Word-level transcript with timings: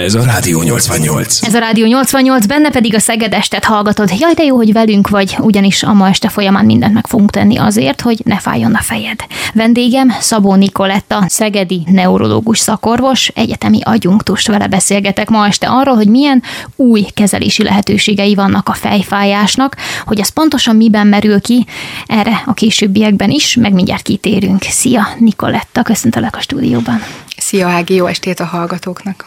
Ez 0.00 0.14
a 0.14 0.24
Rádió 0.24 0.62
88. 0.62 1.42
Ez 1.42 1.54
a 1.54 1.58
Rádió 1.58 1.86
88, 1.86 2.46
benne 2.46 2.70
pedig 2.70 2.94
a 2.94 2.98
Szegedestet 2.98 3.64
hallgatod. 3.64 4.10
Jaj, 4.18 4.34
de 4.34 4.42
jó, 4.44 4.56
hogy 4.56 4.72
velünk 4.72 5.08
vagy, 5.08 5.36
ugyanis 5.40 5.82
a 5.82 5.92
ma 5.92 6.08
este 6.08 6.28
folyamán 6.28 6.64
mindent 6.64 6.94
meg 6.94 7.06
fogunk 7.06 7.30
tenni 7.30 7.56
azért, 7.56 8.00
hogy 8.00 8.20
ne 8.24 8.38
fájjon 8.38 8.74
a 8.74 8.80
fejed. 8.80 9.20
Vendégem 9.52 10.14
Szabó 10.20 10.54
Nikoletta, 10.54 11.24
szegedi 11.28 11.82
neurológus 11.86 12.58
szakorvos, 12.58 13.28
egyetemi 13.28 13.80
adjunktust 13.82 14.46
vele 14.46 14.66
beszélgetek 14.66 15.28
ma 15.28 15.46
este 15.46 15.66
arról, 15.68 15.94
hogy 15.94 16.08
milyen 16.08 16.42
új 16.76 17.06
kezelési 17.14 17.62
lehetőségei 17.62 18.34
vannak 18.34 18.68
a 18.68 18.72
fejfájásnak, 18.72 19.76
hogy 20.04 20.20
ez 20.20 20.28
pontosan 20.28 20.76
miben 20.76 21.06
merül 21.06 21.40
ki, 21.40 21.66
erre 22.06 22.42
a 22.46 22.52
későbbiekben 22.52 23.30
is, 23.30 23.56
meg 23.56 23.72
mindjárt 23.72 24.02
kitérünk. 24.02 24.62
Szia, 24.62 25.08
Nikoletta, 25.18 25.82
köszöntelek 25.82 26.36
a 26.36 26.40
stúdióban. 26.40 27.02
Szia 27.36 27.68
Ági, 27.68 27.94
jó 27.94 28.06
estét 28.06 28.40
a 28.40 28.44
hallgatóknak! 28.44 29.24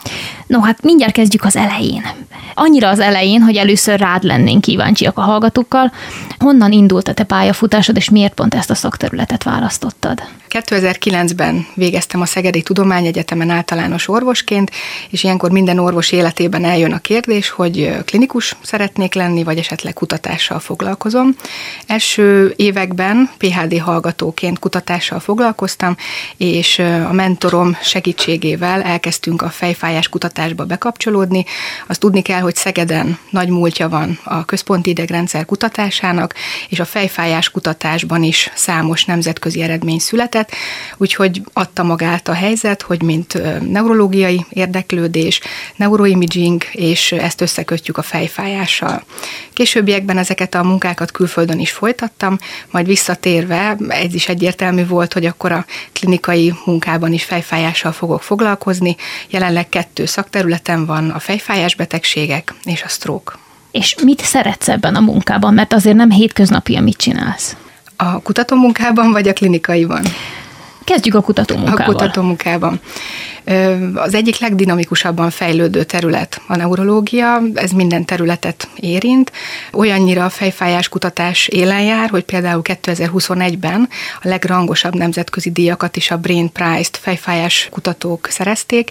No, 0.48 0.57
hát 0.60 0.84
mindjárt 0.84 1.14
kezdjük 1.14 1.44
az 1.44 1.56
elején. 1.56 2.06
Annyira 2.54 2.90
az 2.90 3.00
elején, 3.00 3.42
hogy 3.42 3.56
először 3.56 4.00
rád 4.00 4.24
lennénk 4.24 4.62
kíváncsiak 4.62 5.18
a 5.18 5.22
hallgatókkal. 5.22 5.92
Honnan 6.40 6.72
indult 6.72 7.08
a 7.08 7.14
te 7.14 7.24
pályafutásod, 7.24 7.96
és 7.96 8.10
miért 8.10 8.34
pont 8.34 8.54
ezt 8.54 8.70
a 8.70 8.76
szakterületet 8.76 9.44
választottad? 9.44 10.24
2009-ben 10.50 11.68
végeztem 11.74 12.22
a 12.22 12.26
Szegedi 12.26 12.62
Tudományegyetemen 12.62 13.50
általános 13.50 14.08
orvosként, 14.08 14.72
és 15.10 15.24
ilyenkor 15.24 15.52
minden 15.52 15.80
orvos 15.80 16.12
életében 16.12 16.66
eljön 16.66 16.94
a 16.94 17.00
kérdés, 17.00 17.50
hogy 17.50 17.96
klinikus 18.06 18.56
szeretnék 18.62 19.14
lenni, 19.14 19.44
vagy 19.44 19.58
esetleg 19.58 19.94
kutatással 19.94 20.60
foglalkozom. 20.60 21.36
Első 21.88 22.54
években 22.56 23.30
PHD 23.38 23.80
hallgatóként 23.80 24.60
kutatással 24.60 25.20
foglalkoztam, 25.20 25.96
és 26.38 26.80
a 27.10 27.14
mentorom 27.14 27.78
segítségével 27.82 28.82
elkezdtünk 28.82 29.42
a 29.42 29.50
fejfájás 29.50 30.08
kutatásba 30.48 30.66
bekapcsolódni. 30.66 31.46
Azt 31.88 32.00
tudni 32.00 32.22
kell, 32.22 32.40
hogy 32.42 32.56
Szegeden 32.56 33.18
nagy 33.30 33.50
múltja 33.50 33.90
van 33.90 34.20
a 34.24 34.46
központi 34.46 34.90
idegrendszer 34.90 35.46
kutatásának, 35.46 36.34
és 36.70 36.80
a 36.80 36.86
fejfájás 36.86 37.50
kutatásban 37.50 38.24
is 38.24 38.52
számos 38.56 39.06
nemzetközi 39.06 39.62
eredmény 39.62 40.00
született, 40.00 40.52
úgyhogy 40.98 41.42
adta 41.54 41.84
magát 41.84 42.28
a 42.28 42.34
helyzet, 42.34 42.82
hogy 42.82 43.02
mint 43.02 43.42
neurológiai 43.72 44.46
érdeklődés, 44.50 45.40
neuroimaging, 45.76 46.64
és 46.72 47.12
ezt 47.12 47.42
összekötjük 47.42 47.98
a 47.98 48.02
fejfájással. 48.02 49.04
Későbbiekben 49.54 50.18
ezeket 50.18 50.56
a 50.56 50.64
munkákat 50.64 51.12
külföldön 51.12 51.60
is 51.60 51.72
folytattam, 51.72 52.38
majd 52.72 52.88
visszatérve 52.88 53.76
ez 53.88 54.14
is 54.14 54.28
egyértelmű 54.28 54.86
volt, 54.86 55.14
hogy 55.14 55.26
akkor 55.26 55.52
a 55.52 55.66
klinikai 55.94 56.54
munkában 56.66 57.14
is 57.14 57.24
fejfájással 57.24 57.92
fogok 57.92 58.24
foglalkozni. 58.24 58.96
Jelenleg 59.30 59.70
kettő 59.70 60.06
szakterületen 60.38 60.86
van 60.86 61.10
a 61.10 61.20
fejfájás 61.20 61.76
betegségek 61.76 62.54
és 62.64 62.84
a 62.84 62.88
stroke. 62.88 63.34
És 63.72 63.96
mit 64.04 64.22
szeretsz 64.22 64.68
ebben 64.68 64.96
a 64.96 65.00
munkában? 65.00 65.54
Mert 65.54 65.74
azért 65.74 65.96
nem 65.96 66.12
hétköznapi, 66.12 66.76
amit 66.76 66.98
csinálsz. 66.98 67.56
A 67.96 68.22
kutatómunkában 68.22 69.12
vagy 69.12 69.28
a 69.28 69.34
klinikaiban? 69.34 70.02
Kezdjük 70.88 71.16
a 71.16 71.22
kutatómunkával. 71.22 71.86
A 71.86 71.92
kutatómunkában. 71.92 72.80
Az 73.94 74.14
egyik 74.14 74.40
legdinamikusabban 74.40 75.30
fejlődő 75.30 75.84
terület 75.84 76.42
a 76.48 76.56
neurológia, 76.56 77.42
ez 77.54 77.72
minden 77.72 78.06
területet 78.06 78.68
érint. 78.76 79.32
Olyannyira 79.74 80.26
a 80.26 80.30
fejfájás 80.30 80.90
kutatás 80.90 81.48
élen 81.48 81.82
jár, 81.82 82.10
hogy 82.10 82.24
például 82.24 82.62
2021-ben 82.64 83.90
a 84.22 84.28
legrangosabb 84.28 84.96
nemzetközi 84.96 85.52
díjakat 85.52 85.98
is 85.98 86.12
a 86.12 86.18
Brain 86.18 86.52
Prize-t 86.52 86.98
fejfájás 86.98 87.68
kutatók 87.72 88.28
szerezték, 88.30 88.90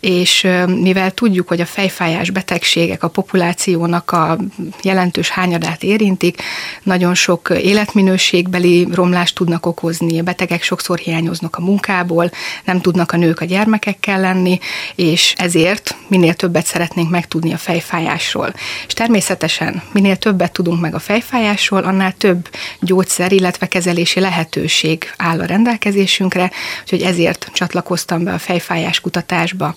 és 0.00 0.46
mivel 0.66 1.10
tudjuk, 1.10 1.48
hogy 1.48 1.60
a 1.60 1.66
fejfájás 1.66 2.30
betegségek 2.30 3.02
a 3.02 3.08
populációnak 3.08 4.10
a 4.10 4.38
jelentős 4.82 5.28
hányadát 5.28 5.82
érintik, 5.82 6.42
nagyon 6.82 7.14
sok 7.14 7.52
életminőségbeli 7.62 8.88
romlást 8.92 9.34
tudnak 9.34 9.66
okozni, 9.66 10.18
a 10.18 10.22
betegek 10.22 10.62
sokszor 10.62 10.98
hiányoznak 11.36 11.56
a 11.56 11.60
munkából, 11.60 12.30
nem 12.64 12.80
tudnak 12.80 13.12
a 13.12 13.16
nők 13.16 13.40
a 13.40 13.44
gyermekek 13.44 14.00
kell 14.00 14.20
lenni, 14.20 14.58
és 14.94 15.34
ezért 15.36 15.96
minél 16.08 16.34
többet 16.34 16.66
szeretnénk 16.66 17.10
megtudni 17.10 17.52
a 17.52 17.56
fejfájásról. 17.56 18.54
És 18.86 18.92
természetesen 18.92 19.82
minél 19.92 20.16
többet 20.16 20.52
tudunk 20.52 20.80
meg 20.80 20.94
a 20.94 20.98
fejfájásról, 20.98 21.82
annál 21.82 22.12
több 22.12 22.48
gyógyszer, 22.80 23.32
illetve 23.32 23.66
kezelési 23.66 24.20
lehetőség 24.20 25.12
áll 25.16 25.40
a 25.40 25.44
rendelkezésünkre, 25.44 26.50
úgyhogy 26.82 27.02
ezért 27.02 27.50
csatlakoztam 27.52 28.24
be 28.24 28.32
a 28.32 28.38
fejfájás 28.38 29.00
kutatásba 29.00 29.74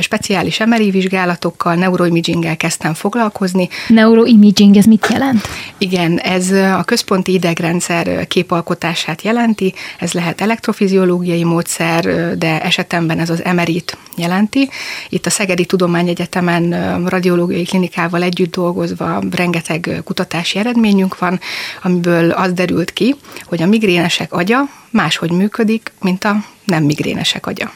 speciális 0.00 0.58
MRI 0.64 0.90
vizsgálatokkal, 0.90 1.74
neuroimaginggel 1.74 2.56
kezdtem 2.56 2.94
foglalkozni. 2.94 3.68
Neuroimaging, 3.88 4.76
ez 4.76 4.84
mit 4.84 5.06
jelent? 5.10 5.48
Igen, 5.78 6.18
ez 6.18 6.50
a 6.50 6.82
központi 6.84 7.32
idegrendszer 7.32 8.26
képalkotását 8.26 9.22
jelenti, 9.22 9.74
ez 9.98 10.12
lehet 10.12 10.40
elektrofiziológiai 10.68 11.44
módszer, 11.44 12.04
de 12.38 12.62
esetemben 12.62 13.18
ez 13.18 13.30
az 13.30 13.42
MRI-t 13.54 13.96
jelenti. 14.16 14.68
Itt 15.08 15.26
a 15.26 15.30
Szegedi 15.30 15.64
Tudományegyetemen 15.64 17.04
radiológiai 17.06 17.64
klinikával 17.64 18.22
együtt 18.22 18.54
dolgozva 18.54 19.22
rengeteg 19.30 20.00
kutatási 20.04 20.58
eredményünk 20.58 21.18
van, 21.18 21.40
amiből 21.82 22.30
az 22.30 22.52
derült 22.52 22.92
ki, 22.92 23.14
hogy 23.44 23.62
a 23.62 23.66
migrénesek 23.66 24.32
agya 24.32 24.58
máshogy 24.90 25.30
működik, 25.30 25.92
mint 26.00 26.24
a 26.24 26.36
nem 26.64 26.84
migrénesek 26.84 27.46
agya. 27.46 27.70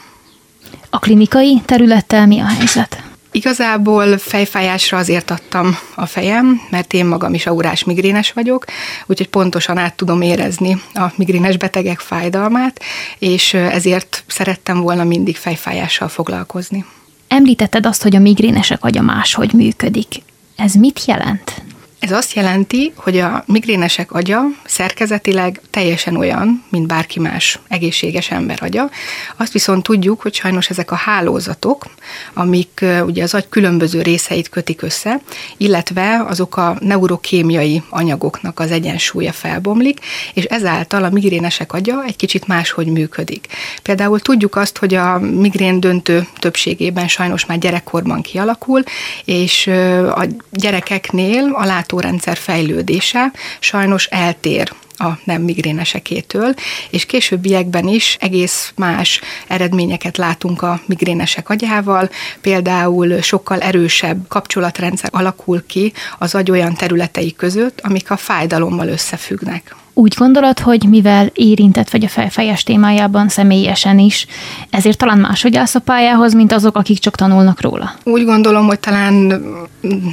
A 0.89 0.99
klinikai 0.99 1.61
területtel 1.65 2.27
mi 2.27 2.39
a 2.39 2.45
helyzet? 2.45 3.12
Igazából 3.35 4.17
fejfájásra 4.17 4.97
azért 4.97 5.31
adtam 5.31 5.77
a 5.95 6.05
fejem, 6.05 6.61
mert 6.69 6.93
én 6.93 7.05
magam 7.05 7.33
is 7.33 7.45
aurás 7.45 7.83
migrénes 7.83 8.31
vagyok, 8.31 8.65
úgyhogy 9.05 9.29
pontosan 9.29 9.77
át 9.77 9.95
tudom 9.95 10.21
érezni 10.21 10.81
a 10.93 11.03
migrénes 11.15 11.57
betegek 11.57 11.99
fájdalmát, 11.99 12.81
és 13.19 13.53
ezért 13.53 14.23
szerettem 14.27 14.79
volna 14.79 15.03
mindig 15.03 15.37
fejfájással 15.37 16.07
foglalkozni. 16.07 16.85
Említetted 17.27 17.85
azt, 17.85 18.03
hogy 18.03 18.15
a 18.15 18.19
migrénesek 18.19 18.83
agya 18.83 19.01
máshogy 19.01 19.53
működik. 19.53 20.13
Ez 20.55 20.73
mit 20.73 21.05
jelent? 21.05 21.61
Ez 22.03 22.11
azt 22.11 22.33
jelenti, 22.33 22.93
hogy 22.95 23.17
a 23.17 23.43
migrénesek 23.47 24.11
agya 24.11 24.41
szerkezetileg 24.65 25.61
teljesen 25.69 26.15
olyan, 26.15 26.63
mint 26.69 26.87
bárki 26.87 27.19
más 27.19 27.59
egészséges 27.67 28.31
ember 28.31 28.57
agya. 28.61 28.89
Azt 29.37 29.53
viszont 29.53 29.83
tudjuk, 29.83 30.21
hogy 30.21 30.33
sajnos 30.33 30.69
ezek 30.69 30.91
a 30.91 30.95
hálózatok, 30.95 31.85
amik 32.33 32.85
ugye 33.05 33.23
az 33.23 33.33
agy 33.33 33.49
különböző 33.49 34.01
részeit 34.01 34.49
kötik 34.49 34.81
össze, 34.81 35.19
illetve 35.57 36.23
azok 36.27 36.57
a 36.57 36.77
neurokémiai 36.79 37.83
anyagoknak 37.89 38.59
az 38.59 38.71
egyensúlya 38.71 39.31
felbomlik, 39.31 39.99
és 40.33 40.43
ezáltal 40.43 41.03
a 41.03 41.09
migrénesek 41.09 41.73
agya 41.73 42.03
egy 42.05 42.15
kicsit 42.15 42.47
máshogy 42.47 42.87
működik. 42.87 43.47
Például 43.83 44.19
tudjuk 44.19 44.55
azt, 44.55 44.77
hogy 44.77 44.93
a 44.93 45.19
migrén 45.19 45.79
döntő 45.79 46.27
többségében 46.39 47.07
sajnos 47.07 47.45
már 47.45 47.57
gyerekkorban 47.57 48.21
kialakul, 48.21 48.83
és 49.25 49.67
a 50.15 50.25
gyerekeknél 50.51 51.51
a 51.53 51.65
látó 51.65 51.91
látórendszer 51.93 52.37
fejlődése 52.37 53.31
sajnos 53.59 54.05
eltér 54.05 54.71
a 54.97 55.09
nem 55.23 55.41
migrénesekétől, 55.41 56.53
és 56.89 57.05
későbbiekben 57.05 57.87
is 57.87 58.17
egész 58.19 58.71
más 58.75 59.21
eredményeket 59.47 60.17
látunk 60.17 60.61
a 60.61 60.81
migrénesek 60.85 61.49
agyával, 61.49 62.09
például 62.41 63.21
sokkal 63.21 63.59
erősebb 63.59 64.27
kapcsolatrendszer 64.27 65.09
alakul 65.13 65.65
ki 65.65 65.93
az 66.19 66.35
agy 66.35 66.51
olyan 66.51 66.73
területei 66.73 67.33
között, 67.35 67.81
amik 67.81 68.11
a 68.11 68.17
fájdalommal 68.17 68.87
összefüggnek. 68.87 69.75
Úgy 69.93 70.13
gondolod, 70.17 70.59
hogy 70.59 70.85
mivel 70.89 71.29
érintett 71.33 71.89
vagy 71.89 72.03
a 72.03 72.07
felfejes 72.07 72.63
témájában 72.63 73.29
személyesen 73.29 73.99
is, 73.99 74.27
ezért 74.69 74.97
talán 74.97 75.17
máshogy 75.17 75.55
állsz 75.55 75.75
a 75.75 75.79
pályához, 75.79 76.33
mint 76.33 76.51
azok, 76.51 76.77
akik 76.77 76.99
csak 76.99 77.15
tanulnak 77.15 77.61
róla? 77.61 77.93
Úgy 78.03 78.25
gondolom, 78.25 78.65
hogy 78.65 78.79
talán 78.79 79.43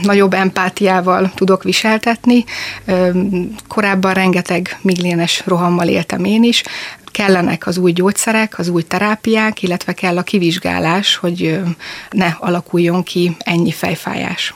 nagyobb 0.03 0.33
empátiával 0.33 1.33
tudok 1.35 1.63
viseltetni. 1.63 2.45
Korábban 3.69 4.15
rengeteg 4.15 4.79
miglénes 4.83 5.43
rohammal 5.47 5.89
éltem 5.89 6.25
én 6.25 6.43
is, 6.43 6.63
kellenek 7.05 7.67
az 7.67 7.79
új 7.79 7.93
gyógyszerek, 7.93 8.59
az 8.59 8.69
új 8.69 8.83
terápiák, 8.83 9.63
illetve 9.63 9.93
kell 9.93 10.17
a 10.19 10.23
kivizsgálás, 10.23 11.17
hogy 11.17 11.61
ne 12.11 12.37
alakuljon 12.39 13.03
ki 13.03 13.37
ennyi 13.39 13.73
fejfájás. 13.73 14.55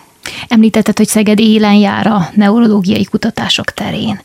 Említetted, 0.49 0.97
hogy 0.97 1.09
Szeged 1.09 1.39
élen 1.39 1.75
jár 1.75 2.07
a 2.07 2.29
neurológiai 2.35 3.05
kutatások 3.05 3.71
terén. 3.71 4.21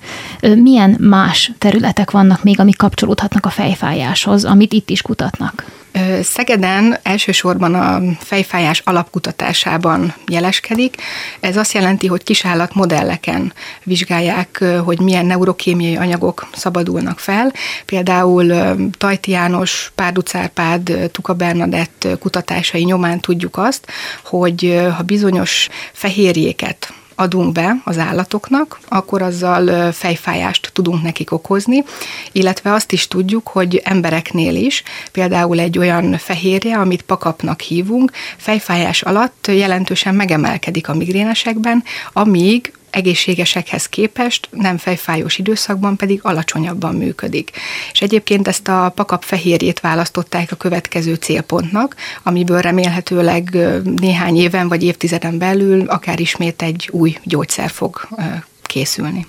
Milyen 0.55 0.95
más 0.99 1.51
területek 1.57 2.11
vannak 2.11 2.43
még, 2.43 2.59
amik 2.59 2.77
kapcsolódhatnak 2.77 3.45
a 3.45 3.49
fejfájáshoz, 3.49 4.45
amit 4.45 4.73
itt 4.73 4.89
is 4.89 5.01
kutatnak? 5.01 5.78
Szegeden 6.21 6.97
elsősorban 7.03 7.73
a 7.73 8.01
fejfájás 8.19 8.81
alapkutatásában 8.85 10.13
jeleskedik. 10.27 10.95
Ez 11.39 11.57
azt 11.57 11.73
jelenti, 11.73 12.07
hogy 12.07 12.23
kisállat 12.23 12.73
modelleken 12.73 13.53
vizsgálják, 13.83 14.63
hogy 14.83 14.99
milyen 14.99 15.25
neurokémiai 15.25 15.95
anyagok 15.95 16.47
szabadulnak 16.53 17.19
fel. 17.19 17.53
Például 17.85 18.75
Tajti 18.97 19.31
János, 19.31 19.91
Párducárpád, 19.95 21.09
Tuka 21.11 21.33
Bernadett 21.33 22.07
kutatásai 22.19 22.83
nyomán 22.83 23.19
tudjuk 23.19 23.57
azt, 23.57 23.87
hogy 24.23 24.81
ha 24.97 25.03
bizonyos 25.03 25.67
fehérjéket 25.93 26.93
adunk 27.19 27.51
be 27.51 27.81
az 27.83 27.97
állatoknak, 27.97 28.79
akkor 28.87 29.21
azzal 29.21 29.91
fejfájást 29.91 30.69
tudunk 30.73 31.03
nekik 31.03 31.31
okozni, 31.31 31.83
illetve 32.31 32.73
azt 32.73 32.91
is 32.91 33.07
tudjuk, 33.07 33.47
hogy 33.47 33.81
embereknél 33.83 34.55
is, 34.55 34.83
például 35.11 35.59
egy 35.59 35.77
olyan 35.77 36.17
fehérje, 36.17 36.77
amit 36.77 37.01
pakapnak 37.01 37.61
hívunk, 37.61 38.11
fejfájás 38.37 39.01
alatt 39.01 39.47
jelentősen 39.47 40.15
megemelkedik 40.15 40.89
a 40.89 40.95
migrénesekben, 40.95 41.83
amíg 42.13 42.73
egészségesekhez 42.89 43.85
képest 43.85 44.49
nem 44.51 44.77
fejfájós 44.77 45.37
időszakban 45.37 45.95
pedig 45.95 46.19
alacsonyabban 46.23 46.95
működik. 46.95 47.51
És 47.91 48.01
egyébként 48.01 48.47
ezt 48.47 48.67
a 48.67 48.91
pakap 48.95 49.23
fehérjét 49.23 49.79
választották 49.79 50.51
a 50.51 50.55
következő 50.55 51.13
célpontnak, 51.13 51.95
amiből 52.23 52.59
remélhetőleg 52.59 53.57
néhány 53.95 54.37
éven 54.37 54.67
vagy 54.67 54.83
évtizeden 54.83 55.37
belül 55.37 55.87
akár 55.87 56.19
ismét 56.19 56.61
egy 56.61 56.89
új 56.91 57.17
gyógyszer 57.23 57.69
fog 57.69 58.07
készülni. 58.61 59.27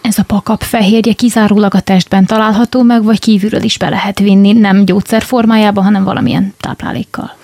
Ez 0.00 0.18
a 0.18 0.22
pakap 0.22 0.62
fehérje 0.62 1.12
kizárólag 1.12 1.74
a 1.74 1.80
testben 1.80 2.26
található 2.26 2.82
meg, 2.82 3.04
vagy 3.04 3.18
kívülről 3.18 3.62
is 3.62 3.78
be 3.78 3.88
lehet 3.88 4.18
vinni, 4.18 4.52
nem 4.52 4.84
gyógyszer 4.84 5.22
formájában, 5.22 5.84
hanem 5.84 6.04
valamilyen 6.04 6.54
táplálékkal? 6.60 7.36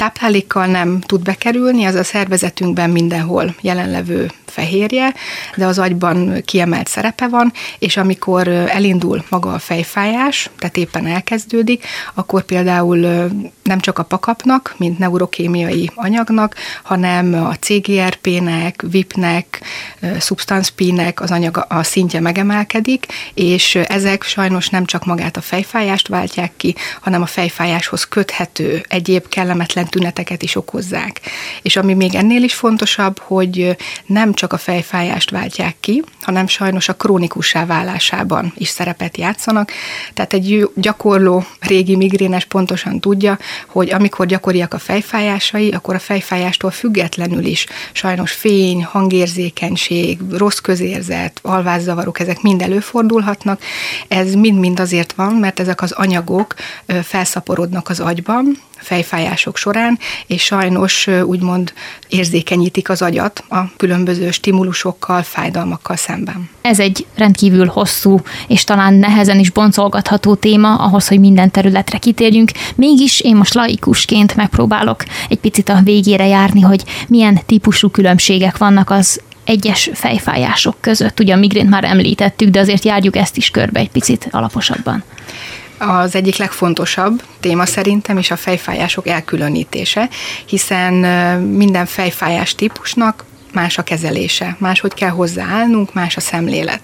táplálékkal 0.00 0.66
nem 0.66 1.00
tud 1.00 1.22
bekerülni, 1.22 1.84
az 1.84 1.94
a 1.94 2.04
szervezetünkben 2.04 2.90
mindenhol 2.90 3.54
jelenlevő 3.60 4.30
fehérje, 4.50 5.14
de 5.56 5.66
az 5.66 5.78
agyban 5.78 6.42
kiemelt 6.44 6.88
szerepe 6.88 7.28
van, 7.28 7.52
és 7.78 7.96
amikor 7.96 8.48
elindul 8.48 9.24
maga 9.28 9.52
a 9.52 9.58
fejfájás, 9.58 10.50
tehát 10.58 10.76
éppen 10.76 11.06
elkezdődik, 11.06 11.84
akkor 12.14 12.42
például 12.42 13.30
nem 13.62 13.80
csak 13.80 13.98
a 13.98 14.02
pakapnak, 14.02 14.74
mint 14.76 14.98
neurokémiai 14.98 15.90
anyagnak, 15.94 16.54
hanem 16.82 17.34
a 17.34 17.54
CGRP-nek, 17.54 18.84
VIP-nek, 18.90 19.60
substanszpínek 20.20 21.20
az 21.20 21.30
anyag 21.30 21.66
a 21.68 21.82
szintje 21.82 22.20
megemelkedik, 22.20 23.06
és 23.34 23.74
ezek 23.74 24.22
sajnos 24.22 24.68
nem 24.68 24.84
csak 24.84 25.04
magát 25.04 25.36
a 25.36 25.40
fejfájást 25.40 26.08
váltják 26.08 26.52
ki, 26.56 26.74
hanem 27.00 27.22
a 27.22 27.26
fejfájáshoz 27.26 28.04
köthető 28.04 28.84
egyéb 28.88 29.28
kellemetlen 29.28 29.86
tüneteket 29.86 30.42
is 30.42 30.56
okozzák. 30.56 31.20
És 31.62 31.76
ami 31.76 31.94
még 31.94 32.14
ennél 32.14 32.42
is 32.42 32.54
fontosabb, 32.54 33.18
hogy 33.18 33.76
nem 34.06 34.32
csak 34.40 34.52
a 34.52 34.58
fejfájást 34.58 35.30
váltják 35.30 35.76
ki, 35.80 36.02
hanem 36.20 36.46
sajnos 36.46 36.88
a 36.88 36.94
krónikussá 36.94 37.66
válásában 37.66 38.52
is 38.56 38.68
szerepet 38.68 39.16
játszanak. 39.16 39.70
Tehát 40.14 40.32
egy 40.32 40.70
gyakorló 40.74 41.44
régi 41.60 41.96
migrénes 41.96 42.44
pontosan 42.44 43.00
tudja, 43.00 43.38
hogy 43.66 43.90
amikor 43.90 44.26
gyakoriak 44.26 44.74
a 44.74 44.78
fejfájásai, 44.78 45.70
akkor 45.70 45.94
a 45.94 45.98
fejfájástól 45.98 46.70
függetlenül 46.70 47.44
is 47.44 47.66
sajnos 47.92 48.32
fény, 48.32 48.84
hangérzékenység, 48.84 50.18
rossz 50.30 50.58
közérzet, 50.58 51.38
alvázzavarok, 51.42 52.20
ezek 52.20 52.40
mind 52.42 52.62
előfordulhatnak. 52.62 53.62
Ez 54.08 54.34
mind-mind 54.34 54.80
azért 54.80 55.12
van, 55.12 55.34
mert 55.34 55.60
ezek 55.60 55.82
az 55.82 55.92
anyagok 55.92 56.54
felszaporodnak 57.02 57.88
az 57.88 58.00
agyban, 58.00 58.58
fejfájások 58.80 59.56
során, 59.56 59.98
és 60.26 60.42
sajnos 60.42 61.06
úgymond 61.06 61.72
érzékenyítik 62.08 62.88
az 62.88 63.02
agyat 63.02 63.44
a 63.48 63.76
különböző 63.76 64.30
stimulusokkal, 64.30 65.22
fájdalmakkal 65.22 65.96
szemben. 65.96 66.50
Ez 66.60 66.80
egy 66.80 67.06
rendkívül 67.14 67.66
hosszú 67.66 68.20
és 68.48 68.64
talán 68.64 68.94
nehezen 68.94 69.38
is 69.38 69.50
boncolgatható 69.50 70.34
téma 70.34 70.74
ahhoz, 70.74 71.08
hogy 71.08 71.20
minden 71.20 71.50
területre 71.50 71.98
kitérjünk. 71.98 72.50
Mégis 72.74 73.20
én 73.20 73.36
most 73.36 73.54
laikusként 73.54 74.36
megpróbálok 74.36 75.04
egy 75.28 75.38
picit 75.38 75.68
a 75.68 75.80
végére 75.84 76.26
járni, 76.26 76.60
hogy 76.60 76.84
milyen 77.08 77.40
típusú 77.46 77.88
különbségek 77.88 78.58
vannak 78.58 78.90
az 78.90 79.20
egyes 79.44 79.90
fejfájások 79.92 80.76
között. 80.80 81.20
Ugye 81.20 81.34
a 81.34 81.36
migrént 81.36 81.70
már 81.70 81.84
említettük, 81.84 82.48
de 82.48 82.60
azért 82.60 82.84
járjuk 82.84 83.16
ezt 83.16 83.36
is 83.36 83.50
körbe 83.50 83.80
egy 83.80 83.90
picit 83.90 84.28
alaposabban 84.30 85.04
az 85.80 86.14
egyik 86.14 86.36
legfontosabb 86.36 87.22
téma 87.40 87.66
szerintem, 87.66 88.18
és 88.18 88.30
a 88.30 88.36
fejfájások 88.36 89.06
elkülönítése, 89.06 90.08
hiszen 90.46 90.94
minden 91.40 91.86
fejfájás 91.86 92.54
típusnak 92.54 93.24
más 93.52 93.78
a 93.78 93.82
kezelése, 93.82 94.56
máshogy 94.58 94.94
kell 94.94 95.10
hozzáállnunk, 95.10 95.94
más 95.94 96.16
a 96.16 96.20
szemlélet. 96.20 96.80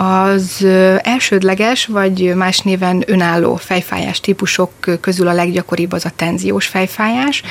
Az 0.00 0.66
elsődleges, 1.02 1.86
vagy 1.86 2.34
más 2.34 2.58
néven 2.58 3.02
önálló 3.06 3.56
fejfájás 3.56 4.20
típusok 4.20 4.70
közül 5.00 5.28
a 5.28 5.32
leggyakoribb 5.32 5.92
az 5.92 6.04
a 6.04 6.10
tenziós 6.16 6.66
fejfájás. 6.66 7.42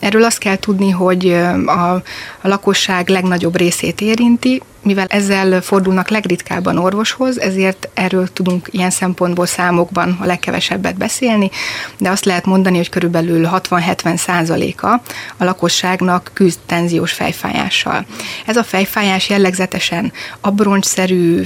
Erről 0.00 0.24
azt 0.24 0.38
kell 0.38 0.56
tudni, 0.56 0.90
hogy 0.90 1.28
a, 1.66 1.94
a 1.94 2.02
lakosság 2.42 3.08
legnagyobb 3.08 3.56
részét 3.56 4.00
érinti, 4.00 4.62
mivel 4.84 5.06
ezzel 5.08 5.60
fordulnak 5.60 6.08
legritkábban 6.08 6.78
orvoshoz, 6.78 7.40
ezért 7.40 7.88
erről 7.94 8.28
tudunk 8.32 8.68
ilyen 8.70 8.90
szempontból 8.90 9.46
számokban 9.46 10.18
a 10.20 10.26
legkevesebbet 10.26 10.96
beszélni, 10.96 11.50
de 11.98 12.10
azt 12.10 12.24
lehet 12.24 12.44
mondani, 12.44 12.76
hogy 12.76 12.88
körülbelül 12.88 13.48
60-70 13.52 14.16
százaléka 14.16 15.02
a 15.36 15.44
lakosságnak 15.44 16.30
küzd 16.32 16.58
tenziós 16.66 17.12
fejfájással. 17.12 18.06
Ez 18.46 18.56
a 18.56 18.62
fejfájás 18.62 19.28
jellegzetesen 19.28 20.12
abroncsszerű, 20.40 21.42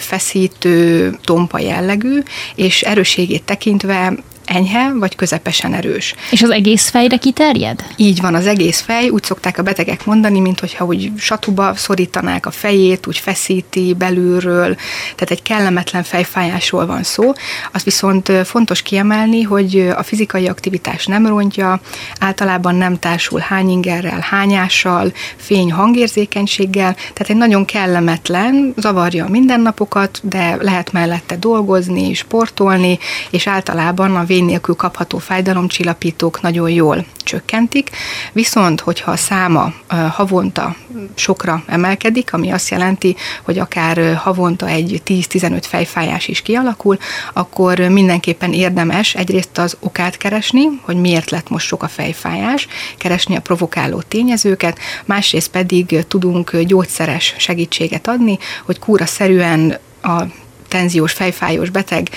feszítő, 0.49 1.19
tompa 1.25 1.59
jellegű, 1.59 2.21
és 2.55 2.83
erősségét 2.83 3.45
tekintve 3.45 4.12
enyhe 4.49 4.93
vagy 4.93 5.17
közepesen 5.17 5.75
erős. 5.75 6.15
És 6.31 6.43
az 6.43 6.50
egész 6.50 6.89
fejre 6.89 7.17
kiterjed? 7.17 7.85
Így 7.97 8.21
van, 8.21 8.35
az 8.35 8.47
egész 8.47 8.81
fej, 8.81 9.09
úgy 9.09 9.23
szokták 9.23 9.59
a 9.59 9.62
betegek 9.62 10.05
mondani, 10.05 10.41
mint 10.41 10.61
hogyha 10.61 10.85
úgy 10.85 11.12
satuba 11.17 11.75
szorítanák 11.75 12.47
a 12.47 12.50
fejét, 12.50 13.06
úgy 13.06 13.19
feszíti 13.19 13.95
belülről, 13.99 14.75
tehát 15.15 15.31
egy 15.31 15.43
kellemetlen 15.43 16.03
fejfájásról 16.03 16.87
van 16.87 17.03
szó. 17.03 17.33
Azt 17.73 17.85
viszont 17.85 18.33
fontos 18.45 18.83
kiemelni, 18.83 19.43
hogy 19.43 19.93
a 19.97 20.03
fizikai 20.03 20.49
aktivitás 20.49 21.06
nem 21.06 21.27
rontja, 21.27 21.81
általában 22.21 22.75
nem 22.75 22.99
társul 22.99 23.41
hányingerrel, 23.41 24.21
hányással, 24.21 25.12
fény 25.37 25.73
hangérzékenységgel, 25.73 26.94
tehát 26.94 27.31
egy 27.31 27.37
nagyon 27.37 27.65
kellemetlen, 27.65 28.75
zavarja 28.77 29.25
a 29.25 29.29
mindennapokat, 29.29 30.21
de 30.23 30.56
lehet 30.61 30.93
mellette 30.93 31.37
dolgozni, 31.37 32.15
sportolni, 32.15 32.99
és 33.31 33.47
általában 33.47 34.17
a 34.17 34.25
fény 34.38 34.46
nélkül 34.46 34.75
kapható 34.75 35.19
fájdalomcsillapítók 35.19 36.40
nagyon 36.40 36.70
jól 36.70 37.05
csökkentik, 37.23 37.90
viszont 38.32 38.81
hogyha 38.81 39.11
a 39.11 39.17
száma 39.17 39.73
havonta 40.11 40.75
sokra 41.14 41.63
emelkedik, 41.67 42.32
ami 42.32 42.51
azt 42.51 42.69
jelenti, 42.69 43.17
hogy 43.43 43.58
akár 43.58 44.15
havonta 44.15 44.69
egy 44.69 45.03
10-15 45.06 45.63
fejfájás 45.63 46.29
is 46.29 46.43
kialakul, 46.43 46.98
akkor 47.32 47.79
mindenképpen 47.79 48.53
érdemes 48.53 49.15
egyrészt 49.15 49.58
az 49.58 49.77
okát 49.81 50.17
keresni, 50.17 50.65
hogy 50.82 50.96
miért 50.96 51.31
lett 51.31 51.48
most 51.48 51.67
sok 51.67 51.82
a 51.82 51.89
fejfájás, 51.89 52.69
keresni 52.98 53.36
a 53.36 53.41
provokáló 53.41 54.03
tényezőket, 54.08 54.79
másrészt 55.05 55.51
pedig 55.51 56.05
tudunk 56.08 56.56
gyógyszeres 56.56 57.34
segítséget 57.39 58.08
adni, 58.08 58.39
hogy 58.65 58.79
kúra 58.79 59.06
szerűen 59.06 59.79
a 60.03 60.22
tenziós, 60.69 61.13
fejfájós 61.13 61.70
beteg 61.70 62.08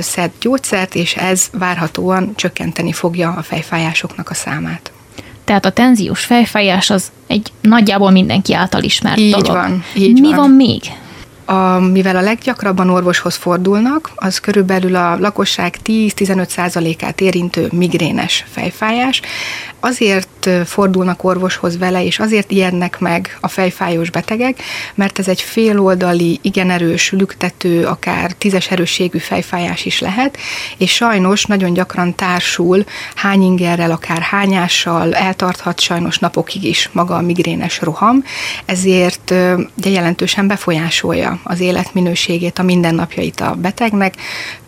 szed 0.00 0.30
gyógyszert, 0.40 0.94
és 0.94 1.14
ez 1.14 1.48
várhatóan 1.52 2.32
csökkenteni 2.36 2.92
fogja 2.92 3.34
a 3.38 3.42
fejfájásoknak 3.42 4.30
a 4.30 4.34
számát. 4.34 4.92
Tehát 5.44 5.64
a 5.64 5.70
tenziós 5.70 6.24
fejfájás 6.24 6.90
az 6.90 7.10
egy 7.26 7.52
nagyjából 7.60 8.10
mindenki 8.10 8.54
által 8.54 8.82
ismert 8.82 9.18
így 9.18 9.30
dolog. 9.30 9.52
Van, 9.52 9.84
így 9.94 10.20
Mi 10.20 10.28
van. 10.28 10.36
van 10.36 10.50
még? 10.50 10.82
A, 11.44 11.78
mivel 11.78 12.16
a 12.16 12.20
leggyakrabban 12.20 12.90
orvoshoz 12.90 13.34
fordulnak, 13.34 14.10
az 14.14 14.38
körülbelül 14.38 14.96
a 14.96 15.18
lakosság 15.18 15.76
10-15%-át 15.84 17.20
érintő 17.20 17.68
migrénes 17.72 18.44
fejfájás, 18.50 19.20
azért 19.80 20.50
fordulnak 20.64 21.24
orvoshoz 21.24 21.78
vele, 21.78 22.04
és 22.04 22.18
azért 22.18 22.50
ijednek 22.50 22.98
meg 22.98 23.36
a 23.40 23.48
fejfájós 23.48 24.10
betegek, 24.10 24.62
mert 24.94 25.18
ez 25.18 25.28
egy 25.28 25.40
féloldali, 25.40 26.38
igen 26.42 26.70
erős, 26.70 27.10
lüktető, 27.10 27.86
akár 27.86 28.32
tízes 28.32 28.70
erősségű 28.70 29.18
fejfájás 29.18 29.84
is 29.84 30.00
lehet, 30.00 30.38
és 30.76 30.92
sajnos 30.92 31.44
nagyon 31.44 31.72
gyakran 31.72 32.14
társul 32.14 32.84
hányingerrel, 33.14 33.90
akár 33.90 34.20
hányással, 34.20 35.14
eltarthat 35.14 35.80
sajnos 35.80 36.18
napokig 36.18 36.64
is 36.64 36.88
maga 36.92 37.16
a 37.16 37.20
migrénes 37.20 37.80
roham, 37.80 38.24
ezért 38.64 39.34
de 39.74 39.90
jelentősen 39.90 40.46
befolyásolja 40.46 41.40
az 41.42 41.60
életminőségét, 41.60 42.58
a 42.58 42.62
mindennapjait 42.62 43.40
a 43.40 43.54
betegnek, 43.54 44.14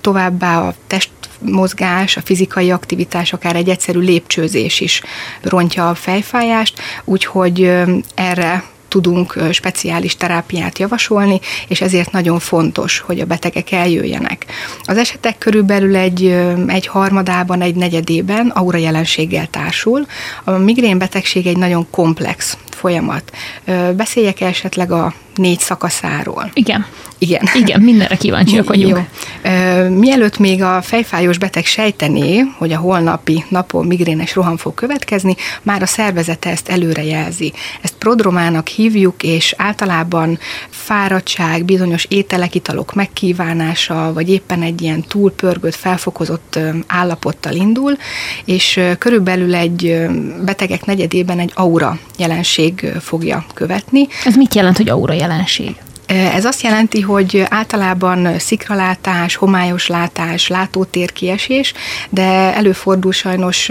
továbbá 0.01 0.61
a 0.61 0.75
test 0.87 1.11
mozgás, 1.39 2.17
a 2.17 2.21
fizikai 2.25 2.71
aktivitás, 2.71 3.33
akár 3.33 3.57
egy 3.57 3.69
egyszerű 3.69 3.99
lépcsőzés 3.99 4.81
is 4.81 5.03
rontja 5.43 5.89
a 5.89 5.95
fejfájást, 5.95 6.81
úgyhogy 7.05 7.73
erre 8.15 8.65
tudunk 8.91 9.39
speciális 9.53 10.17
terápiát 10.17 10.79
javasolni, 10.79 11.41
és 11.69 11.81
ezért 11.81 12.13
nagyon 12.13 12.39
fontos, 12.39 12.99
hogy 12.99 13.21
a 13.21 13.25
betegek 13.25 13.73
eljöjjenek. 13.73 14.47
Az 14.85 14.97
esetek 14.97 15.39
körülbelül 15.39 15.97
egy, 15.97 16.37
egy 16.67 16.87
harmadában, 16.87 17.63
egy 17.63 17.75
negyedében 17.75 18.49
aura 18.49 18.79
jelenséggel 18.79 19.47
társul. 19.47 20.07
A 20.45 20.51
migrén 20.51 20.99
betegség 20.99 21.47
egy 21.47 21.57
nagyon 21.57 21.87
komplex 21.91 22.57
folyamat. 22.81 23.33
Beszéljek 23.97 24.41
esetleg 24.41 24.93
a 24.93 25.15
négy 25.35 25.59
szakaszáról. 25.59 26.51
Igen. 26.53 26.87
Igen. 27.19 27.49
Igen, 27.55 27.81
mindenre 27.81 28.17
kíváncsiak 28.17 28.69
vagyunk. 28.75 28.97
Jó. 28.97 29.89
Mielőtt 29.89 30.39
még 30.39 30.63
a 30.63 30.83
fejfájós 30.83 31.39
beteg 31.39 31.65
sejtené, 31.65 32.45
hogy 32.59 32.73
a 32.73 32.79
holnapi 32.79 33.45
napon 33.49 33.87
migrénes 33.87 34.35
roham 34.35 34.57
fog 34.57 34.75
következni, 34.75 35.35
már 35.63 35.83
a 35.83 35.87
szervezete 35.87 36.51
ezt 36.51 36.69
előre 36.69 37.05
jelzi. 37.05 37.53
Ezt 37.81 37.95
prodromának 37.99 38.69
hívjuk, 38.69 39.23
és 39.23 39.55
általában 39.57 40.39
fáradtság, 40.69 41.65
bizonyos 41.65 42.07
ételek, 42.09 42.55
italok 42.55 42.95
megkívánása, 42.95 44.13
vagy 44.13 44.31
éppen 44.31 44.63
egy 44.63 44.83
ilyen 44.83 45.05
túlpörgött, 45.09 45.75
felfokozott 45.75 46.59
állapottal 46.87 47.53
indul, 47.53 47.97
és 48.45 48.81
körülbelül 48.99 49.55
egy 49.55 50.07
betegek 50.45 50.85
negyedében 50.85 51.39
egy 51.39 51.53
aura 51.55 51.99
jelenség 52.19 52.70
fogja 53.01 53.45
követni. 53.55 54.07
Ez 54.25 54.35
mit 54.37 54.55
jelent, 54.55 54.77
hogy 54.77 54.89
aura 54.89 55.13
jelenség? 55.13 55.77
Ez 56.11 56.45
azt 56.45 56.63
jelenti, 56.63 57.01
hogy 57.01 57.45
általában 57.49 58.39
szikralátás, 58.39 59.35
homályos 59.35 59.87
látás, 59.87 60.49
látótér 60.49 61.13
kiesés, 61.13 61.73
de 62.09 62.55
előfordul 62.55 63.13
sajnos 63.13 63.71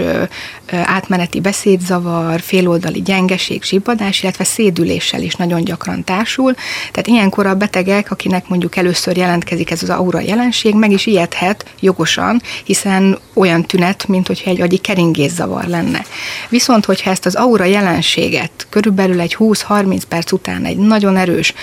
átmeneti 0.70 1.40
beszédzavar, 1.40 2.40
féloldali 2.40 3.02
gyengeség, 3.02 3.62
zsibbadás, 3.62 4.22
illetve 4.22 4.44
szédüléssel 4.44 5.22
is 5.22 5.34
nagyon 5.34 5.64
gyakran 5.64 6.04
társul. 6.04 6.54
Tehát 6.90 7.06
ilyenkor 7.06 7.46
a 7.46 7.54
betegek, 7.54 8.10
akinek 8.10 8.48
mondjuk 8.48 8.76
először 8.76 9.16
jelentkezik 9.16 9.70
ez 9.70 9.82
az 9.82 9.90
aura 9.90 10.20
jelenség, 10.20 10.74
meg 10.74 10.90
is 10.90 11.06
ijedhet 11.06 11.64
jogosan, 11.80 12.42
hiszen 12.64 13.18
olyan 13.34 13.62
tünet, 13.62 14.08
mint 14.08 14.26
hogyha 14.26 14.50
egy 14.50 14.60
agyi 14.60 14.76
keringészavar 14.76 15.64
lenne. 15.64 16.04
Viszont, 16.48 16.84
hogyha 16.84 17.10
ezt 17.10 17.26
az 17.26 17.34
aura 17.34 17.64
jelenséget 17.64 18.66
körülbelül 18.68 19.20
egy 19.20 19.36
20-30 19.38 20.02
perc 20.08 20.32
után 20.32 20.64
egy 20.64 20.76
nagyon 20.76 21.16
erős 21.16 21.54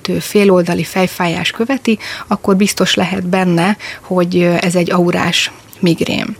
lüktető, 0.00 0.18
féloldali 0.18 0.84
fejfájás 0.84 1.50
követi, 1.50 1.98
akkor 2.26 2.56
biztos 2.56 2.94
lehet 2.94 3.26
benne, 3.26 3.76
hogy 4.00 4.42
ez 4.60 4.74
egy 4.74 4.90
aurás 4.90 5.50
migrén. 5.80 6.36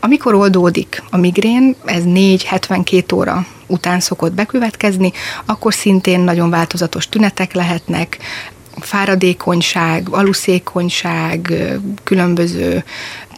Amikor 0.00 0.34
oldódik 0.34 1.02
a 1.10 1.16
migrén, 1.16 1.76
ez 1.84 2.02
4-72 2.06 3.14
óra 3.14 3.46
után 3.66 4.00
szokott 4.00 4.32
bekövetkezni, 4.32 5.12
akkor 5.44 5.74
szintén 5.74 6.20
nagyon 6.20 6.50
változatos 6.50 7.08
tünetek 7.08 7.52
lehetnek, 7.52 8.18
fáradékonyság, 8.80 10.08
aluszékonyság, 10.10 11.54
különböző 12.04 12.84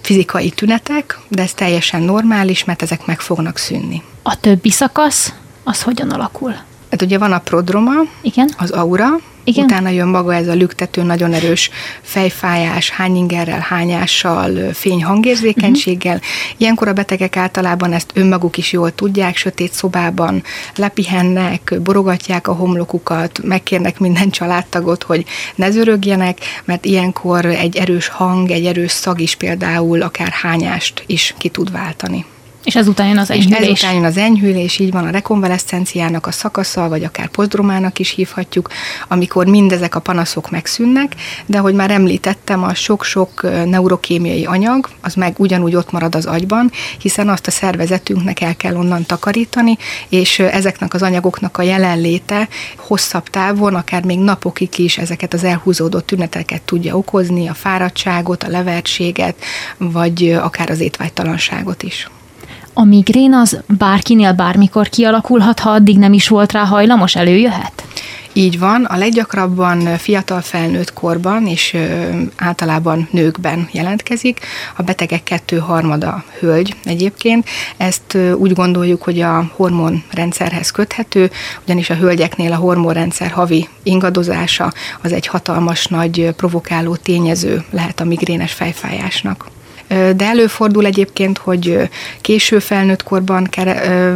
fizikai 0.02 0.50
tünetek, 0.50 1.18
de 1.28 1.42
ez 1.42 1.54
teljesen 1.54 2.02
normális, 2.02 2.64
mert 2.64 2.82
ezek 2.82 3.06
meg 3.06 3.20
fognak 3.20 3.56
szűnni. 3.56 4.02
A 4.22 4.40
többi 4.40 4.70
szakasz, 4.70 5.32
az 5.64 5.82
hogyan 5.82 6.10
alakul? 6.10 6.54
Hát 6.92 7.02
ugye 7.02 7.18
van 7.18 7.32
a 7.32 7.38
prodroma, 7.38 7.92
Igen. 8.22 8.50
az 8.58 8.70
aura, 8.70 9.06
igen. 9.44 9.64
Utána 9.64 9.88
jön 9.88 10.08
maga 10.08 10.34
ez 10.34 10.48
a 10.48 10.52
lüktető, 10.52 11.02
nagyon 11.02 11.32
erős 11.32 11.70
fejfájás, 12.02 12.90
hányingerrel, 12.90 13.60
hányással, 13.60 14.72
fényhangérzékenységgel. 14.72 16.14
Uh-huh. 16.14 16.30
Ilyenkor 16.56 16.88
a 16.88 16.92
betegek 16.92 17.36
általában 17.36 17.92
ezt 17.92 18.10
önmaguk 18.14 18.56
is 18.56 18.72
jól 18.72 18.94
tudják, 18.94 19.36
sötét 19.36 19.72
szobában 19.72 20.42
lepihennek, 20.76 21.74
borogatják 21.82 22.48
a 22.48 22.52
homlokukat, 22.52 23.42
megkérnek 23.42 23.98
minden 23.98 24.30
családtagot, 24.30 25.02
hogy 25.02 25.24
ne 25.54 25.70
zörögjenek, 25.70 26.38
mert 26.64 26.84
ilyenkor 26.84 27.44
egy 27.44 27.76
erős 27.76 28.08
hang, 28.08 28.50
egy 28.50 28.66
erős 28.66 28.90
szag 28.90 29.20
is 29.20 29.34
például 29.34 30.02
akár 30.02 30.30
hányást 30.30 31.04
is 31.06 31.34
ki 31.38 31.48
tud 31.48 31.72
váltani. 31.72 32.24
És 32.64 32.76
ezután 32.76 33.06
jön 33.06 33.18
az 33.18 33.30
enyhülés. 33.30 33.60
És 33.60 33.68
ezután 33.68 33.94
jön 33.94 34.04
az 34.04 34.16
enyhülés, 34.16 34.78
így 34.78 34.90
van 34.90 35.06
a 35.06 35.10
rekonvaleszcenciának 35.10 36.26
a 36.26 36.30
szakasza, 36.30 36.88
vagy 36.88 37.04
akár 37.04 37.28
posztdromának 37.28 37.98
is 37.98 38.10
hívhatjuk, 38.10 38.68
amikor 39.08 39.46
mindezek 39.46 39.94
a 39.94 40.00
panaszok 40.00 40.50
megszűnnek, 40.50 41.14
de 41.46 41.58
hogy 41.58 41.74
már 41.74 41.90
említettem, 41.90 42.62
a 42.62 42.74
sok-sok 42.74 43.42
neurokémiai 43.64 44.44
anyag, 44.44 44.88
az 45.00 45.14
meg 45.14 45.34
ugyanúgy 45.38 45.74
ott 45.74 45.90
marad 45.90 46.14
az 46.14 46.26
agyban, 46.26 46.70
hiszen 46.98 47.28
azt 47.28 47.46
a 47.46 47.50
szervezetünknek 47.50 48.40
el 48.40 48.56
kell 48.56 48.74
onnan 48.74 49.06
takarítani, 49.06 49.76
és 50.08 50.38
ezeknek 50.38 50.94
az 50.94 51.02
anyagoknak 51.02 51.58
a 51.58 51.62
jelenléte 51.62 52.48
hosszabb 52.76 53.28
távon, 53.28 53.74
akár 53.74 54.04
még 54.04 54.18
napokig 54.18 54.78
is 54.78 54.98
ezeket 54.98 55.34
az 55.34 55.44
elhúzódott 55.44 56.06
tüneteket 56.06 56.62
tudja 56.62 56.96
okozni, 56.96 57.48
a 57.48 57.54
fáradtságot, 57.54 58.42
a 58.42 58.48
levertséget, 58.48 59.34
vagy 59.76 60.30
akár 60.30 60.70
az 60.70 60.80
étvágytalanságot 60.80 61.82
is. 61.82 62.08
A 62.74 62.84
migrén 62.84 63.34
az 63.34 63.60
bárkinél 63.78 64.32
bármikor 64.32 64.88
kialakulhat, 64.88 65.60
ha 65.60 65.70
addig 65.70 65.98
nem 65.98 66.12
is 66.12 66.28
volt 66.28 66.52
rá 66.52 66.64
hajlamos, 66.64 67.16
előjöhet? 67.16 67.84
Így 68.32 68.58
van, 68.58 68.84
a 68.84 68.96
leggyakrabban 68.96 69.96
fiatal 69.96 70.40
felnőtt 70.40 70.92
korban 70.92 71.46
és 71.46 71.76
általában 72.36 73.08
nőkben 73.10 73.68
jelentkezik. 73.72 74.40
A 74.76 74.82
betegek 74.82 75.22
kettő 75.22 75.58
harmada 75.58 76.24
hölgy 76.38 76.76
egyébként. 76.84 77.48
Ezt 77.76 78.18
úgy 78.36 78.52
gondoljuk, 78.52 79.02
hogy 79.02 79.20
a 79.20 79.50
hormonrendszerhez 79.56 80.70
köthető, 80.70 81.30
ugyanis 81.64 81.90
a 81.90 81.94
hölgyeknél 81.94 82.52
a 82.52 82.56
hormonrendszer 82.56 83.30
havi 83.30 83.68
ingadozása 83.82 84.72
az 85.02 85.12
egy 85.12 85.26
hatalmas 85.26 85.86
nagy 85.86 86.30
provokáló 86.36 86.96
tényező 86.96 87.64
lehet 87.70 88.00
a 88.00 88.04
migrénes 88.04 88.52
fejfájásnak 88.52 89.51
de 90.16 90.24
előfordul 90.24 90.84
egyébként, 90.84 91.38
hogy 91.38 91.88
késő 92.20 92.58
felnőtt 92.58 93.02
korban 93.02 93.48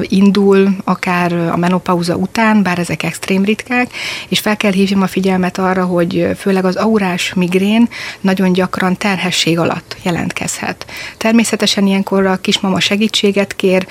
indul, 0.02 0.76
akár 0.84 1.32
a 1.32 1.56
menopauza 1.56 2.16
után, 2.16 2.62
bár 2.62 2.78
ezek 2.78 3.02
extrém 3.02 3.44
ritkák, 3.44 3.90
és 4.28 4.38
fel 4.38 4.56
kell 4.56 4.72
hívjam 4.72 5.02
a 5.02 5.06
figyelmet 5.06 5.58
arra, 5.58 5.84
hogy 5.84 6.28
főleg 6.38 6.64
az 6.64 6.76
aurás 6.76 7.34
migrén 7.34 7.88
nagyon 8.20 8.52
gyakran 8.52 8.96
terhesség 8.96 9.58
alatt 9.58 9.96
jelentkezhet. 10.02 10.86
Természetesen 11.16 11.86
ilyenkor 11.86 12.26
a 12.26 12.36
kismama 12.36 12.80
segítséget 12.80 13.56
kér, 13.56 13.86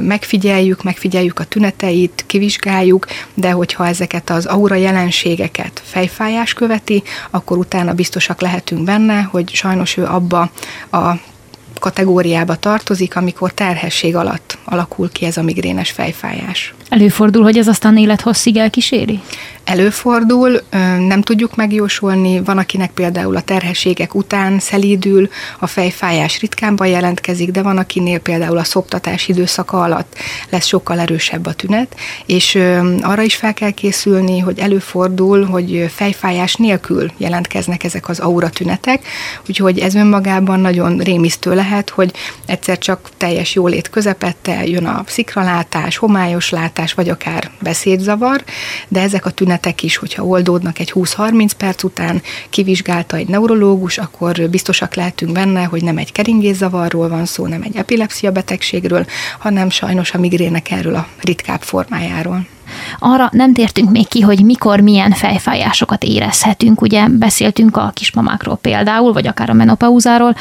megfigyeljük, 0.00 0.82
megfigyeljük 0.82 1.38
a 1.38 1.44
tüneteit, 1.44 2.24
kivizsgáljuk, 2.26 3.06
de 3.34 3.50
hogyha 3.50 3.86
ezeket 3.86 4.30
az 4.30 4.46
aura 4.46 4.74
jelenségeket 4.74 5.82
fejfájás 5.84 6.52
követi, 6.52 7.02
akkor 7.30 7.56
utána 7.56 7.92
biztosak 7.92 8.40
lehetünk 8.40 8.84
benne, 8.84 9.20
hogy 9.20 9.50
sajnos 9.50 9.96
ő 9.96 10.04
abba 10.04 10.50
a 10.90 11.12
kategóriába 11.84 12.56
tartozik, 12.56 13.16
amikor 13.16 13.52
terhesség 13.52 14.16
alatt 14.16 14.58
alakul 14.64 15.12
ki 15.12 15.24
ez 15.24 15.36
a 15.36 15.42
migrénes 15.42 15.90
fejfájás. 15.90 16.74
Előfordul, 16.88 17.42
hogy 17.42 17.58
ez 17.58 17.68
aztán 17.68 17.96
élethosszig 17.96 18.56
elkíséri? 18.56 19.20
Előfordul, 19.64 20.60
nem 21.08 21.22
tudjuk 21.22 21.56
megjósolni, 21.56 22.40
van 22.40 22.58
akinek 22.58 22.90
például 22.90 23.36
a 23.36 23.40
terhességek 23.40 24.14
után 24.14 24.58
szelídül, 24.58 25.28
a 25.58 25.66
fejfájás 25.66 26.40
ritkánban 26.40 26.86
jelentkezik, 26.86 27.50
de 27.50 27.62
van 27.62 27.78
akinél 27.78 28.18
például 28.18 28.58
a 28.58 28.64
szoptatás 28.64 29.28
időszaka 29.28 29.82
alatt 29.82 30.16
lesz 30.50 30.66
sokkal 30.66 30.98
erősebb 30.98 31.46
a 31.46 31.52
tünet, 31.52 31.96
és 32.26 32.58
arra 33.00 33.22
is 33.22 33.34
fel 33.34 33.54
kell 33.54 33.70
készülni, 33.70 34.38
hogy 34.38 34.58
előfordul, 34.58 35.44
hogy 35.44 35.86
fejfájás 35.94 36.54
nélkül 36.54 37.10
jelentkeznek 37.16 37.84
ezek 37.84 38.08
az 38.08 38.18
aura 38.18 38.50
tünetek, 38.50 39.06
úgyhogy 39.48 39.78
ez 39.78 39.94
önmagában 39.94 40.60
nagyon 40.60 40.98
rémisztő 40.98 41.54
lehet, 41.54 41.90
hogy 41.90 42.12
egyszer 42.46 42.78
csak 42.78 43.08
teljes 43.16 43.54
jólét 43.54 43.90
közepette 43.90 44.53
jön 44.62 44.86
a 44.86 45.04
szikralátás, 45.06 45.96
homályos 45.96 46.50
látás, 46.50 46.94
vagy 46.94 47.08
akár 47.08 47.50
beszédzavar, 47.60 48.44
de 48.88 49.00
ezek 49.00 49.26
a 49.26 49.30
tünetek 49.30 49.82
is, 49.82 49.96
hogyha 49.96 50.24
oldódnak 50.24 50.78
egy 50.78 50.92
20-30 50.94 51.50
perc 51.56 51.82
után, 51.82 52.22
kivizsgálta 52.50 53.16
egy 53.16 53.28
neurológus, 53.28 53.98
akkor 53.98 54.48
biztosak 54.50 54.94
lehetünk 54.94 55.32
benne, 55.32 55.62
hogy 55.64 55.82
nem 55.82 55.98
egy 55.98 56.12
keringészavarról 56.12 57.08
van 57.08 57.24
szó, 57.24 57.46
nem 57.46 57.62
egy 57.62 57.76
epilepsia 57.76 58.32
betegségről, 58.32 59.06
hanem 59.38 59.70
sajnos 59.70 60.12
a 60.12 60.18
migrének 60.18 60.70
erről 60.70 60.94
a 60.94 61.06
ritkább 61.20 61.62
formájáról. 61.62 62.46
Arra 62.98 63.28
nem 63.32 63.52
tértünk 63.52 63.90
még 63.90 64.08
ki, 64.08 64.20
hogy 64.20 64.44
mikor 64.44 64.80
milyen 64.80 65.10
fejfájásokat 65.10 66.04
érezhetünk. 66.04 66.80
Ugye 66.80 67.08
beszéltünk 67.08 67.76
a 67.76 67.90
kismamákról 67.94 68.56
például, 68.56 69.12
vagy 69.12 69.26
akár 69.26 69.50
a 69.50 69.54
menopauzáról, 69.54 70.34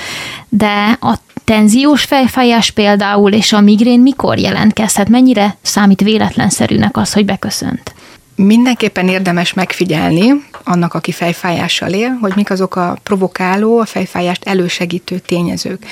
de 0.49 0.97
a 1.01 1.17
tenziós 1.43 2.03
fejfájás 2.03 2.71
például 2.71 3.31
és 3.33 3.53
a 3.53 3.61
migrén 3.61 3.99
mikor 3.99 4.37
jelentkezhet? 4.37 5.09
Mennyire 5.09 5.57
számít 5.61 6.01
véletlenszerűnek 6.01 6.97
az, 6.97 7.13
hogy 7.13 7.25
beköszönt? 7.25 7.93
Mindenképpen 8.35 9.07
érdemes 9.07 9.53
megfigyelni 9.53 10.43
annak, 10.63 10.93
aki 10.93 11.11
fejfájással 11.11 11.91
él, 11.91 12.09
hogy 12.21 12.31
mik 12.35 12.49
azok 12.49 12.75
a 12.75 12.97
provokáló, 13.03 13.79
a 13.79 13.85
fejfájást 13.85 14.43
elősegítő 14.43 15.19
tényezők. 15.19 15.85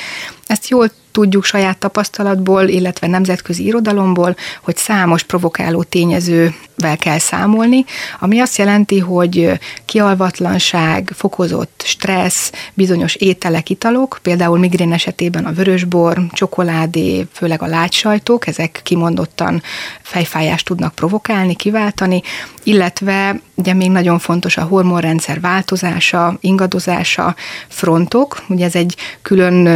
Ezt 0.47 0.69
jól 0.69 0.91
tudjuk 1.11 1.43
saját 1.43 1.77
tapasztalatból, 1.77 2.67
illetve 2.67 3.07
nemzetközi 3.07 3.65
irodalomból, 3.65 4.35
hogy 4.61 4.77
számos 4.77 5.23
provokáló 5.23 5.83
tényezővel 5.83 6.97
kell 6.99 7.17
számolni, 7.17 7.85
ami 8.19 8.39
azt 8.39 8.57
jelenti, 8.57 8.99
hogy 8.99 9.59
kialvatlanság, 9.85 11.11
fokozott 11.15 11.83
stressz, 11.85 12.51
bizonyos 12.73 13.15
ételek, 13.15 13.69
italok, 13.69 14.19
például 14.21 14.57
migrén 14.57 14.93
esetében 14.93 15.45
a 15.45 15.51
vörösbor, 15.51 16.21
csokoládé, 16.31 17.27
főleg 17.31 17.61
a 17.61 17.67
lágysajtok, 17.67 18.47
ezek 18.47 18.79
kimondottan 18.83 19.61
fejfájást 20.01 20.65
tudnak 20.65 20.95
provokálni, 20.95 21.55
kiváltani, 21.55 22.21
illetve 22.63 23.39
ugye 23.55 23.73
még 23.73 23.89
nagyon 23.91 24.19
fontos 24.19 24.57
a 24.61 24.65
hormonrendszer 24.65 25.39
változása, 25.39 26.37
ingadozása, 26.41 27.35
frontok, 27.67 28.43
ugye 28.47 28.65
ez 28.65 28.75
egy 28.75 28.95
külön 29.21 29.67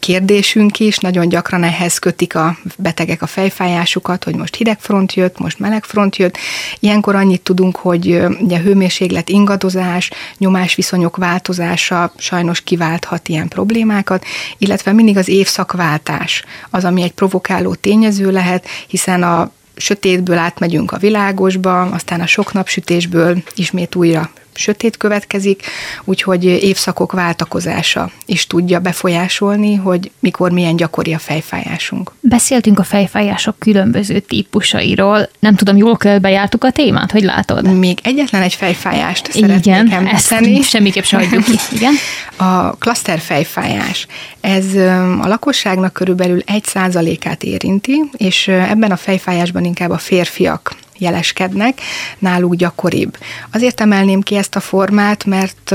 kérdésünk 0.00 0.80
is, 0.80 0.98
nagyon 0.98 1.28
gyakran 1.28 1.62
ehhez 1.62 1.98
kötik 1.98 2.34
a 2.34 2.58
betegek 2.76 3.22
a 3.22 3.26
fejfájásukat, 3.26 4.24
hogy 4.24 4.36
most 4.36 4.54
hideg 4.54 4.78
front 4.80 5.14
jött, 5.14 5.38
most 5.38 5.58
meleg 5.58 5.84
front 5.84 6.16
jött. 6.16 6.38
Ilyenkor 6.78 7.14
annyit 7.14 7.42
tudunk, 7.42 7.76
hogy 7.76 8.20
ugye 8.40 8.58
hőmérséklet 8.58 9.28
ingadozás, 9.28 10.10
nyomásviszonyok 10.38 11.16
változása 11.16 12.12
sajnos 12.16 12.60
kiválthat 12.60 13.28
ilyen 13.28 13.48
problémákat, 13.48 14.24
illetve 14.58 14.92
mindig 14.92 15.16
az 15.16 15.28
évszakváltás 15.28 16.44
az, 16.70 16.84
ami 16.84 17.02
egy 17.02 17.12
provokáló 17.12 17.74
tényező 17.74 18.30
lehet, 18.30 18.66
hiszen 18.86 19.22
a 19.22 19.50
sötétből 19.80 20.38
átmegyünk 20.38 20.92
a 20.92 20.98
világosba, 20.98 21.80
aztán 21.82 22.20
a 22.20 22.26
sok 22.26 22.52
napsütésből 22.52 23.42
ismét 23.54 23.94
újra 23.94 24.30
sötét 24.54 24.96
következik, 24.96 25.62
úgyhogy 26.04 26.44
évszakok 26.44 27.12
váltakozása 27.12 28.10
is 28.26 28.46
tudja 28.46 28.78
befolyásolni, 28.78 29.74
hogy 29.74 30.10
mikor 30.18 30.50
milyen 30.50 30.76
gyakori 30.76 31.14
a 31.14 31.18
fejfájásunk. 31.18 32.12
Beszéltünk 32.20 32.78
a 32.78 32.82
fejfájások 32.82 33.58
különböző 33.58 34.18
típusairól. 34.18 35.28
Nem 35.38 35.54
tudom, 35.54 35.76
jól 35.76 35.96
bejártuk 36.20 36.64
a 36.64 36.70
témát, 36.70 37.10
hogy 37.10 37.22
látod? 37.22 37.78
Még 37.78 37.98
egyetlen 38.02 38.42
egy 38.42 38.54
fejfájást 38.54 39.32
szeretnék 39.32 39.64
Igen, 39.64 39.92
említeni. 39.92 40.56
ezt 40.56 40.68
semmiképp 40.68 41.04
sem 41.04 41.20
hagyjuk 41.20 41.44
ki. 41.44 41.58
Igen. 41.76 41.94
A 42.36 42.76
fejfájás. 43.18 44.06
Ez 44.40 44.74
a 45.20 45.26
lakosságnak 45.26 45.92
körülbelül 45.92 46.42
egy 46.46 46.64
százalékát 46.64 47.42
érinti, 47.42 48.04
és 48.16 48.48
ebben 48.48 48.90
a 48.90 48.96
fejfájásban 48.96 49.64
inkább 49.64 49.90
a 49.90 49.98
férfiak 49.98 50.72
jeleskednek, 51.00 51.80
náluk 52.18 52.54
gyakoribb. 52.54 53.16
Azért 53.52 53.80
emelném 53.80 54.20
ki 54.20 54.36
ezt 54.36 54.56
a 54.56 54.60
formát, 54.60 55.24
mert 55.24 55.70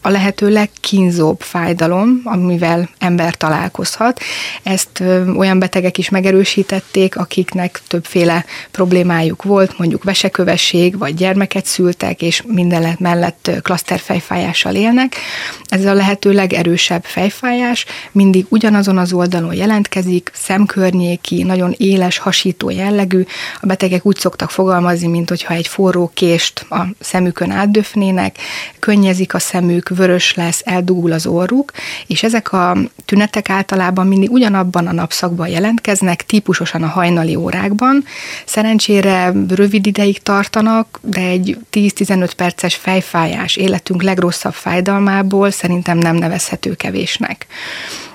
a 0.00 0.08
lehető 0.08 0.48
legkínzóbb 0.48 1.40
fájdalom, 1.40 2.20
amivel 2.24 2.88
ember 2.98 3.34
találkozhat. 3.34 4.20
Ezt 4.62 5.02
olyan 5.36 5.58
betegek 5.58 5.98
is 5.98 6.08
megerősítették, 6.08 7.16
akiknek 7.16 7.80
többféle 7.88 8.44
problémájuk 8.70 9.42
volt, 9.42 9.78
mondjuk 9.78 10.04
vesekövesség, 10.04 10.98
vagy 10.98 11.14
gyermeket 11.14 11.64
szültek, 11.66 12.22
és 12.22 12.42
minden 12.46 12.96
mellett 12.98 13.50
klaszterfejfájással 13.62 14.74
élnek. 14.74 15.16
Ez 15.64 15.84
a 15.84 15.92
lehető 15.92 16.32
legerősebb 16.32 17.04
fejfájás, 17.04 17.84
mindig 18.12 18.46
ugyanazon 18.48 18.98
az 18.98 19.12
oldalon 19.12 19.54
jelentkezik, 19.54 20.30
szemkörnyéki, 20.34 21.42
nagyon 21.42 21.74
éles, 21.76 22.18
hasító 22.18 22.70
jellegű. 22.70 23.24
A 23.60 23.66
betegek 23.66 24.06
úgy 24.06 24.16
szoktak 24.16 24.35
fogalmazni, 24.46 25.06
mint 25.06 25.28
hogyha 25.28 25.54
egy 25.54 25.68
forró 25.68 26.10
kést 26.14 26.66
a 26.70 26.86
szemükön 27.00 27.50
átdöfnének, 27.50 28.38
könnyezik 28.78 29.34
a 29.34 29.38
szemük, 29.38 29.88
vörös 29.88 30.34
lesz, 30.34 30.62
eldugul 30.64 31.12
az 31.12 31.26
orruk, 31.26 31.72
és 32.06 32.22
ezek 32.22 32.52
a 32.52 32.76
tünetek 33.04 33.50
általában 33.50 34.06
mindig 34.06 34.30
ugyanabban 34.30 34.86
a 34.86 34.92
napszakban 34.92 35.48
jelentkeznek, 35.48 36.26
típusosan 36.26 36.82
a 36.82 36.86
hajnali 36.86 37.34
órákban. 37.34 38.04
Szerencsére 38.44 39.32
rövid 39.48 39.86
ideig 39.86 40.22
tartanak, 40.22 40.98
de 41.02 41.20
egy 41.20 41.58
10-15 41.72 42.30
perces 42.36 42.74
fejfájás 42.74 43.56
életünk 43.56 44.02
legrosszabb 44.02 44.54
fájdalmából 44.54 45.50
szerintem 45.50 45.98
nem 45.98 46.16
nevezhető 46.16 46.74
kevésnek. 46.74 47.46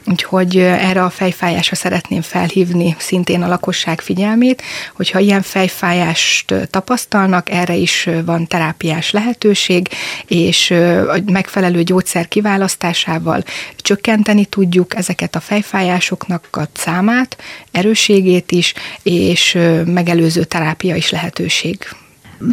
Úgyhogy 0.06 0.58
erre 0.58 1.04
a 1.04 1.10
fejfájásra 1.10 1.76
szeretném 1.76 2.22
felhívni 2.22 2.96
szintén 3.00 3.42
a 3.42 3.48
lakosság 3.48 4.02
figyelmét, 4.02 4.62
hogyha 4.96 5.20
ilyen 5.20 5.42
fejfájást 5.42 6.54
tapasztalnak, 6.70 7.50
erre 7.50 7.76
is 7.76 8.10
van 8.26 8.48
terápiás 8.48 9.12
lehetőség, 9.12 9.90
és 10.28 10.72
a 11.08 11.18
megfelelő 11.26 11.84
gyógyszer 11.84 12.28
kiválasztásával 12.28 13.44
csökkenteni 13.78 14.46
tudjuk 14.46 14.96
ezeket 14.96 15.36
a 15.36 15.40
fejfájásoknak 15.40 16.48
a 16.52 16.62
számát, 16.74 17.38
erőségét 17.72 18.52
is, 18.52 18.74
és 19.04 19.58
megelőző 19.86 20.44
terápia 20.44 20.96
is 20.96 21.10
lehetőség. 21.10 21.78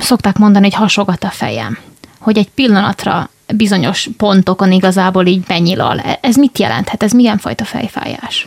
Szokták 0.00 0.36
mondani, 0.36 0.64
hogy 0.64 0.74
hasogat 0.74 1.24
a 1.24 1.30
fejem 1.30 1.78
hogy 2.18 2.38
egy 2.38 2.50
pillanatra 2.50 3.30
bizonyos 3.54 4.08
pontokon 4.16 4.72
igazából 4.72 5.26
így 5.26 5.40
benyilal. 5.40 6.00
Ez 6.20 6.36
mit 6.36 6.58
jelenthet? 6.58 7.02
Ez 7.02 7.12
milyen 7.12 7.38
fajta 7.38 7.64
fejfájás? 7.64 8.46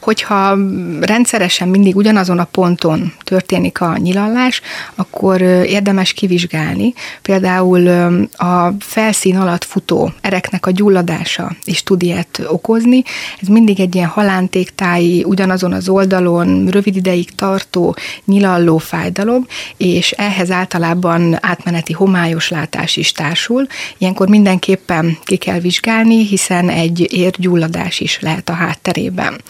Hogyha 0.00 0.56
rendszeresen 1.00 1.68
mindig 1.68 1.96
ugyanazon 1.96 2.38
a 2.38 2.44
ponton 2.44 3.12
történik 3.24 3.80
a 3.80 3.96
nyilallás, 3.96 4.60
akkor 4.94 5.40
érdemes 5.40 6.12
kivizsgálni. 6.12 6.94
Például 7.22 7.88
a 8.36 8.72
felszín 8.78 9.36
alatt 9.36 9.64
futó 9.64 10.12
ereknek 10.20 10.66
a 10.66 10.70
gyulladása 10.70 11.52
is 11.64 11.82
tud 11.82 12.02
ilyet 12.02 12.42
okozni. 12.48 13.02
Ez 13.40 13.48
mindig 13.48 13.80
egy 13.80 13.94
ilyen 13.94 14.08
halántéktáji, 14.08 15.24
ugyanazon 15.24 15.72
az 15.72 15.88
oldalon 15.88 16.66
rövid 16.66 16.96
ideig 16.96 17.34
tartó 17.34 17.96
nyilaló 18.24 18.78
fájdalom, 18.78 19.46
és 19.76 20.10
ehhez 20.10 20.50
általában 20.50 21.38
átmeneti 21.40 21.92
homályos 21.92 22.48
látás 22.48 22.96
is 22.96 23.12
társul. 23.12 23.66
Ilyenkor 23.98 24.28
mindenképpen 24.28 25.18
ki 25.24 25.36
kell 25.36 25.58
vizsgálni, 25.60 26.26
hiszen 26.26 26.68
egy 26.68 27.12
érgyulladás 27.12 28.00
is 28.00 28.20
lehet 28.20 28.48
a 28.48 28.52
hátterében. 28.52 29.40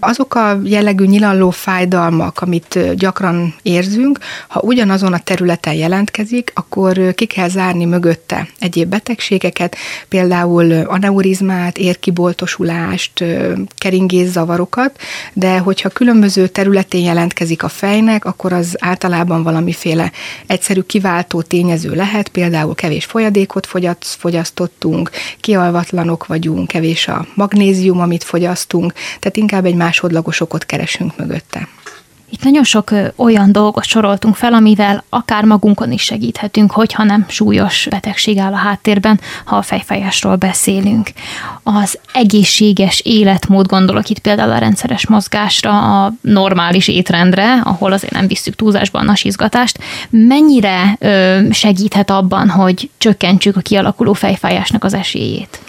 Azok 0.00 0.34
a 0.34 0.60
jellegű 0.64 1.04
nyilalló 1.04 1.50
fájdalmak, 1.50 2.40
amit 2.40 2.94
gyakran 2.94 3.54
érzünk, 3.62 4.18
ha 4.48 4.60
ugyanazon 4.60 5.12
a 5.12 5.18
területen 5.18 5.74
jelentkezik, 5.74 6.52
akkor 6.54 7.14
ki 7.14 7.26
kell 7.26 7.48
zárni 7.48 7.84
mögötte 7.84 8.48
egyéb 8.58 8.88
betegségeket, 8.88 9.76
például 10.08 10.72
aneurizmát, 10.72 11.78
érkiboltosulást, 11.78 13.24
keringészavarokat, 13.78 15.00
de 15.32 15.58
hogyha 15.58 15.88
különböző 15.88 16.48
területén 16.48 17.04
jelentkezik 17.04 17.62
a 17.62 17.68
fejnek, 17.68 18.24
akkor 18.24 18.52
az 18.52 18.76
általában 18.78 19.42
valamiféle 19.42 20.12
egyszerű 20.46 20.80
kiváltó 20.80 21.42
tényező 21.42 21.94
lehet, 21.94 22.28
például 22.28 22.74
kevés 22.74 23.04
folyadékot 23.04 23.66
fogyasztottunk, 24.00 25.10
kialvatlanok 25.40 26.26
vagyunk, 26.26 26.68
kevés 26.68 27.08
a 27.08 27.26
magnézium, 27.34 28.00
amit 28.00 28.24
fogyasztunk, 28.24 28.92
tehát 28.92 29.36
inkább 29.36 29.64
egy 29.64 29.74
másodlagos 29.86 30.40
okot 30.40 30.66
keresünk 30.66 31.16
mögötte. 31.16 31.68
Itt 32.30 32.42
nagyon 32.42 32.64
sok 32.64 32.90
olyan 33.16 33.52
dolgot 33.52 33.84
soroltunk 33.84 34.36
fel, 34.36 34.52
amivel 34.52 35.04
akár 35.08 35.44
magunkon 35.44 35.92
is 35.92 36.02
segíthetünk, 36.02 36.70
hogyha 36.70 37.04
nem 37.04 37.26
súlyos 37.28 37.86
betegség 37.90 38.38
áll 38.38 38.52
a 38.52 38.56
háttérben, 38.56 39.20
ha 39.44 39.56
a 39.56 39.62
fejfájásról 39.62 40.36
beszélünk. 40.36 41.10
Az 41.62 41.98
egészséges 42.12 43.00
életmód 43.04 43.66
gondolok 43.66 44.08
itt 44.08 44.18
például 44.18 44.50
a 44.50 44.58
rendszeres 44.58 45.06
mozgásra, 45.06 46.04
a 46.04 46.12
normális 46.20 46.88
étrendre, 46.88 47.60
ahol 47.64 47.92
azért 47.92 48.12
nem 48.12 48.26
visszük 48.26 48.54
túlzásban 48.54 49.02
a 49.02 49.04
nasizgatást. 49.04 49.78
Mennyire 50.10 50.96
ö, 50.98 51.38
segíthet 51.50 52.10
abban, 52.10 52.48
hogy 52.48 52.90
csökkentsük 52.98 53.56
a 53.56 53.60
kialakuló 53.60 54.12
fejfájásnak 54.12 54.84
az 54.84 54.94
esélyét? 54.94 55.60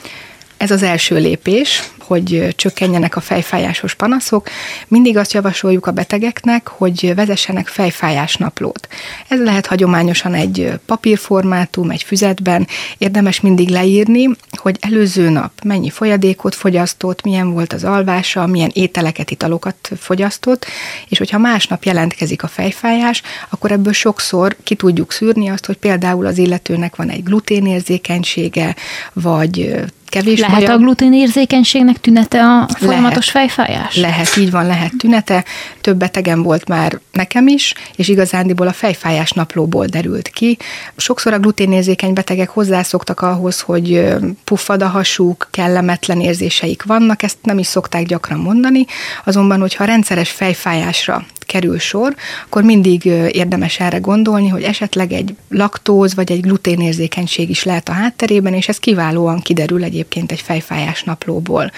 Ez 0.57 0.71
az 0.71 0.83
első 0.83 1.15
lépés, 1.15 1.83
hogy 2.07 2.53
csökkenjenek 2.55 3.15
a 3.15 3.19
fejfájásos 3.19 3.93
panaszok. 3.93 4.49
Mindig 4.87 5.17
azt 5.17 5.33
javasoljuk 5.33 5.85
a 5.85 5.91
betegeknek, 5.91 6.67
hogy 6.67 7.15
vezessenek 7.15 7.67
fejfájás 7.67 8.35
naplót. 8.35 8.87
Ez 9.27 9.39
lehet 9.39 9.65
hagyományosan 9.65 10.33
egy 10.33 10.79
papírformátum, 10.85 11.89
egy 11.89 12.03
füzetben. 12.03 12.67
Érdemes 12.97 13.41
mindig 13.41 13.69
leírni, 13.69 14.29
hogy 14.51 14.77
előző 14.79 15.29
nap 15.29 15.51
mennyi 15.63 15.89
folyadékot 15.89 16.55
fogyasztott, 16.55 17.23
milyen 17.23 17.51
volt 17.51 17.73
az 17.73 17.83
alvása, 17.83 18.47
milyen 18.47 18.71
ételeket, 18.73 19.31
italokat 19.31 19.91
fogyasztott, 19.97 20.65
és 21.07 21.17
hogyha 21.17 21.37
másnap 21.37 21.83
jelentkezik 21.83 22.43
a 22.43 22.47
fejfájás, 22.47 23.21
akkor 23.49 23.71
ebből 23.71 23.93
sokszor 23.93 24.55
ki 24.63 24.75
tudjuk 24.75 25.11
szűrni 25.11 25.49
azt, 25.49 25.65
hogy 25.65 25.77
például 25.77 26.25
az 26.25 26.37
illetőnek 26.37 26.95
van 26.95 27.09
egy 27.09 27.23
gluténérzékenysége, 27.23 28.75
vagy 29.13 29.85
kevés 30.09 30.39
Lehet 30.39 30.55
maja. 30.55 30.73
a 30.73 30.77
gluténérzékenységnek 30.77 31.99
tünete 31.99 32.43
a 32.43 32.67
folyamatos 32.77 33.31
Lehet. 33.33 33.51
fejfájás? 33.51 33.95
Lehet, 33.95 34.35
így 34.37 34.51
van, 34.51 34.65
lehet 34.65 34.91
tünete. 34.97 35.43
Több 35.81 35.97
betegem 35.97 36.43
volt 36.43 36.67
már 36.67 36.99
nekem 37.11 37.47
is, 37.47 37.73
és 37.95 38.07
igazándiból 38.07 38.67
a 38.67 38.73
fejfájás 38.73 39.31
naplóból 39.31 39.85
derült 39.85 40.27
ki. 40.27 40.57
Sokszor 40.95 41.33
a 41.33 41.39
gluténérzékeny 41.39 42.13
betegek 42.13 42.49
hozzászoktak 42.49 43.21
ahhoz, 43.21 43.59
hogy 43.59 44.05
puffad 44.43 44.81
a 44.81 44.87
hasuk, 44.87 45.47
kellemetlen 45.51 46.19
érzéseik 46.19 46.83
vannak, 46.83 47.23
ezt 47.23 47.37
nem 47.41 47.57
is 47.57 47.67
szokták 47.67 48.05
gyakran 48.05 48.39
mondani, 48.39 48.85
azonban, 49.25 49.59
hogyha 49.59 49.85
rendszeres 49.85 50.29
fejfájásra 50.29 51.25
kerül 51.47 51.79
sor, 51.79 52.15
akkor 52.45 52.63
mindig 52.63 53.05
érdemes 53.31 53.79
erre 53.79 53.97
gondolni, 53.97 54.47
hogy 54.47 54.63
esetleg 54.63 55.11
egy 55.11 55.35
laktóz 55.49 56.15
vagy 56.15 56.31
egy 56.31 56.41
gluténérzékenység 56.41 57.49
is 57.49 57.63
lehet 57.63 57.89
a 57.89 57.91
hátterében, 57.91 58.53
és 58.53 58.67
ez 58.67 58.77
kiválóan 58.77 59.39
kiderül 59.39 59.83
egyébként 59.83 60.31
egy 60.31 60.41
fejfájás 60.41 61.03
naplóból. 61.03 61.71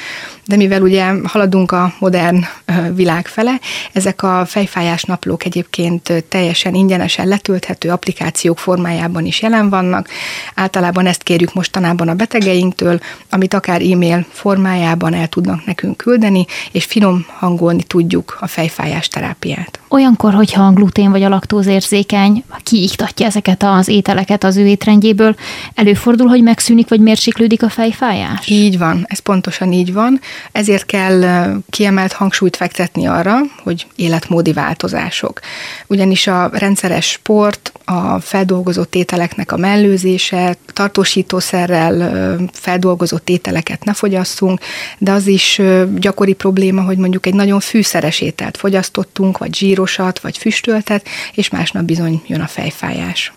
De 0.45 0.55
mivel 0.55 0.81
ugye 0.81 1.13
haladunk 1.23 1.71
a 1.71 1.93
modern 1.99 2.43
világ 2.93 3.27
fele, 3.27 3.59
ezek 3.93 4.23
a 4.23 4.45
fejfájás 4.45 5.03
naplók 5.03 5.45
egyébként 5.45 6.23
teljesen 6.29 6.73
ingyenesen 6.73 7.27
letölthető 7.27 7.89
applikációk 7.89 8.57
formájában 8.57 9.25
is 9.25 9.41
jelen 9.41 9.69
vannak. 9.69 10.07
Általában 10.55 11.05
ezt 11.05 11.23
kérjük 11.23 11.53
mostanában 11.53 12.07
a 12.07 12.13
betegeinktől, 12.13 12.99
amit 13.29 13.53
akár 13.53 13.81
e-mail 13.81 14.25
formájában 14.29 15.13
el 15.13 15.27
tudnak 15.27 15.65
nekünk 15.65 15.97
küldeni, 15.97 16.45
és 16.71 16.85
finom 16.85 17.25
hangolni 17.37 17.83
tudjuk 17.83 18.37
a 18.39 18.47
fejfájás 18.47 19.07
terápiát. 19.07 19.58
Olyankor, 19.87 20.33
hogyha 20.33 20.63
a 20.63 20.71
glutén 20.71 21.11
vagy 21.11 21.23
a 21.23 21.29
laktózérzékeny 21.29 22.43
kiiktatja 22.63 23.25
ezeket 23.25 23.63
az 23.63 23.87
ételeket 23.87 24.43
az 24.43 24.57
ő 24.57 24.67
étrendjéből, 24.67 25.35
előfordul, 25.75 26.27
hogy 26.27 26.43
megszűnik 26.43 26.89
vagy 26.89 26.99
mérséklődik 26.99 27.63
a 27.63 27.69
fejfájás? 27.69 28.47
Így 28.47 28.77
van, 28.77 29.05
ez 29.07 29.19
pontosan 29.19 29.71
így 29.71 29.93
van. 29.93 30.19
Ezért 30.51 30.85
kell 30.85 31.45
kiemelt 31.69 32.11
hangsúlyt 32.11 32.55
fektetni 32.55 33.05
arra, 33.05 33.37
hogy 33.63 33.87
életmódi 33.95 34.53
változások. 34.53 35.39
Ugyanis 35.87 36.27
a 36.27 36.49
rendszeres 36.53 37.05
sport, 37.05 37.71
a 37.89 38.19
feldolgozott 38.19 38.95
ételeknek 38.95 39.51
a 39.51 39.57
mellőzése, 39.57 40.55
tartósítószerrel 40.73 42.37
feldolgozott 42.53 43.29
ételeket 43.29 43.83
ne 43.83 43.93
fogyasszunk, 43.93 44.59
de 44.97 45.11
az 45.11 45.27
is 45.27 45.61
gyakori 45.95 46.33
probléma, 46.33 46.81
hogy 46.81 46.97
mondjuk 46.97 47.25
egy 47.25 47.33
nagyon 47.33 47.59
fűszeres 47.59 48.21
ételt 48.21 48.57
fogyasztottunk, 48.57 49.37
vagy 49.37 49.55
zsírosat, 49.55 50.19
vagy 50.19 50.37
füstöltet, 50.37 51.07
és 51.33 51.49
másnap 51.49 51.83
bizony 51.83 52.21
jön 52.27 52.41
a 52.41 52.47
fejfájás. 52.47 53.33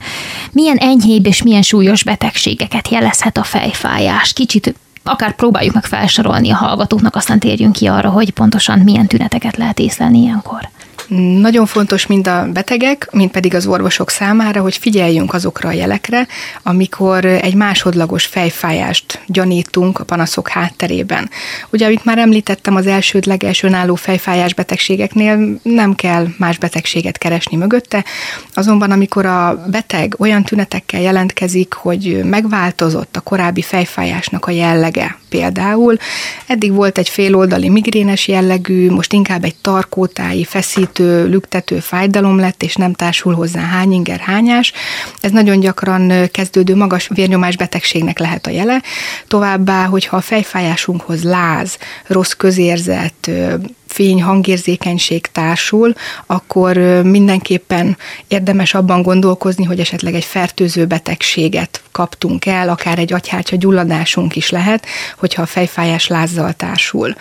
Milyen 0.53 0.77
enyhébb 0.77 1.27
és 1.27 1.43
milyen 1.43 1.63
súlyos 1.63 2.05
betegségeket 2.05 2.89
jelezhet 2.89 3.37
a 3.37 3.43
fejfájás? 3.43 4.33
Kicsit 4.33 4.75
akár 5.03 5.35
próbáljuk 5.35 5.75
meg 5.75 5.85
felsorolni 5.85 6.51
a 6.51 6.57
hallgatóknak, 6.57 7.17
aztán 7.17 7.39
térjünk 7.39 7.73
ki 7.73 7.87
arra, 7.87 8.09
hogy 8.09 8.31
pontosan 8.31 8.79
milyen 8.79 9.07
tüneteket 9.07 9.57
lehet 9.57 9.79
észlelni 9.79 10.19
ilyenkor. 10.19 10.69
Nagyon 11.19 11.67
fontos 11.67 12.07
mind 12.07 12.27
a 12.27 12.49
betegek, 12.53 13.09
mind 13.11 13.31
pedig 13.31 13.55
az 13.55 13.67
orvosok 13.67 14.11
számára, 14.11 14.61
hogy 14.61 14.77
figyeljünk 14.77 15.35
azokra 15.35 15.69
a 15.69 15.73
jelekre, 15.73 16.27
amikor 16.63 17.25
egy 17.25 17.55
másodlagos 17.55 18.25
fejfájást 18.25 19.21
gyanítunk 19.27 19.99
a 19.99 20.05
panaszok 20.05 20.49
hátterében. 20.49 21.31
Ugye, 21.71 21.87
amit 21.87 22.05
már 22.05 22.19
említettem, 22.19 22.77
az 22.77 22.87
elsődleges 22.87 23.63
önálló 23.63 23.95
fejfájás 23.95 24.55
betegségeknél 24.55 25.61
nem 25.63 25.95
kell 25.95 26.27
más 26.39 26.59
betegséget 26.59 27.19
keresni 27.19 27.57
mögötte, 27.57 28.05
azonban 28.55 28.91
amikor 28.91 29.27
a 29.27 29.65
beteg 29.71 30.15
olyan 30.19 30.43
tünetekkel 30.45 31.01
jelentkezik, 31.01 31.73
hogy 31.73 32.21
megváltozott 32.25 33.17
a 33.17 33.21
korábbi 33.21 33.63
fejfájásnak 33.63 34.47
a 34.47 34.51
jellege, 34.51 35.19
például 35.29 35.97
eddig 36.47 36.73
volt 36.73 36.99
egy 36.99 37.09
féloldali 37.09 37.69
migrénes 37.69 38.29
jellegű, 38.29 38.91
most 38.91 39.13
inkább 39.13 39.45
egy 39.45 39.55
tarkótáji, 39.55 40.45
feszítő, 40.45 41.02
lüktető 41.03 41.79
fájdalom 41.79 42.39
lett, 42.39 42.63
és 42.63 42.75
nem 42.77 42.93
társul 42.93 43.35
hozzá 43.35 43.61
hányinger, 43.61 44.21
hányás. 44.21 44.73
Ez 45.21 45.31
nagyon 45.31 45.61
gyakran 45.61 46.13
kezdődő 46.31 46.77
magas 46.77 47.09
vérnyomás 47.15 47.57
betegségnek 47.57 48.19
lehet 48.19 48.47
a 48.47 48.51
jele. 48.51 48.83
Továbbá, 49.27 49.85
hogyha 49.85 50.17
a 50.17 50.21
fejfájásunkhoz 50.21 51.23
láz, 51.23 51.79
rossz 52.07 52.33
közérzet, 52.33 53.31
fény, 53.93 54.23
hangérzékenység 54.23 55.27
társul, 55.27 55.95
akkor 56.27 56.77
mindenképpen 57.03 57.97
érdemes 58.29 58.75
abban 58.75 59.03
gondolkozni, 59.03 59.65
hogy 59.65 59.81
esetleg 59.81 60.15
egy 60.15 60.25
fertőző 60.25 60.87
betegséget 60.87 61.83
kaptunk 61.93 62.47
el, 62.47 62.69
akár 62.69 62.99
egy 62.99 63.13
agyhártya 63.13 63.57
gyulladásunk 63.57 64.37
is 64.37 64.51
lehet, 64.51 64.87
hogyha 65.19 65.43
a 65.43 65.47
fejfájás 65.47 66.07
lázzal 66.07 66.53
társul. 66.53 67.15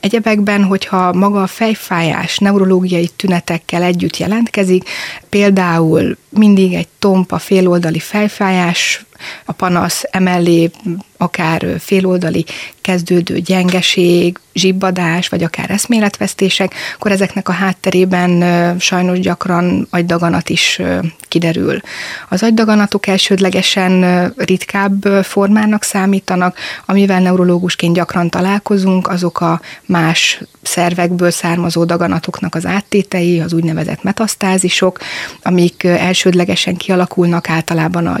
Egyebekben, 0.00 0.64
hogyha 0.64 1.12
maga 1.12 1.42
a 1.42 1.46
fejfájás 1.46 2.38
neurológiai 2.38 3.10
tünetekkel 3.16 3.82
együtt 3.82 4.16
jelentkezik, 4.16 4.88
például 5.28 6.16
mindig 6.28 6.74
egy 6.74 6.88
tompa 6.98 7.38
féloldali 7.38 7.98
fejfájás, 7.98 9.04
a 9.44 9.52
panasz 9.52 10.02
emellé 10.10 10.70
akár 11.16 11.66
féloldali 11.78 12.44
kezdődő 12.80 13.38
gyengeség, 13.38 14.38
zsibbadás, 14.54 15.28
vagy 15.28 15.42
akár 15.42 15.70
eszméletvesztések, 15.70 16.74
akkor 16.94 17.10
ezeknek 17.10 17.48
a 17.48 17.52
hátterében 17.52 18.78
sajnos 18.78 19.18
gyakran 19.18 19.86
agydaganat 19.90 20.48
is 20.48 20.80
kiderül. 21.28 21.80
Az 22.28 22.42
agydaganatok 22.42 23.06
elsődlegesen 23.06 24.26
ritkább 24.36 25.04
formának 25.22 25.82
számítanak, 25.82 26.56
amivel 26.86 27.20
neurológusként 27.20 27.94
gyakran 27.94 28.30
találkozunk, 28.30 29.08
azok 29.08 29.40
a 29.40 29.60
más 29.86 30.42
szervekből 30.62 31.30
származó 31.30 31.84
daganatoknak 31.84 32.54
az 32.54 32.66
áttétei, 32.66 33.40
az 33.40 33.52
úgynevezett 33.52 34.02
metasztázisok, 34.02 34.98
amik 35.42 35.84
elsődlegesen 35.84 36.76
kialakulnak 36.76 37.48
általában 37.50 38.06
a 38.06 38.18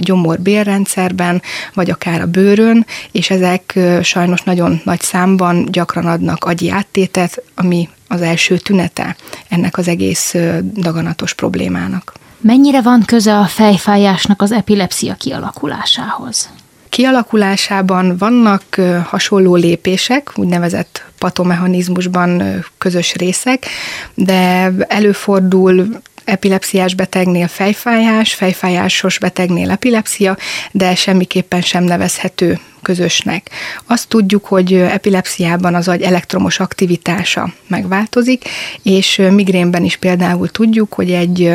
gyomor-bélrendszerben, 0.94 1.42
vagy 1.74 1.90
akár 1.90 2.20
a 2.20 2.26
bőrön, 2.26 2.86
és 3.12 3.30
ezek 3.30 3.78
sajnos 4.02 4.42
nagyon 4.42 4.80
nagy 4.84 5.00
számban 5.00 5.66
gyakran 5.70 6.06
adnak 6.06 6.44
agyi 6.44 6.70
áttétet, 6.70 7.42
ami 7.54 7.88
az 8.08 8.22
első 8.22 8.58
tünete 8.58 9.16
ennek 9.48 9.78
az 9.78 9.88
egész 9.88 10.34
daganatos 10.74 11.34
problémának. 11.34 12.12
Mennyire 12.40 12.82
van 12.82 13.02
köze 13.04 13.38
a 13.38 13.44
fejfájásnak 13.44 14.42
az 14.42 14.52
epilepsia 14.52 15.14
kialakulásához? 15.14 16.48
Kialakulásában 16.88 18.16
vannak 18.16 18.62
hasonló 19.04 19.54
lépések, 19.54 20.32
úgynevezett 20.34 21.04
patomechanizmusban 21.18 22.42
közös 22.78 23.14
részek, 23.14 23.66
de 24.14 24.72
előfordul 24.88 26.00
epilepsziás 26.24 26.94
betegnél 26.94 27.48
fejfájás, 27.48 28.34
fejfájásos 28.34 29.18
betegnél 29.18 29.70
epilepsia, 29.70 30.36
de 30.70 30.94
semmiképpen 30.94 31.60
sem 31.60 31.84
nevezhető 31.84 32.58
közösnek. 32.82 33.50
Azt 33.86 34.08
tudjuk, 34.08 34.46
hogy 34.46 34.72
epilepsziában 34.74 35.74
az 35.74 35.88
agy 35.88 36.02
elektromos 36.02 36.60
aktivitása 36.60 37.52
megváltozik, 37.66 38.44
és 38.82 39.22
migrénben 39.30 39.84
is 39.84 39.96
például 39.96 40.48
tudjuk, 40.48 40.92
hogy 40.92 41.10
egy 41.10 41.52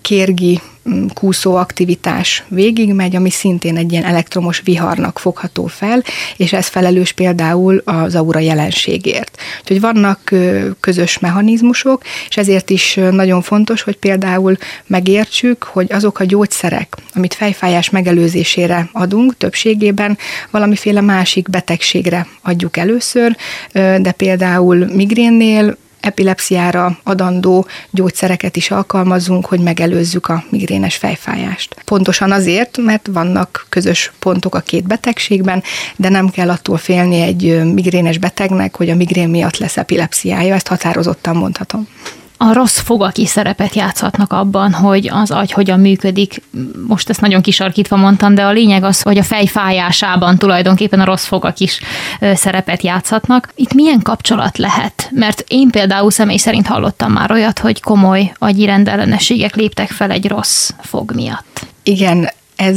kérgi 0.00 0.60
kúszó 1.14 1.54
aktivitás 1.54 2.44
végigmegy, 2.48 3.16
ami 3.16 3.30
szintén 3.30 3.76
egy 3.76 3.92
ilyen 3.92 4.04
elektromos 4.04 4.60
viharnak 4.64 5.18
fogható 5.18 5.66
fel, 5.66 6.02
és 6.36 6.52
ez 6.52 6.66
felelős 6.66 7.12
például 7.12 7.82
az 7.84 8.14
aura 8.14 8.38
jelenségért. 8.38 9.36
Úgyhogy 9.60 9.80
vannak 9.80 10.30
közös 10.80 11.18
mechanizmusok, 11.18 12.02
és 12.28 12.36
ezért 12.36 12.70
is 12.70 12.98
nagyon 13.10 13.42
fontos, 13.42 13.82
hogy 13.82 13.96
például 13.96 14.56
megértsük, 14.86 15.62
hogy 15.62 15.92
azok 15.92 16.20
a 16.20 16.24
gyógyszerek, 16.24 16.96
amit 17.14 17.34
fejfájás 17.34 17.90
megelőzésére 17.90 18.88
adunk, 18.92 19.36
többségében 19.36 20.18
valamiféle 20.50 21.00
másik 21.00 21.50
betegségre 21.50 22.26
adjuk 22.42 22.76
először, 22.76 23.36
de 23.72 24.12
például 24.16 24.86
migrénnél 24.94 25.76
epilepsziára 26.00 26.98
adandó 27.02 27.66
gyógyszereket 27.90 28.56
is 28.56 28.70
alkalmazunk, 28.70 29.46
hogy 29.46 29.60
megelőzzük 29.60 30.28
a 30.28 30.44
migrénes 30.50 30.96
fejfájást. 30.96 31.76
Pontosan 31.84 32.32
azért, 32.32 32.76
mert 32.76 33.08
vannak 33.12 33.66
közös 33.68 34.12
pontok 34.18 34.54
a 34.54 34.60
két 34.60 34.86
betegségben, 34.86 35.62
de 35.96 36.08
nem 36.08 36.28
kell 36.28 36.50
attól 36.50 36.76
félni 36.76 37.20
egy 37.20 37.72
migrénes 37.74 38.18
betegnek, 38.18 38.76
hogy 38.76 38.90
a 38.90 38.94
migrén 38.94 39.28
miatt 39.28 39.58
lesz 39.58 39.76
epilepsziája, 39.76 40.54
ezt 40.54 40.68
határozottan 40.68 41.36
mondhatom 41.36 41.88
a 42.42 42.52
rossz 42.52 42.78
fogak 42.78 43.18
is 43.18 43.28
szerepet 43.28 43.74
játszhatnak 43.74 44.32
abban, 44.32 44.72
hogy 44.72 45.08
az 45.12 45.30
agy 45.30 45.52
hogyan 45.52 45.80
működik. 45.80 46.42
Most 46.86 47.08
ezt 47.08 47.20
nagyon 47.20 47.42
kisarkítva 47.42 47.96
mondtam, 47.96 48.34
de 48.34 48.44
a 48.44 48.50
lényeg 48.50 48.84
az, 48.84 49.02
hogy 49.02 49.18
a 49.18 49.22
fej 49.22 49.46
fájásában 49.46 50.38
tulajdonképpen 50.38 51.00
a 51.00 51.04
rossz 51.04 51.24
fogak 51.24 51.58
is 51.58 51.80
szerepet 52.20 52.82
játszhatnak. 52.82 53.52
Itt 53.54 53.74
milyen 53.74 54.02
kapcsolat 54.02 54.58
lehet? 54.58 55.08
Mert 55.12 55.44
én 55.48 55.70
például 55.70 56.10
személy 56.10 56.36
szerint 56.36 56.66
hallottam 56.66 57.12
már 57.12 57.32
olyat, 57.32 57.58
hogy 57.58 57.80
komoly 57.80 58.32
agyi 58.38 58.64
rendellenességek 58.64 59.54
léptek 59.54 59.90
fel 59.90 60.10
egy 60.10 60.28
rossz 60.28 60.70
fog 60.80 61.14
miatt. 61.14 61.66
Igen, 61.82 62.28
Ez 62.60 62.76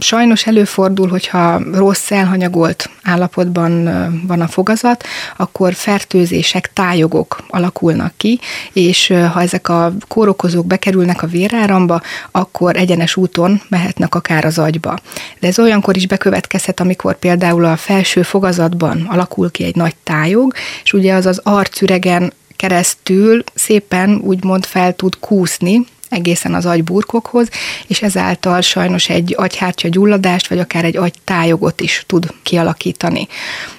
sajnos 0.00 0.46
előfordul, 0.46 1.08
hogyha 1.08 1.62
rossz 1.72 2.10
elhanyagolt 2.10 2.90
állapotban 3.02 3.84
van 4.26 4.40
a 4.40 4.48
fogazat, 4.48 5.04
akkor 5.36 5.74
fertőzések, 5.74 6.72
tájogok 6.72 7.44
alakulnak 7.48 8.12
ki, 8.16 8.40
és 8.72 9.12
ha 9.32 9.40
ezek 9.40 9.68
a 9.68 9.92
kórokozók 10.08 10.66
bekerülnek 10.66 11.22
a 11.22 11.26
véráramba, 11.26 12.02
akkor 12.30 12.76
egyenes 12.76 13.16
úton 13.16 13.60
mehetnek 13.68 14.14
akár 14.14 14.44
az 14.44 14.58
agyba. 14.58 14.98
De 15.40 15.46
ez 15.46 15.58
olyankor 15.58 15.96
is 15.96 16.06
bekövetkezhet, 16.06 16.80
amikor 16.80 17.18
például 17.18 17.64
a 17.64 17.76
felső 17.76 18.22
fogazatban 18.22 19.06
alakul 19.10 19.50
ki 19.50 19.64
egy 19.64 19.76
nagy 19.76 19.94
tájog, 20.02 20.54
és 20.84 20.92
ugye 20.92 21.14
az 21.14 21.26
az 21.26 21.40
arcüregen 21.42 22.32
keresztül 22.56 23.44
szépen 23.54 24.20
úgymond 24.22 24.64
fel 24.64 24.94
tud 24.94 25.18
kúszni, 25.20 25.86
egészen 26.14 26.54
az 26.54 26.66
agyburkokhoz, 26.66 27.48
és 27.86 28.02
ezáltal 28.02 28.60
sajnos 28.60 29.08
egy 29.08 29.34
agyhártya 29.36 29.88
gyulladást, 29.88 30.48
vagy 30.48 30.58
akár 30.58 30.84
egy 30.84 30.96
agytájogot 30.96 31.80
is 31.80 32.04
tud 32.06 32.26
kialakítani. 32.42 33.28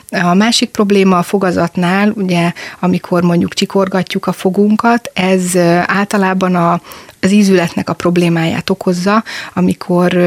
A 0.10 0.34
másik 0.34 0.70
probléma 0.70 1.18
a 1.18 1.24
fogazatnál, 1.24 2.12
ugye, 2.16 2.52
amikor 2.80 3.24
mondjuk 3.24 3.54
csikorgatjuk 3.54 4.28
a 4.28 4.32
fogunkat, 4.32 5.12
ez 5.14 5.58
általában 5.86 6.56
a, 6.56 6.82
az 7.22 7.32
ízületnek 7.32 7.90
a 7.90 7.94
problémáját 7.94 8.70
okozza, 8.70 9.24
amikor 9.54 10.18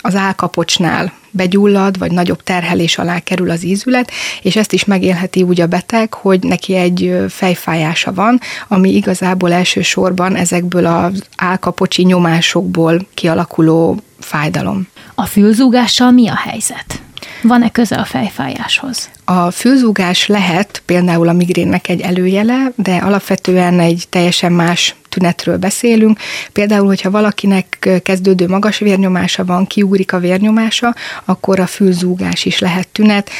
az 0.00 0.14
állkapocsnál 0.14 1.12
begyullad, 1.36 1.98
vagy 1.98 2.12
nagyobb 2.12 2.42
terhelés 2.42 2.98
alá 2.98 3.18
kerül 3.18 3.50
az 3.50 3.64
ízület, 3.64 4.10
és 4.42 4.56
ezt 4.56 4.72
is 4.72 4.84
megélheti 4.84 5.42
úgy 5.42 5.60
a 5.60 5.66
beteg, 5.66 6.14
hogy 6.14 6.42
neki 6.42 6.74
egy 6.74 7.24
fejfájása 7.28 8.12
van, 8.12 8.40
ami 8.68 8.94
igazából 8.94 9.52
elsősorban 9.52 10.34
ezekből 10.36 10.86
az 10.86 11.24
állkapocsi 11.36 12.02
nyomásokból 12.02 13.06
kialakuló 13.14 14.00
fájdalom. 14.18 14.88
A 15.14 15.26
fülzúgással 15.26 16.10
mi 16.10 16.28
a 16.28 16.36
helyzet? 16.36 17.00
Van-e 17.42 17.70
köze 17.70 17.96
a 17.96 18.04
fejfájáshoz? 18.04 19.10
A 19.24 19.50
fülzúgás 19.50 20.26
lehet 20.26 20.82
például 20.86 21.28
a 21.28 21.32
migrénnek 21.32 21.88
egy 21.88 22.00
előjele, 22.00 22.72
de 22.74 22.96
alapvetően 22.96 23.80
egy 23.80 24.04
teljesen 24.10 24.52
más 24.52 24.94
tünetről 25.16 25.56
beszélünk. 25.56 26.18
Például, 26.52 26.86
hogyha 26.86 27.10
valakinek 27.10 28.00
kezdődő 28.02 28.48
magas 28.48 28.78
vérnyomása 28.78 29.44
van, 29.44 29.66
kiugrik 29.66 30.12
a 30.12 30.18
vérnyomása, 30.18 30.94
akkor 31.24 31.60
a 31.60 31.66
fülzúgás 31.66 32.44
is 32.44 32.58
lehet 32.58 32.88
tünet. 32.88 33.30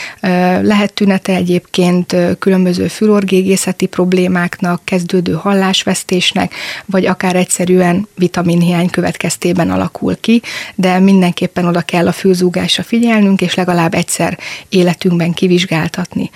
Lehet 0.62 0.93
tünete 0.93 1.35
egyébként 1.35 2.17
különböző 2.39 2.87
fülorgégészeti 2.87 3.87
problémáknak, 3.87 4.81
kezdődő 4.85 5.33
hallásvesztésnek, 5.33 6.55
vagy 6.85 7.07
akár 7.07 7.37
egyszerűen 7.37 8.09
vitaminhiány 8.15 8.91
következtében 8.91 9.71
alakul 9.71 10.17
ki, 10.21 10.43
de 10.75 10.99
mindenképpen 10.99 11.65
oda 11.65 11.81
kell 11.81 12.07
a 12.07 12.12
fülzúgásra 12.12 12.83
figyelnünk, 12.83 13.41
és 13.41 13.55
legalább 13.55 13.95
egyszer 13.95 14.39
életünkben 14.69 15.33
kivizsgáltatni. 15.33 16.31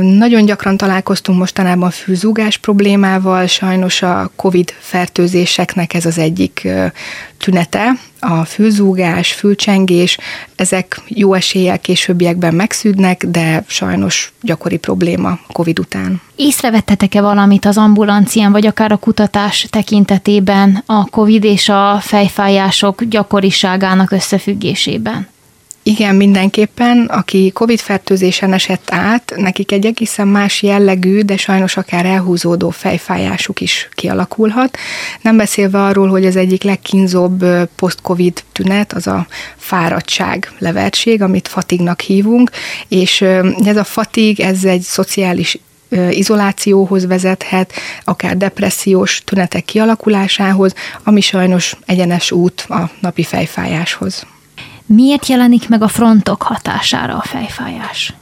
Nagyon 0.00 0.44
gyakran 0.44 0.76
találkoztunk 0.76 1.38
mostanában 1.38 1.90
fülzúgás 1.90 2.56
problémával, 2.58 3.46
sajnos 3.46 4.02
a 4.02 4.30
COVID 4.36 4.53
fertőzéseknek 4.62 5.94
ez 5.94 6.06
az 6.06 6.18
egyik 6.18 6.68
tünete, 7.38 7.92
a 8.20 8.44
fülzúgás, 8.44 9.32
fülcsengés, 9.32 10.18
ezek 10.56 11.00
jó 11.08 11.34
eséllyel 11.34 11.78
későbbiekben 11.78 12.54
megszűnnek, 12.54 13.24
de 13.26 13.64
sajnos 13.66 14.32
gyakori 14.42 14.76
probléma 14.76 15.38
COVID 15.52 15.78
után. 15.78 16.20
Észrevettetek-e 16.36 17.20
valamit 17.20 17.64
az 17.64 17.76
ambulancián, 17.76 18.52
vagy 18.52 18.66
akár 18.66 18.92
a 18.92 18.96
kutatás 18.96 19.66
tekintetében 19.70 20.82
a 20.86 21.04
COVID 21.04 21.44
és 21.44 21.68
a 21.68 21.98
fejfájások 22.00 23.04
gyakoriságának 23.04 24.10
összefüggésében? 24.10 25.32
Igen, 25.86 26.14
mindenképpen, 26.14 27.04
aki 27.04 27.50
COVID-fertőzésen 27.54 28.52
esett 28.52 28.88
át, 28.90 29.32
nekik 29.36 29.72
egy 29.72 29.86
egészen 29.86 30.28
más 30.28 30.62
jellegű, 30.62 31.20
de 31.20 31.36
sajnos 31.36 31.76
akár 31.76 32.06
elhúzódó 32.06 32.70
fejfájásuk 32.70 33.60
is 33.60 33.88
kialakulhat. 33.92 34.76
Nem 35.20 35.36
beszélve 35.36 35.82
arról, 35.82 36.08
hogy 36.08 36.26
az 36.26 36.36
egyik 36.36 36.62
legkínzóbb 36.62 37.44
post-COVID 37.76 38.44
tünet 38.52 38.92
az 38.92 39.06
a 39.06 39.26
fáradtság, 39.56 40.52
levertség, 40.58 41.22
amit 41.22 41.48
fatignak 41.48 42.00
hívunk, 42.00 42.50
és 42.88 43.20
ez 43.64 43.76
a 43.76 43.84
fatig, 43.84 44.40
ez 44.40 44.64
egy 44.64 44.82
szociális 44.82 45.58
izolációhoz 46.10 47.06
vezethet, 47.06 47.72
akár 48.04 48.36
depressziós 48.36 49.22
tünetek 49.24 49.64
kialakulásához, 49.64 50.74
ami 51.02 51.20
sajnos 51.20 51.76
egyenes 51.86 52.30
út 52.30 52.64
a 52.68 52.90
napi 53.00 53.22
fejfájáshoz. 53.22 54.26
Miért 54.86 55.26
jelenik 55.26 55.68
meg 55.68 55.82
a 55.82 55.88
frontok 55.88 56.42
hatására 56.42 57.16
a 57.16 57.22
fejfájás? 57.22 58.12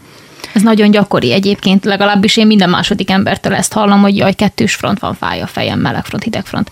Ez 0.54 0.62
nagyon 0.62 0.90
gyakori 0.90 1.32
egyébként, 1.32 1.84
legalábbis 1.84 2.36
én 2.36 2.46
minden 2.46 2.70
második 2.70 3.10
embertől 3.10 3.54
ezt 3.54 3.72
hallom, 3.72 4.00
hogy 4.00 4.16
jaj, 4.16 4.32
kettős 4.32 4.74
front 4.74 4.98
van, 4.98 5.14
fáj 5.14 5.40
a 5.40 5.46
fejem, 5.46 5.78
meleg 5.78 6.04
front, 6.04 6.24
hideg 6.24 6.44
front. 6.44 6.70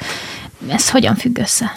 Ez 0.68 0.90
hogyan 0.90 1.14
függ 1.14 1.38
össze? 1.38 1.72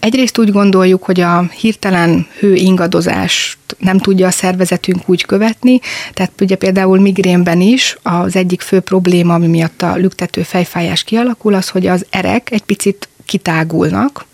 Egyrészt 0.00 0.38
úgy 0.38 0.52
gondoljuk, 0.52 1.02
hogy 1.02 1.20
a 1.20 1.42
hirtelen 1.42 2.26
hő 2.38 2.54
ingadozást 2.54 3.58
nem 3.78 3.98
tudja 3.98 4.26
a 4.26 4.30
szervezetünk 4.30 5.08
úgy 5.08 5.24
követni, 5.24 5.80
tehát 6.12 6.40
ugye 6.40 6.56
például 6.56 7.00
migrénben 7.00 7.60
is 7.60 7.96
az 8.02 8.36
egyik 8.36 8.60
fő 8.60 8.80
probléma, 8.80 9.34
ami 9.34 9.46
miatt 9.46 9.82
a 9.82 9.96
lüktető 9.96 10.42
fejfájás 10.42 11.02
kialakul, 11.04 11.54
az, 11.54 11.68
hogy 11.68 11.86
az 11.86 12.06
erek 12.10 12.50
egy 12.50 12.62
picit 12.62 13.08
kitágulnak, 13.26 14.24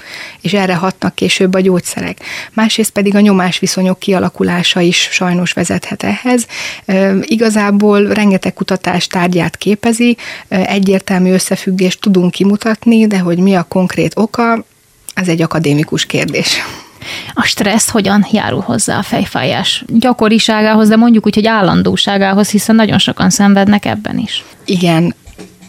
és 0.40 0.52
erre 0.52 0.74
hatnak 0.74 1.14
később 1.14 1.54
a 1.54 1.60
gyógyszerek. 1.60 2.18
Másrészt 2.52 2.90
pedig 2.90 3.14
a 3.14 3.20
nyomásviszonyok 3.20 3.98
kialakulása 3.98 4.80
is 4.80 5.08
sajnos 5.10 5.52
vezethet 5.52 6.02
ehhez. 6.02 6.46
Igazából 7.22 8.06
rengeteg 8.06 8.54
kutatás 8.54 9.06
tárgyát 9.06 9.56
képezi, 9.56 10.16
egyértelmű 10.48 11.32
összefüggést 11.32 12.00
tudunk 12.00 12.30
kimutatni, 12.30 13.06
de 13.06 13.18
hogy 13.18 13.38
mi 13.38 13.54
a 13.54 13.62
konkrét 13.62 14.12
oka, 14.16 14.64
ez 15.14 15.28
egy 15.28 15.42
akadémikus 15.42 16.06
kérdés. 16.06 16.56
A 17.34 17.42
stressz 17.42 17.90
hogyan 17.90 18.26
járul 18.32 18.60
hozzá 18.60 18.98
a 18.98 19.02
fejfájás 19.02 19.84
gyakoriságához, 19.88 20.88
de 20.88 20.96
mondjuk 20.96 21.26
úgy, 21.26 21.34
hogy 21.34 21.46
állandóságához, 21.46 22.50
hiszen 22.50 22.74
nagyon 22.74 22.98
sokan 22.98 23.30
szenvednek 23.30 23.84
ebben 23.84 24.18
is. 24.18 24.44
Igen, 24.64 25.14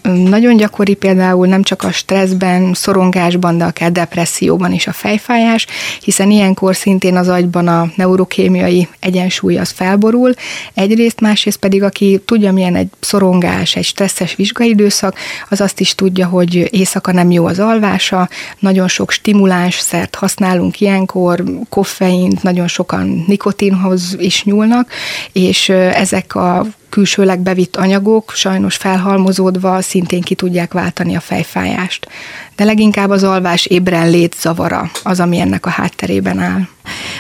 nagyon 0.04 0.58
gyakori 0.58 0.94
például 0.94 1.48
nem 1.48 1.64
csak 1.64 1.84
a 1.84 1.92
stresszben, 1.92 2.74
szorongásban, 2.74 3.58
de 3.58 3.64
akár 3.64 3.92
depresszióban 3.92 4.74
is 4.74 4.88
a 4.88 4.92
fejfájás, 4.92 5.66
hiszen 6.02 6.32
ilyenkor 6.32 6.76
szintén 6.76 7.16
az 7.16 7.28
agyban 7.28 7.68
a 7.68 7.92
neurokémiai 7.96 8.88
egyensúly 9.00 9.58
az 9.58 9.70
felborul. 9.70 10.34
Egyrészt, 10.74 11.20
másrészt 11.20 11.58
pedig 11.58 11.84
aki 11.84 12.22
tudja, 12.26 12.52
milyen 12.52 12.76
egy 12.76 12.88
szorongás, 13.00 13.76
egy 13.76 13.86
stresszes 13.86 14.36
vizsgaidőszak, 14.36 15.18
az 15.50 15.62
azt 15.62 15.80
is 15.80 15.96
tudja, 15.96 16.28
hogy 16.28 16.68
éjszaka 16.72 17.12
nem 17.12 17.32
jó 17.32 17.46
az 17.46 17.60
alvása, 17.60 18.30
nagyon 18.60 18.88
sok 18.88 19.12
stimuláns 19.12 19.80
szert 19.80 20.16
használunk 20.16 20.82
ilyenkor, 20.82 21.44
koffeint, 21.70 22.44
nagyon 22.44 22.68
sokan 22.68 23.24
nikotinhoz 23.28 24.16
is 24.20 24.44
nyúlnak, 24.44 24.90
és 25.32 25.70
ezek 25.70 26.36
a 26.36 26.66
külsőleg 26.94 27.40
bevitt 27.40 27.76
anyagok 27.76 28.32
sajnos 28.36 28.76
felhalmozódva 28.76 29.82
szintén 29.82 30.22
ki 30.22 30.36
tudják 30.36 30.74
váltani 30.74 31.16
a 31.16 31.20
fejfájást. 31.20 32.08
De 32.56 32.64
leginkább 32.64 33.10
az 33.10 33.24
alvás 33.24 33.66
ébren 33.66 34.10
lét 34.10 34.36
zavara 34.40 34.92
az, 35.04 35.20
ami 35.20 35.40
ennek 35.40 35.66
a 35.66 35.70
hátterében 35.70 36.40
áll. 36.40 36.62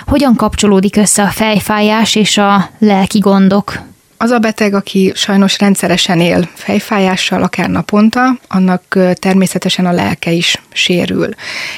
Hogyan 0.05 0.35
kapcsolódik 0.35 0.95
össze 0.95 1.23
a 1.23 1.27
fejfájás 1.27 2.15
és 2.15 2.37
a 2.37 2.69
lelki 2.79 3.19
gondok? 3.19 3.79
Az 4.17 4.29
a 4.31 4.39
beteg, 4.39 4.73
aki 4.73 5.11
sajnos 5.15 5.59
rendszeresen 5.59 6.19
él 6.19 6.49
fejfájással, 6.53 7.43
akár 7.43 7.69
naponta, 7.69 8.39
annak 8.47 8.97
természetesen 9.13 9.85
a 9.85 9.91
lelke 9.91 10.31
is 10.31 10.61
sérül. 10.73 11.29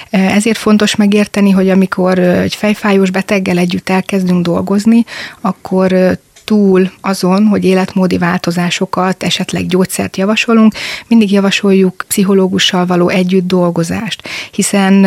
Ezért 0.09 0.57
fontos 0.57 0.95
megérteni, 0.95 1.51
hogy 1.51 1.69
amikor 1.69 2.19
egy 2.19 2.55
fejfájós 2.55 3.09
beteggel 3.09 3.57
együtt 3.57 3.89
elkezdünk 3.89 4.45
dolgozni, 4.45 5.05
akkor 5.41 6.17
túl 6.45 6.91
azon, 7.01 7.47
hogy 7.47 7.63
életmódi 7.63 8.17
változásokat, 8.17 9.23
esetleg 9.23 9.65
gyógyszert 9.65 10.17
javasolunk, 10.17 10.73
mindig 11.07 11.31
javasoljuk 11.31 12.05
pszichológussal 12.07 12.85
való 12.85 13.09
együtt 13.09 13.47
dolgozást, 13.47 14.27
hiszen 14.51 15.05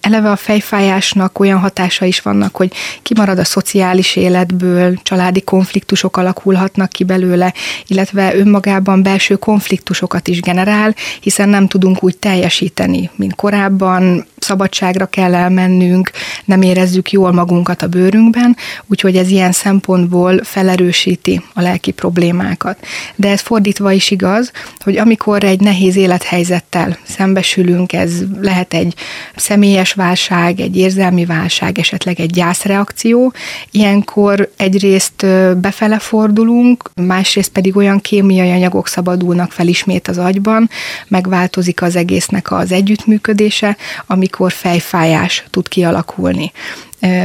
eleve 0.00 0.30
a 0.30 0.36
fejfájásnak 0.36 1.38
olyan 1.38 1.58
hatása 1.58 2.04
is 2.04 2.20
vannak, 2.20 2.56
hogy 2.56 2.72
kimarad 3.02 3.38
a 3.38 3.44
szociális 3.44 4.16
életből, 4.16 4.98
családi 5.02 5.42
konfliktusok 5.42 6.16
alakulhatnak 6.16 6.88
ki 6.88 7.04
belőle, 7.04 7.54
illetve 7.86 8.36
önmagában 8.36 9.02
belső 9.02 9.34
konfliktusokat 9.36 10.28
is 10.28 10.40
generál, 10.40 10.94
hiszen 11.20 11.48
nem 11.48 11.66
tudunk 11.66 12.02
úgy 12.02 12.16
teljesíteni, 12.16 13.10
mint 13.16 13.34
korábban, 13.34 14.26
szabadságra 14.38 15.06
kell 15.06 15.34
elmennünk, 15.34 16.10
nem 16.44 16.62
érezzük 16.62 17.10
jól 17.10 17.32
magunkat 17.32 17.82
a 17.82 17.86
bőrünkben, 17.86 18.56
úgyhogy 18.86 19.16
ez 19.16 19.28
ilyen 19.28 19.52
szempontból 19.52 20.40
felerősíti 20.44 21.42
a 21.54 21.60
lelki 21.60 21.90
problémákat. 21.90 22.86
De 23.14 23.30
ez 23.30 23.40
fordítva 23.40 23.92
is 23.92 24.10
igaz, 24.10 24.52
hogy 24.78 24.96
amikor 24.96 25.44
egy 25.44 25.60
nehéz 25.60 25.96
élethelyzettel 25.96 26.98
szembesülünk, 27.02 27.92
ez 27.92 28.12
lehet 28.40 28.74
egy 28.74 28.94
személyes 29.36 29.92
válság, 29.92 30.60
egy 30.60 30.76
érzelmi 30.76 31.24
válság, 31.24 31.78
esetleg 31.78 32.20
egy 32.20 32.30
gyászreakció, 32.30 33.32
ilyenkor 33.70 34.50
egyrészt 34.56 35.26
befele 35.56 35.98
fordulunk, 35.98 36.90
másrészt 36.94 37.50
pedig 37.50 37.76
olyan 37.76 38.00
kémiai 38.00 38.50
anyagok 38.50 38.88
szabadulnak 38.88 39.52
fel 39.52 39.66
ismét 39.66 40.08
az 40.08 40.18
agyban, 40.18 40.70
megváltozik 41.08 41.82
az 41.82 41.96
egésznek 41.96 42.52
az 42.52 42.72
együttműködése, 42.72 43.76
amikor 44.26 44.52
fejfájás 44.52 45.44
tud 45.50 45.68
kialakulni. 45.68 46.52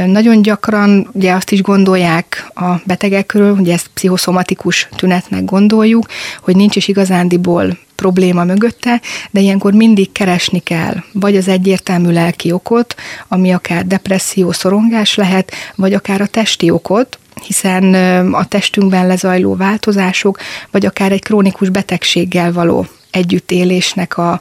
Nagyon 0.06 0.42
gyakran 0.42 1.08
ugye 1.12 1.32
azt 1.32 1.50
is 1.50 1.62
gondolják 1.62 2.50
a 2.54 2.74
betegekről, 2.84 3.56
hogy 3.56 3.68
ezt 3.70 3.90
pszichoszomatikus 3.94 4.88
tünetnek 4.96 5.44
gondoljuk, 5.44 6.06
hogy 6.40 6.56
nincs 6.56 6.76
is 6.76 6.88
igazándiból 6.88 7.78
probléma 7.96 8.44
mögötte, 8.44 9.00
de 9.30 9.40
ilyenkor 9.40 9.72
mindig 9.72 10.12
keresni 10.12 10.58
kell, 10.58 10.94
vagy 11.12 11.36
az 11.36 11.48
egyértelmű 11.48 12.12
lelki 12.12 12.52
okot, 12.52 12.94
ami 13.28 13.52
akár 13.52 13.86
depresszió, 13.86 14.52
szorongás 14.52 15.14
lehet, 15.14 15.52
vagy 15.74 15.94
akár 15.94 16.20
a 16.20 16.26
testi 16.26 16.70
okot, 16.70 17.18
hiszen 17.46 17.94
a 18.32 18.44
testünkben 18.44 19.06
lezajló 19.06 19.56
változások, 19.56 20.38
vagy 20.70 20.86
akár 20.86 21.12
egy 21.12 21.22
krónikus 21.22 21.68
betegséggel 21.68 22.52
való 22.52 22.86
együttélésnek 23.10 24.18
a, 24.18 24.40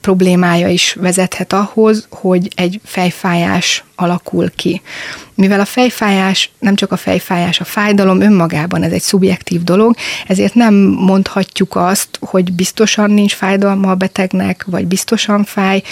problémája 0.00 0.68
is 0.68 0.92
vezethet 1.00 1.52
ahhoz, 1.52 2.06
hogy 2.10 2.48
egy 2.56 2.80
fejfájás 2.84 3.84
alakul 4.00 4.50
ki. 4.56 4.82
Mivel 5.34 5.60
a 5.60 5.64
fejfájás 5.64 6.50
nem 6.58 6.74
csak 6.74 6.92
a 6.92 6.96
fejfájás, 6.96 7.60
a 7.60 7.64
fájdalom 7.64 8.20
önmagában 8.20 8.82
ez 8.82 8.92
egy 8.92 9.02
szubjektív 9.02 9.62
dolog, 9.62 9.94
ezért 10.26 10.54
nem 10.54 10.74
mondhatjuk 10.74 11.76
azt, 11.76 12.08
hogy 12.20 12.52
biztosan 12.52 13.10
nincs 13.10 13.34
fájdalma 13.34 13.90
a 13.90 13.94
betegnek, 13.94 14.64
vagy 14.66 14.86
biztosan 14.86 15.44
fáj. 15.44 15.82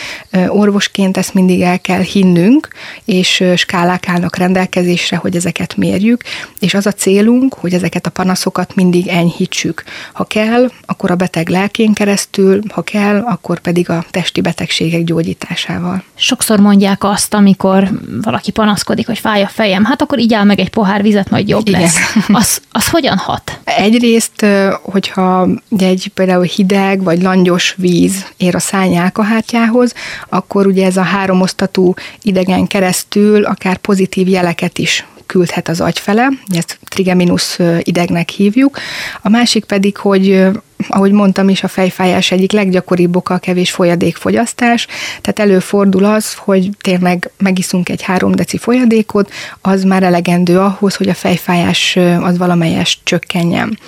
Orvosként 0.49 1.17
ezt 1.17 1.35
mindig 1.35 1.61
el 1.61 1.81
kell 1.81 2.01
hinnünk, 2.01 2.69
és 3.05 3.45
skálák 3.57 4.09
állnak 4.09 4.37
rendelkezésre, 4.37 5.17
hogy 5.17 5.37
ezeket 5.37 5.77
mérjük, 5.77 6.23
és 6.59 6.75
az 6.75 6.87
a 6.87 6.93
célunk, 6.93 7.55
hogy 7.55 7.75
ezeket 7.75 8.07
a 8.07 8.11
panaszokat 8.11 8.75
mindig 8.75 9.07
enyhítsük. 9.07 9.85
Ha 10.13 10.25
kell, 10.25 10.71
akkor 10.87 11.11
a 11.11 11.17
beteg 11.17 11.49
lelkén 11.49 11.93
keresztül, 11.93 12.61
ha 12.69 12.83
kell, 12.83 13.23
akkor 13.27 13.59
pedig 13.61 13.91
a 13.91 14.05
testi 14.11 14.41
betegségek 14.41 15.05
gyógyításával. 15.05 16.03
Sokszor 16.15 16.59
mondják 16.61 17.05
azt, 17.05 17.35
amikor 17.35 17.91
valaki 18.23 18.51
panaszkodik, 18.51 19.07
hogy 19.07 19.19
fáj 19.19 19.43
a 19.43 19.49
fejem, 19.49 19.85
hát 19.85 20.03
akkor 20.03 20.19
így 20.19 20.35
áll 20.35 20.45
meg 20.45 20.61
egy 20.61 20.71
pohár 20.71 21.03
vizet, 21.03 21.31
majd 21.31 21.49
jobb 21.49 21.69
Igen. 21.69 21.81
lesz. 21.81 21.97
Az, 22.29 22.61
az 22.73 22.89
hogyan 22.89 23.17
hat? 23.17 23.59
Egyrészt, 23.65 24.47
hogyha 24.83 25.49
egy 25.79 26.11
például 26.15 26.45
hideg 26.45 27.03
vagy 27.03 27.23
langyos 27.23 27.75
víz 27.77 28.27
ér 28.37 28.55
a 28.55 28.59
szányálkahártyához, 28.59 29.95
akkor 30.29 30.67
ugye 30.67 30.87
ez 30.87 30.97
a 30.97 31.03
háromosztatú 31.03 31.95
idegen 32.23 32.67
keresztül 32.67 33.45
akár 33.45 33.77
pozitív 33.77 34.29
jeleket 34.29 34.79
is 34.79 35.07
küldhet 35.27 35.69
az 35.69 35.81
agy 35.81 35.99
fele, 35.99 36.29
ezt 36.49 36.79
trigeminus 36.85 37.59
idegnek 37.83 38.29
hívjuk. 38.29 38.79
A 39.23 39.29
másik 39.29 39.65
pedig, 39.65 39.97
hogy 39.97 40.49
ahogy 40.89 41.13
mondtam 41.13 41.49
is, 41.49 41.63
a 41.63 41.69
fejfájás 41.69 42.31
egyik 42.31 42.53
leggyakoribb 42.53 43.17
oka 43.17 43.35
a 43.35 43.39
kevés 43.39 43.71
folyadékfogyasztás, 43.71 44.87
tehát 45.21 45.39
előfordul 45.39 46.05
az, 46.05 46.35
hogy 46.35 46.71
tényleg 46.81 47.31
megiszunk 47.39 47.89
egy 47.89 48.03
három 48.03 48.35
deci 48.35 48.59
folyadékot, 48.59 49.33
az 49.61 49.83
már 49.83 50.03
elegendő 50.03 50.59
ahhoz, 50.59 50.97
hogy 50.97 51.09
a 51.09 51.15
fejfájás 51.15 51.99
az 52.21 52.39
valamelyes 52.39 53.01
csökkenjen. 53.05 53.79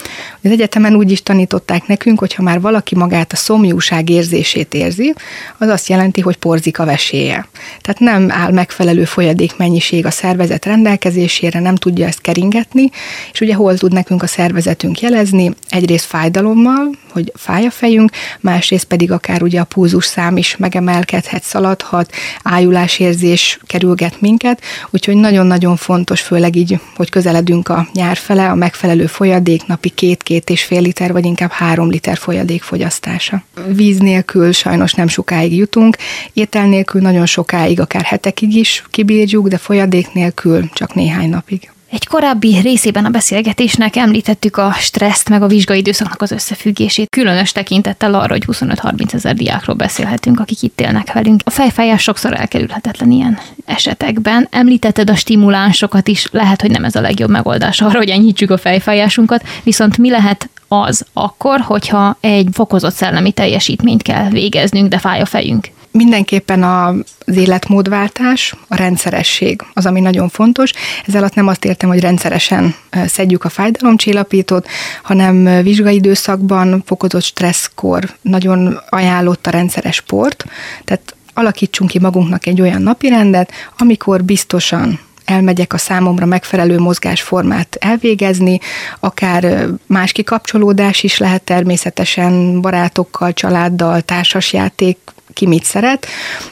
Az 0.42 0.50
egyetemen 0.50 0.94
úgy 0.94 1.10
is 1.10 1.22
tanították 1.22 1.86
nekünk, 1.86 2.18
hogy 2.18 2.34
ha 2.34 2.42
már 2.42 2.60
valaki 2.60 2.94
magát 2.94 3.32
a 3.32 3.36
szomjúság 3.36 4.10
érzését 4.10 4.74
érzi, 4.74 5.14
az 5.58 5.68
azt 5.68 5.88
jelenti, 5.88 6.20
hogy 6.20 6.36
porzik 6.36 6.78
a 6.78 6.84
veséje. 6.84 7.48
Tehát 7.80 8.00
nem 8.00 8.30
áll 8.30 8.52
megfelelő 8.52 9.04
folyadék 9.04 9.56
mennyiség 9.56 10.06
a 10.06 10.10
szervezet 10.10 10.64
rendelkezésére, 10.64 11.60
nem 11.60 11.74
tudja 11.74 12.06
ezt 12.06 12.20
keringetni, 12.20 12.90
és 13.32 13.40
ugye 13.40 13.54
hol 13.54 13.74
tud 13.74 13.92
nekünk 13.92 14.22
a 14.22 14.26
szervezetünk 14.26 15.00
jelezni? 15.00 15.50
Egyrészt 15.68 16.04
fájdalommal, 16.04 16.79
hogy 17.12 17.32
fáj 17.36 17.66
a 17.66 17.70
fejünk, 17.70 18.10
másrészt 18.40 18.84
pedig 18.84 19.12
akár 19.12 19.42
ugye 19.42 19.60
a 19.60 19.64
púzus 19.64 20.04
szám 20.04 20.36
is 20.36 20.56
megemelkedhet, 20.56 21.42
szaladhat, 21.42 22.14
ájulásérzés 22.42 23.58
kerülget 23.66 24.20
minket, 24.20 24.62
úgyhogy 24.90 25.16
nagyon-nagyon 25.16 25.76
fontos, 25.76 26.20
főleg 26.20 26.56
így, 26.56 26.80
hogy 26.96 27.10
közeledünk 27.10 27.68
a 27.68 27.88
nyár 27.92 28.16
fele, 28.16 28.50
a 28.50 28.54
megfelelő 28.54 29.06
folyadék 29.06 29.66
napi 29.66 29.88
két-két 29.88 30.50
és 30.50 30.64
fél 30.64 30.80
liter, 30.80 31.12
vagy 31.12 31.24
inkább 31.24 31.50
három 31.50 31.90
liter 31.90 32.16
folyadék 32.16 32.62
fogyasztása. 32.62 33.42
Víz 33.66 33.98
nélkül 33.98 34.52
sajnos 34.52 34.92
nem 34.92 35.08
sokáig 35.08 35.56
jutunk, 35.56 35.96
étel 36.32 36.66
nélkül 36.66 37.00
nagyon 37.00 37.26
sokáig, 37.26 37.80
akár 37.80 38.02
hetekig 38.02 38.54
is 38.54 38.84
kibírjuk, 38.90 39.48
de 39.48 39.58
folyadék 39.58 40.12
nélkül 40.12 40.68
csak 40.72 40.94
néhány 40.94 41.28
napig. 41.28 41.70
Egy 41.90 42.06
korábbi 42.06 42.58
részében 42.60 43.04
a 43.04 43.10
beszélgetésnek 43.10 43.96
említettük 43.96 44.56
a 44.56 44.72
stresszt 44.72 45.28
meg 45.28 45.42
a 45.42 45.46
vizsgai 45.46 45.78
időszaknak 45.78 46.22
az 46.22 46.30
összefüggését, 46.30 47.08
különös 47.08 47.52
tekintettel 47.52 48.14
arra, 48.14 48.32
hogy 48.32 48.44
25-30 48.46 49.14
ezer 49.14 49.34
diákról 49.34 49.76
beszélhetünk, 49.76 50.40
akik 50.40 50.62
itt 50.62 50.80
élnek 50.80 51.12
velünk. 51.12 51.40
A 51.44 51.50
fejfájás 51.50 52.02
sokszor 52.02 52.32
elkerülhetetlen 52.32 53.10
ilyen 53.10 53.38
esetekben. 53.64 54.46
Említetted 54.50 55.10
a 55.10 55.14
stimulánsokat 55.14 56.08
is, 56.08 56.28
lehet, 56.30 56.60
hogy 56.60 56.70
nem 56.70 56.84
ez 56.84 56.94
a 56.94 57.00
legjobb 57.00 57.30
megoldás 57.30 57.80
arra, 57.80 57.98
hogy 57.98 58.10
enyhítsük 58.10 58.50
a 58.50 58.58
fejfájásunkat, 58.58 59.46
viszont 59.62 59.98
mi 59.98 60.10
lehet 60.10 60.48
az 60.72 61.04
akkor, 61.12 61.60
hogyha 61.60 62.16
egy 62.20 62.48
fokozott 62.52 62.94
szellemi 62.94 63.32
teljesítményt 63.32 64.02
kell 64.02 64.28
végeznünk, 64.28 64.88
de 64.88 64.98
fáj 64.98 65.20
a 65.20 65.24
fejünk? 65.24 65.68
Mindenképpen 65.92 66.62
az 66.62 67.36
életmódváltás, 67.36 68.54
a 68.68 68.76
rendszeresség 68.76 69.62
az, 69.74 69.86
ami 69.86 70.00
nagyon 70.00 70.28
fontos. 70.28 70.72
Ez 71.06 71.14
alatt 71.14 71.34
nem 71.34 71.46
azt 71.46 71.64
értem, 71.64 71.88
hogy 71.88 72.00
rendszeresen 72.00 72.74
szedjük 73.06 73.44
a 73.44 73.48
fájdalomcsillapítót, 73.48 74.66
hanem 75.02 75.62
vizsgai 75.62 75.94
időszakban 75.94 76.82
fokozott 76.86 77.22
stresszkor 77.22 78.14
nagyon 78.22 78.80
ajánlott 78.88 79.46
a 79.46 79.50
rendszeres 79.50 79.94
sport, 79.94 80.44
tehát 80.84 81.14
alakítsunk 81.34 81.90
ki 81.90 81.98
magunknak 81.98 82.46
egy 82.46 82.60
olyan 82.60 82.82
napirendet, 82.82 83.52
amikor 83.78 84.24
biztosan 84.24 84.98
elmegyek 85.30 85.72
a 85.72 85.78
számomra 85.78 86.26
megfelelő 86.26 86.78
mozgásformát 86.78 87.76
elvégezni, 87.80 88.60
akár 89.00 89.66
más 89.86 90.12
kikapcsolódás 90.12 91.02
is 91.02 91.18
lehet 91.18 91.42
természetesen 91.42 92.60
barátokkal, 92.60 93.32
családdal, 93.32 94.00
társasjáték, 94.00 94.98
ki 95.32 95.46
mit 95.46 95.64
szeret, 95.64 96.06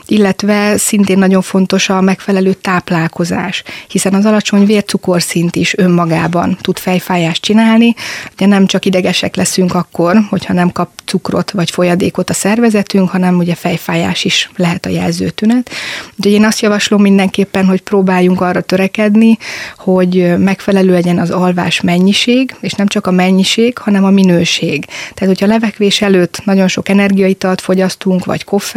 illetve 0.07 0.77
szintén 0.77 1.19
nagyon 1.19 1.43
fontos 1.43 1.89
a 1.89 2.01
megfelelő 2.01 2.53
táplálkozás, 2.53 3.63
hiszen 3.89 4.15
az 4.15 4.25
alacsony 4.25 4.67
vércukorszint 4.67 5.57
is 5.57 5.77
önmagában 5.77 6.59
tud 6.61 6.79
fejfájást 6.79 7.43
csinálni, 7.43 7.95
ugye 8.33 8.47
nem 8.47 8.67
csak 8.67 8.85
idegesek 8.85 9.37
leszünk 9.37 9.75
akkor, 9.75 10.17
hogyha 10.31 10.53
nem 10.53 10.73
kap 10.73 10.91
cukrot 11.05 11.51
vagy 11.51 11.71
folyadékot 11.71 12.31
a 12.31 12.35
szervezetünk, 12.35 13.11
hanem 13.11 13.37
ugye 13.39 13.55
fejfájás 13.55 14.25
is 14.25 14.51
lehet 14.57 14.87
a 14.87 14.89
jelzőtünet. 14.89 15.71
Úgyhogy 16.17 16.33
én 16.33 16.45
azt 16.45 16.61
javaslom 16.61 17.01
mindenképpen, 17.03 17.67
hogy 17.67 17.81
próbáljunk 17.81 18.41
arra 18.41 18.61
törekedni, 18.61 19.39
hogy 19.77 20.39
megfelelő 20.39 20.93
legyen 20.93 21.19
az 21.19 21.31
alvás 21.31 21.81
mennyiség, 21.81 22.55
és 22.61 22.73
nem 22.73 22.87
csak 22.87 23.07
a 23.07 23.11
mennyiség, 23.11 23.79
hanem 23.79 24.05
a 24.05 24.11
minőség. 24.11 24.85
Tehát, 24.85 25.35
hogyha 25.35 25.47
levekvés 25.47 26.03
előtt 26.03 26.45
nagyon 26.45 26.69
sok 26.69 26.89
energiaitalt 26.89 27.61
fogyasztunk, 27.61 28.25
vagy 28.25 28.45
koffeint, 28.45 28.68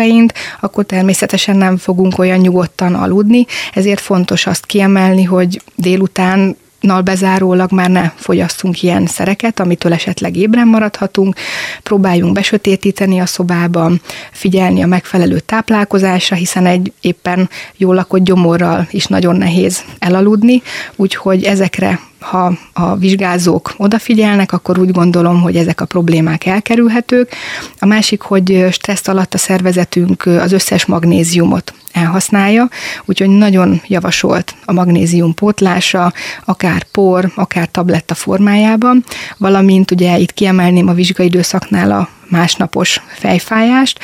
akkor 0.60 0.86
természetesen 0.86 1.58
nem 1.58 1.77
fogunk 1.77 2.17
olyan 2.17 2.39
nyugodtan 2.39 2.95
aludni, 2.95 3.45
ezért 3.73 3.99
fontos 3.99 4.45
azt 4.45 4.65
kiemelni, 4.65 5.23
hogy 5.23 5.62
délután 5.75 6.58
nal 6.82 7.02
bezárólag 7.02 7.72
már 7.72 7.89
ne 7.89 8.10
fogyasszunk 8.15 8.84
ilyen 8.84 9.06
szereket, 9.06 9.60
amitől 9.60 9.94
esetleg 9.94 10.36
ébren 10.36 10.67
maradhatunk, 10.67 11.36
próbáljunk 11.84 12.34
besötétíteni 12.34 13.20
a 13.20 13.26
szobában, 13.26 14.02
figyelni 14.32 14.84
a 14.84 14.88
megfelelő 14.88 15.39
táplálkozásra, 15.39 16.36
hiszen 16.36 16.65
egy 16.65 16.94
éppen 17.02 17.50
jól 17.78 17.96
lakott 17.96 18.24
gyomorral 18.24 18.88
is 18.91 19.06
nagyon 19.06 19.36
nehéz 19.36 19.84
elaludni, 20.00 20.62
úgyhogy 20.96 21.44
ezekre 21.44 22.00
ha 22.22 22.54
a 22.74 22.96
vizsgázók 22.96 23.74
odafigyelnek, 23.78 24.52
akkor 24.52 24.80
úgy 24.80 24.91
gondolom, 24.91 25.41
hogy 25.41 25.56
ezek 25.56 25.82
a 25.82 25.86
problémák 25.86 26.46
elkerülhetők. 26.46 27.32
A 27.80 27.86
másik, 27.86 28.22
hogy 28.22 28.67
stressz 28.72 29.08
alatt 29.08 29.34
a 29.34 29.38
szervezetünk 29.38 30.26
az 30.26 30.52
összes 30.52 30.86
magnéziumot 30.86 31.74
elhasználja, 31.93 32.69
úgyhogy 33.06 33.30
nagyon 33.30 33.82
javasolt 33.88 34.56
a 34.65 34.73
magnézium 34.73 35.34
pótlása, 35.34 36.13
akár 36.45 36.84
por, 36.84 37.32
akár 37.36 37.67
tabletta 37.67 38.15
formájában, 38.15 39.04
valamint 39.38 39.91
ugye 39.91 40.17
itt 40.17 40.34
kiemelném 40.34 40.88
a 40.88 40.93
vizsgai 40.93 41.25
időszaknál 41.25 41.91
a 41.91 42.10
másnapos 42.30 43.01
fejfájást. 43.08 43.99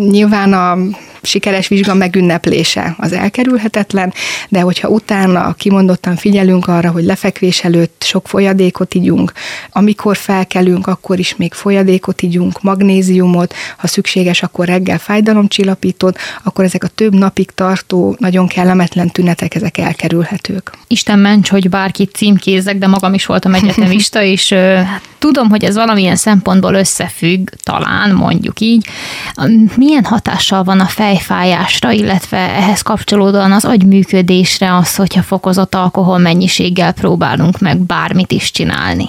Nyilván 0.00 0.52
a 0.52 0.78
sikeres 1.22 1.68
vizsga 1.68 1.94
megünneplése 1.94 2.94
az 2.98 3.12
elkerülhetetlen, 3.12 4.12
de 4.48 4.60
hogyha 4.60 4.88
utána 4.88 5.52
kimondottan 5.52 6.16
figyelünk 6.16 6.68
arra, 6.68 6.90
hogy 6.90 7.04
lefekvés 7.04 7.64
előtt 7.64 8.02
sok 8.06 8.28
folyadékot 8.28 8.94
igyunk, 8.94 9.32
amikor 9.70 10.16
felkelünk, 10.16 10.86
akkor 10.86 11.18
is 11.18 11.36
még 11.36 11.52
folyadékot 11.52 12.22
igyunk, 12.22 12.62
magnéziumot, 12.62 13.54
ha 13.76 13.86
szükséges, 13.86 14.42
akkor 14.42 14.66
reggel 14.66 14.98
fájdalomcsillapítót, 14.98 16.18
akkor 16.44 16.64
ezek 16.64 16.84
a 16.84 16.88
több 16.88 17.14
napig 17.14 17.50
tartó, 17.50 18.16
nagyon 18.18 18.46
kellemetlen 18.46 19.10
tünetek, 19.10 19.54
ezek 19.54 19.78
elkerülhetők. 19.78 20.72
Isten 20.86 21.18
ments, 21.18 21.48
hogy 21.48 21.68
bárkit 21.68 22.14
címkézek, 22.14 22.78
de 22.78 22.86
magam 22.86 23.14
is 23.14 23.26
voltam 23.26 23.54
egyetemista, 23.54 24.22
és 24.34 24.52
hát 24.52 25.02
tudom, 25.18 25.48
hogy 25.48 25.64
ez 25.64 25.74
valamilyen 25.74 26.16
szempontból 26.16 26.74
összefügg, 26.74 27.48
talán 27.62 28.14
mondjuk 28.14 28.60
így. 28.60 28.86
Milyen 29.86 30.04
hatással 30.04 30.64
van 30.64 30.80
a 30.80 30.84
fejfájásra, 30.84 31.90
illetve 31.90 32.36
ehhez 32.36 32.82
kapcsolódóan 32.82 33.52
az 33.52 33.64
agyműködésre 33.64 34.76
az, 34.76 34.96
hogyha 34.96 35.22
fokozott 35.22 35.74
alkohol 35.74 36.18
mennyiséggel 36.18 36.92
próbálunk 36.92 37.58
meg 37.58 37.78
bármit 37.78 38.32
is 38.32 38.50
csinálni? 38.50 39.08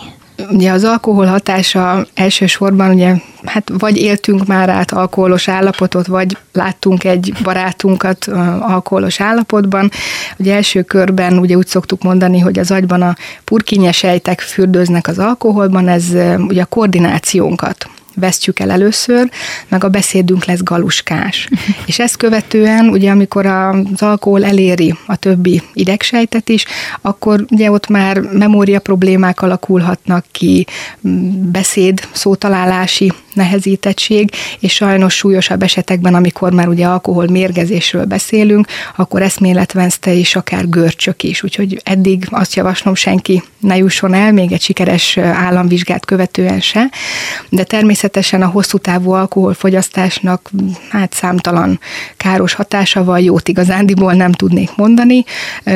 Ugye 0.52 0.72
az 0.72 0.84
alkohol 0.84 1.26
hatása 1.26 2.06
elsősorban 2.14 2.94
ugye, 2.94 3.16
hát 3.46 3.72
vagy 3.78 3.98
éltünk 3.98 4.46
már 4.46 4.70
át 4.70 4.92
alkoholos 4.92 5.48
állapotot, 5.48 6.08
vagy 6.08 6.38
láttunk 6.54 7.04
egy 7.04 7.34
barátunkat 7.44 8.28
alkoholos 8.60 9.22
állapotban. 9.22 9.92
Ugye 10.38 10.56
első 10.56 10.82
körben 10.82 11.38
ugye 11.38 11.56
úgy 11.56 11.68
szoktuk 11.68 12.04
mondani, 12.04 12.40
hogy 12.40 12.60
az 12.60 12.72
agyban 12.72 13.02
a 13.02 13.16
purkinyesejtek 13.44 14.40
fürdőznek 14.40 15.08
az 15.08 15.20
alkoholban, 15.20 15.88
ez 15.88 16.06
ugye 16.38 16.62
a 16.62 16.66
koordinációnkat 16.66 17.90
vesztjük 18.20 18.60
el 18.60 18.72
először, 18.72 19.30
meg 19.68 19.84
a 19.84 19.90
beszédünk 19.90 20.46
lesz 20.46 20.64
galuskás. 20.64 21.48
És 21.86 22.00
ezt 22.00 22.18
követően, 22.18 22.90
ugye 22.90 23.12
amikor 23.12 23.46
az 23.46 24.02
alkohol 24.02 24.46
eléri 24.46 24.96
a 25.06 25.16
többi 25.16 25.62
idegsejtet 25.74 26.50
is, 26.50 26.66
akkor 27.02 27.46
ugye 27.50 27.72
ott 27.72 27.88
már 27.88 28.20
memória 28.20 28.80
problémák 28.80 29.42
alakulhatnak 29.42 30.26
ki, 30.32 30.66
beszéd, 31.52 32.08
szótalálási 32.12 33.14
nehezítettség, 33.38 34.32
és 34.60 34.74
sajnos 34.74 35.14
súlyosabb 35.14 35.64
esetekben, 35.64 36.16
amikor 36.16 36.52
már 36.52 36.68
ugye 36.68 36.86
alkohol 36.86 37.28
mérgezésről 37.28 38.06
beszélünk, 38.06 38.68
akkor 38.96 39.22
eszméletvenzte 39.22 40.16
és 40.16 40.36
akár 40.36 40.70
görcsök 40.70 41.24
is. 41.24 41.44
Úgyhogy 41.44 41.82
eddig 41.84 42.28
azt 42.30 42.56
javaslom, 42.56 42.96
senki 42.96 43.44
ne 43.60 43.78
jusson 43.78 44.14
el, 44.14 44.32
még 44.32 44.52
egy 44.52 44.62
sikeres 44.62 45.18
államvizsgát 45.18 46.06
követően 46.06 46.60
se, 46.60 46.92
de 47.50 47.64
természetesen 47.64 48.42
a 48.42 48.48
hosszú 48.48 48.78
távú 48.78 49.12
alkoholfogyasztásnak 49.12 50.50
hát 50.90 51.14
számtalan 51.14 51.80
káros 52.18 52.54
hatása 52.54 53.04
van, 53.04 53.20
jót 53.20 53.48
igazándiból 53.48 54.14
nem 54.14 54.32
tudnék 54.32 54.76
mondani. 54.76 55.24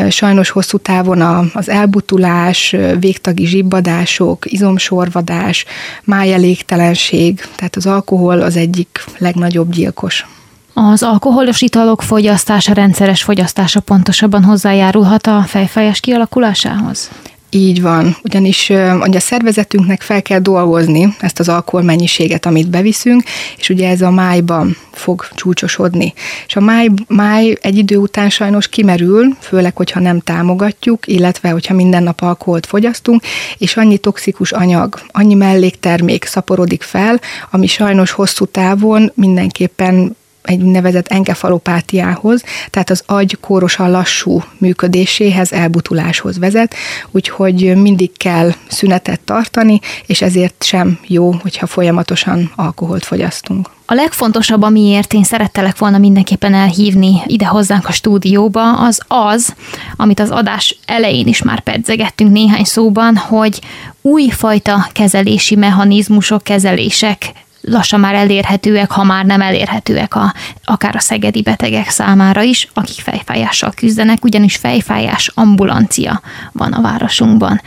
Sajnos 0.10 0.50
hosszú 0.50 0.78
távon 0.78 1.22
az 1.54 1.70
elbutulás, 1.70 2.76
végtagi 3.00 3.46
zsibbadások, 3.46 4.52
izomsorvadás, 4.52 5.66
májelégtelenség, 6.04 7.48
tehát 7.56 7.76
az 7.76 7.86
alkohol 7.86 8.42
az 8.42 8.56
egyik 8.56 9.04
legnagyobb 9.18 9.72
gyilkos. 9.72 10.26
Az 10.74 11.04
alkoholos 11.04 11.62
italok 11.62 12.02
fogyasztása, 12.02 12.74
rendszeres 12.74 13.24
fogyasztása 13.24 13.80
pontosabban 13.80 14.44
hozzájárulhat 14.44 15.28
a 15.28 15.44
fejfájás 15.48 16.00
kialakulásához? 16.00 17.10
Így 17.54 17.82
van, 17.82 18.18
ugyanis 18.24 18.70
ugye 19.02 19.18
a 19.18 19.20
szervezetünknek 19.20 20.02
fel 20.02 20.22
kell 20.22 20.40
dolgozni 20.40 21.16
ezt 21.20 21.40
az 21.40 21.50
alkoholmennyiséget, 21.50 22.46
amit 22.46 22.70
beviszünk, 22.70 23.24
és 23.58 23.70
ugye 23.70 23.90
ez 23.90 24.02
a 24.02 24.12
májban 24.12 24.78
fog 24.92 25.28
csúcsosodni. 25.36 26.14
És 26.48 26.56
a 26.56 26.60
máj, 26.60 26.88
máj 27.08 27.58
egy 27.62 27.78
idő 27.78 27.98
után 27.98 28.30
sajnos 28.30 28.68
kimerül, 28.68 29.38
főleg, 29.40 29.76
hogyha 29.76 30.00
nem 30.00 30.20
támogatjuk, 30.20 31.08
illetve, 31.08 31.50
hogyha 31.50 31.74
minden 31.74 32.04
nap 32.04 32.22
alkoholt 32.22 32.66
fogyasztunk, 32.66 33.24
és 33.58 33.78
annyi 33.78 33.98
toxikus 33.98 34.52
anyag, 34.52 35.02
annyi 35.08 35.34
melléktermék 35.34 36.26
szaporodik 36.26 36.82
fel, 36.82 37.20
ami 37.50 37.68
sajnos 37.68 38.12
hosszú 38.12 38.46
távon 38.46 39.12
mindenképpen 39.16 40.16
egy 40.42 40.60
nevezett 40.60 41.08
enkefalopátiához, 41.08 42.44
tehát 42.70 42.90
az 42.90 43.04
agy 43.06 43.38
kórosan 43.42 43.92
lassú 43.92 44.44
működéséhez, 44.58 45.52
elbutuláshoz 45.52 46.40
vezet, 46.40 46.76
úgyhogy 47.12 47.76
mindig 47.76 48.18
kell 48.18 48.52
szünetet 48.68 49.20
tartani, 49.20 49.80
és 50.06 50.22
ezért 50.22 50.64
sem 50.64 51.00
jó, 51.08 51.32
hogyha 51.32 51.68
folyamatosan 51.68 52.52
alkoholt 52.56 53.06
fogyasztunk. 53.06 53.70
A 53.86 53.94
legfontosabb, 53.94 54.62
amiért 54.62 55.14
én 55.14 55.24
szerettelek 55.24 55.78
volna 55.78 55.98
mindenképpen 55.98 56.54
elhívni 56.54 57.22
ide 57.26 57.46
hozzánk 57.46 57.88
a 57.88 57.92
stúdióba, 57.92 58.74
az 58.74 59.02
az, 59.08 59.56
amit 59.96 60.20
az 60.20 60.30
adás 60.30 60.78
elején 60.86 61.28
is 61.28 61.42
már 61.42 61.60
pedzegettünk 61.60 62.32
néhány 62.32 62.64
szóban, 62.64 63.16
hogy 63.16 63.62
újfajta 64.02 64.88
kezelési 64.92 65.56
mechanizmusok, 65.56 66.44
kezelések 66.44 67.32
lassan 67.62 68.00
már 68.00 68.14
elérhetőek, 68.14 68.92
ha 68.92 69.04
már 69.04 69.26
nem 69.26 69.42
elérhetőek 69.42 70.16
a, 70.16 70.34
akár 70.64 70.96
a 70.96 71.00
szegedi 71.00 71.42
betegek 71.42 71.90
számára 71.90 72.42
is, 72.42 72.68
akik 72.74 73.00
fejfájással 73.00 73.72
küzdenek, 73.76 74.24
ugyanis 74.24 74.56
fejfájás 74.56 75.32
ambulancia 75.36 76.22
van 76.52 76.74
a 76.74 76.82
városunkban. 76.82 77.62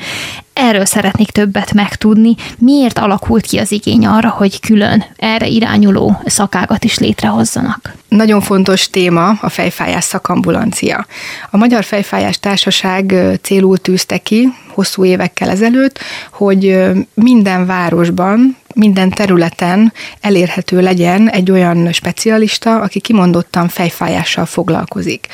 Erről 0.53 0.85
szeretnék 0.85 1.31
többet 1.31 1.73
megtudni, 1.73 2.35
miért 2.59 2.99
alakult 2.99 3.47
ki 3.47 3.59
az 3.59 3.73
igény 3.73 4.07
arra, 4.07 4.29
hogy 4.29 4.61
külön 4.61 5.05
erre 5.17 5.47
irányuló 5.47 6.23
szakágat 6.25 6.85
is 6.85 6.99
létrehozzanak. 6.99 7.95
Nagyon 8.15 8.41
fontos 8.41 8.91
téma 8.91 9.29
a 9.41 9.49
fejfájás 9.49 10.05
szakambulancia. 10.05 11.07
A 11.51 11.57
Magyar 11.57 11.85
Fejfájás 11.85 12.39
Társaság 12.39 13.15
célul 13.43 13.79
tűzte 13.79 14.19
ki 14.19 14.49
hosszú 14.69 15.05
évekkel 15.05 15.51
ezelőtt, 15.51 15.99
hogy 16.31 16.81
minden 17.15 17.67
városban 17.67 18.57
minden 18.75 19.11
területen 19.11 19.93
elérhető 20.21 20.81
legyen 20.81 21.31
egy 21.31 21.51
olyan 21.51 21.93
specialista, 21.93 22.81
aki 22.81 23.01
kimondottan 23.01 23.69
fejfájással 23.69 24.47
foglalkozik. 24.47 25.27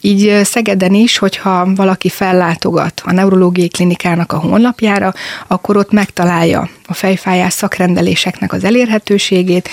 Így 0.00 0.40
Szegeden 0.44 0.94
is, 0.94 1.18
hogyha 1.18 1.74
valaki 1.74 2.08
fellátogat 2.08 3.02
a 3.04 3.12
neurológiai 3.12 3.68
klinikának 3.68 4.32
a 4.32 4.38
honlapjára, 4.38 5.12
akkor 5.46 5.76
ott 5.76 5.92
megtalálja 5.92 6.68
a 6.92 6.94
fejfájás 6.94 7.52
szakrendeléseknek 7.52 8.52
az 8.52 8.64
elérhetőségét, 8.64 9.68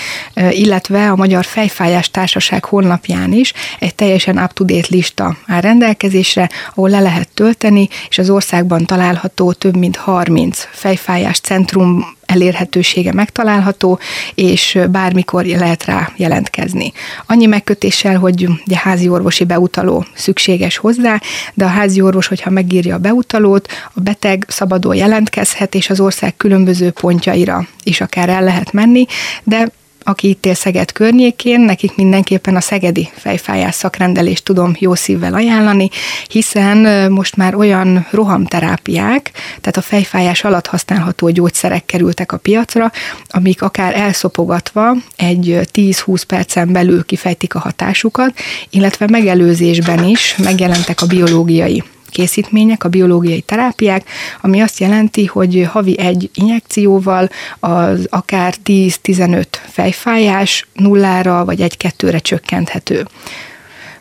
illetve 0.49 1.11
a 1.11 1.15
Magyar 1.15 1.45
Fejfájás 1.45 2.11
Társaság 2.11 2.65
honlapján 2.65 3.34
is 3.34 3.53
egy 3.80 3.95
teljesen 3.95 4.38
up-to-date 4.38 4.88
lista 4.89 5.38
áll 5.47 5.61
rendelkezésre, 5.61 6.49
ahol 6.76 6.89
le 6.89 6.99
lehet 6.99 7.30
tölteni, 7.34 7.88
és 8.09 8.17
az 8.17 8.30
országban 8.30 8.86
található 8.86 9.51
több 9.51 9.76
mint 9.76 9.95
30 9.95 10.67
fejfájás 10.72 11.39
centrum 11.39 12.17
elérhetősége 12.30 13.13
megtalálható, 13.13 13.99
és 14.36 14.80
bármikor 14.91 15.45
lehet 15.45 15.86
rá 15.86 16.11
jelentkezni. 16.15 16.91
Annyi 17.25 17.45
megkötéssel, 17.45 18.17
hogy 18.17 18.47
ugye 18.65 18.77
házi 18.77 19.09
orvosi 19.09 19.43
beutaló 19.43 20.05
szükséges 20.13 20.77
hozzá, 20.77 21.21
de 21.53 21.65
a 21.65 21.67
házi 21.67 22.01
orvos, 22.01 22.27
hogyha 22.27 22.49
megírja 22.49 22.95
a 22.95 22.99
beutalót, 22.99 23.67
a 23.93 23.99
beteg 24.01 24.45
szabadon 24.47 24.95
jelentkezhet, 24.95 25.75
és 25.75 25.89
az 25.89 25.99
ország 25.99 26.38
különböző 26.38 26.91
pontjaira 26.91 27.67
is 27.84 28.01
akár 28.01 28.30
el 28.30 28.43
lehet 28.43 28.71
menni, 28.71 29.05
de 29.43 29.69
aki 30.10 30.30
itt 30.30 30.45
él 30.45 30.53
Szeged 30.53 30.91
környékén, 30.91 31.60
nekik 31.60 31.95
mindenképpen 31.95 32.55
a 32.55 32.62
szegedi 32.62 33.10
fejfájás 33.16 33.76
szakrendelést 33.76 34.43
tudom 34.43 34.76
jó 34.80 34.95
szívvel 34.95 35.34
ajánlani, 35.34 35.89
hiszen 36.28 37.12
most 37.12 37.36
már 37.36 37.55
olyan 37.55 38.07
rohamterápiák, 38.12 39.32
tehát 39.62 39.78
a 39.78 39.82
fejfájás 39.82 40.43
alatt 40.43 40.68
használható 40.68 41.30
gyógyszerek 41.30 41.86
kerültek 41.86 42.32
a 42.32 42.38
piacra, 42.38 42.91
amik 43.28 43.62
akár 43.62 43.95
elszopogatva 43.95 44.95
egy 45.16 45.60
10-20 45.74 46.24
percen 46.28 46.72
belül 46.72 47.05
kifejtik 47.05 47.55
a 47.55 47.60
hatásukat, 47.60 48.34
illetve 48.70 49.07
megelőzésben 49.10 50.03
is 50.03 50.36
megjelentek 50.38 51.01
a 51.01 51.05
biológiai 51.05 51.84
készítmények, 52.10 52.84
a 52.84 52.89
biológiai 52.89 53.41
terápiák, 53.41 54.10
ami 54.41 54.62
azt 54.62 54.80
jelenti, 54.80 55.26
hogy 55.26 55.68
havi 55.72 55.99
egy 55.99 56.30
injekcióval 56.34 57.30
az 57.60 58.07
akár 58.10 58.53
10-15 58.66 59.43
fejfájás 59.72 60.68
nullára 60.74 61.45
vagy 61.45 61.62
egy-kettőre 61.62 62.20
csökkenthető. 62.20 63.05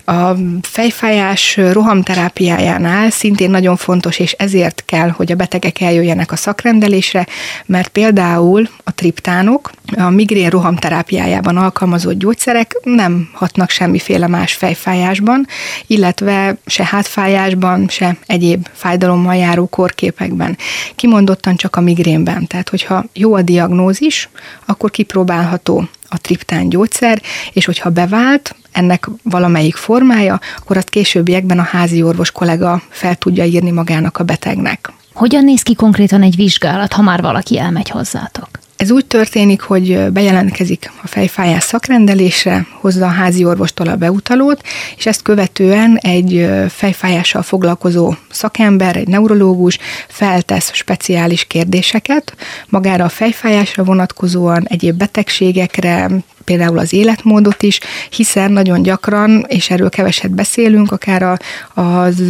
A 0.09 0.37
fejfájás 0.63 1.57
rohamterápiájánál 1.57 3.11
szintén 3.11 3.51
nagyon 3.51 3.77
fontos, 3.77 4.19
és 4.19 4.33
ezért 4.33 4.83
kell, 4.87 5.09
hogy 5.09 5.33
a 5.33 5.37
betegek 5.37 5.81
eljöjjenek 5.81 6.33
a 6.33 6.37
szakrendelésre, 6.37 7.27
mert 7.67 7.89
például 7.89 8.69
a 8.85 8.93
triptánok 8.93 9.71
a 9.97 10.11
migrén 10.11 10.51
rohamterápiájában 10.51 11.57
alkalmazott 11.57 12.19
gyógyszerek 12.19 12.81
nem 12.83 13.29
hatnak 13.33 13.71
semmiféle 13.71 14.27
más 14.27 14.53
fejfájásban, 14.53 15.47
illetve 15.87 16.57
se 16.67 16.85
hátfájásban, 16.85 17.89
se 17.89 18.17
egyéb 18.27 18.67
fájdalommal 18.73 19.37
járó 19.37 19.67
korképekben. 19.67 20.57
Kimondottan 20.97 21.57
csak 21.57 21.77
a 21.77 21.81
migrénben. 21.81 22.47
Tehát, 22.47 22.69
hogyha 22.69 23.05
jó 23.13 23.35
a 23.35 23.43
diagnózis, 23.43 24.29
akkor 24.67 24.91
kipróbálható 24.91 25.89
a 26.09 26.19
triptán 26.19 26.69
gyógyszer, 26.69 27.23
és 27.53 27.65
hogyha 27.65 27.91
bevált, 27.91 28.55
ennek 28.73 29.09
valamelyik 29.23 29.77
formája, 29.77 30.41
akkor 30.57 30.77
azt 30.77 30.91
későbbiekben 30.91 31.59
a 31.59 31.63
házi 31.63 32.03
orvos 32.03 32.31
kollega 32.31 32.83
fel 32.89 33.17
tudja 33.17 33.45
írni 33.45 33.71
magának 33.71 34.19
a 34.19 34.25
betegnek. 34.25 34.93
Hogyan 35.15 35.45
néz 35.45 35.63
ki 35.63 35.75
konkrétan 35.75 36.23
egy 36.23 36.37
vizsgálat, 36.37 36.93
ha 36.93 37.03
már 37.03 37.21
valaki 37.21 37.59
elmegy 37.59 37.89
hozzátok? 37.89 38.49
Ez 38.79 38.91
úgy 38.91 39.07
történik, 39.07 39.61
hogy 39.61 40.12
bejelentkezik 40.12 40.91
a 41.03 41.07
fejfájás 41.07 41.62
szakrendelésre, 41.62 42.66
hozza 42.81 43.07
a 43.07 43.09
házi 43.09 43.45
orvostól 43.45 43.89
a 43.89 43.97
beutalót, 43.97 44.62
és 44.97 45.07
ezt 45.07 45.22
követően 45.22 45.97
egy 45.97 46.49
fejfájással 46.68 47.43
foglalkozó 47.43 48.14
szakember, 48.31 48.97
egy 48.97 49.09
neurológus 49.09 49.79
feltesz 50.09 50.70
speciális 50.74 51.45
kérdéseket 51.45 52.35
magára 52.68 53.05
a 53.05 53.09
fejfájásra 53.09 53.85
vonatkozóan, 53.85 54.66
egyéb 54.68 54.97
betegségekre, 54.97 56.11
például 56.49 56.78
az 56.78 56.92
életmódot 56.92 57.62
is, 57.62 57.80
hiszen 58.11 58.53
nagyon 58.53 58.82
gyakran, 58.82 59.44
és 59.49 59.70
erről 59.70 59.88
keveset 59.88 60.30
beszélünk, 60.30 60.92
akár 60.92 61.22
a, 61.22 61.36
az, 61.80 62.22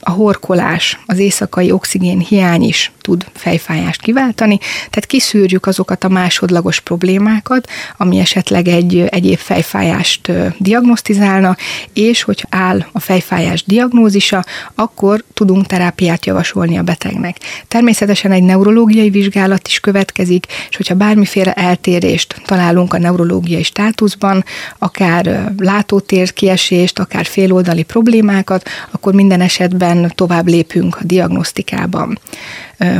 a 0.00 0.10
horkolás, 0.10 0.98
az 1.06 1.18
éjszakai 1.18 1.70
oxigén 1.70 2.18
hiány 2.18 2.62
is 2.62 2.92
tud 3.00 3.26
fejfájást 3.34 4.00
kiváltani, 4.00 4.58
tehát 4.76 5.06
kiszűrjük 5.06 5.66
azokat 5.66 6.04
a 6.04 6.08
másodlagos 6.08 6.80
problémákat, 6.80 7.68
ami 7.96 8.18
esetleg 8.18 8.68
egy 8.68 9.04
egyéb 9.08 9.38
fejfájást 9.38 10.32
diagnosztizálna, 10.58 11.56
és 11.92 12.22
hogy 12.22 12.44
áll 12.50 12.84
a 12.92 13.00
fejfájás 13.00 13.64
diagnózisa, 13.64 14.44
akkor 14.74 15.24
tudunk 15.34 15.66
terápiát 15.66 16.26
javasolni 16.26 16.78
a 16.78 16.82
betegnek. 16.82 17.36
Természetesen 17.68 18.32
egy 18.32 18.42
neurológiai 18.42 19.10
vizsgálat 19.10 19.68
is 19.68 19.80
következik, 19.80 20.46
és 20.70 20.76
hogyha 20.76 20.94
bármiféle 20.94 21.52
eltérést 21.52 22.40
találunk 22.44 22.94
a 22.94 22.98
neurológiai 22.98 23.47
neurológiai 23.48 23.62
státuszban, 23.62 24.44
akár 24.78 25.52
látótér 25.58 26.32
kiesést, 26.32 26.98
akár 26.98 27.26
féloldali 27.26 27.82
problémákat, 27.82 28.68
akkor 28.90 29.14
minden 29.14 29.40
esetben 29.40 30.12
tovább 30.14 30.46
lépünk 30.46 30.96
a 31.00 31.04
diagnosztikában. 31.04 32.18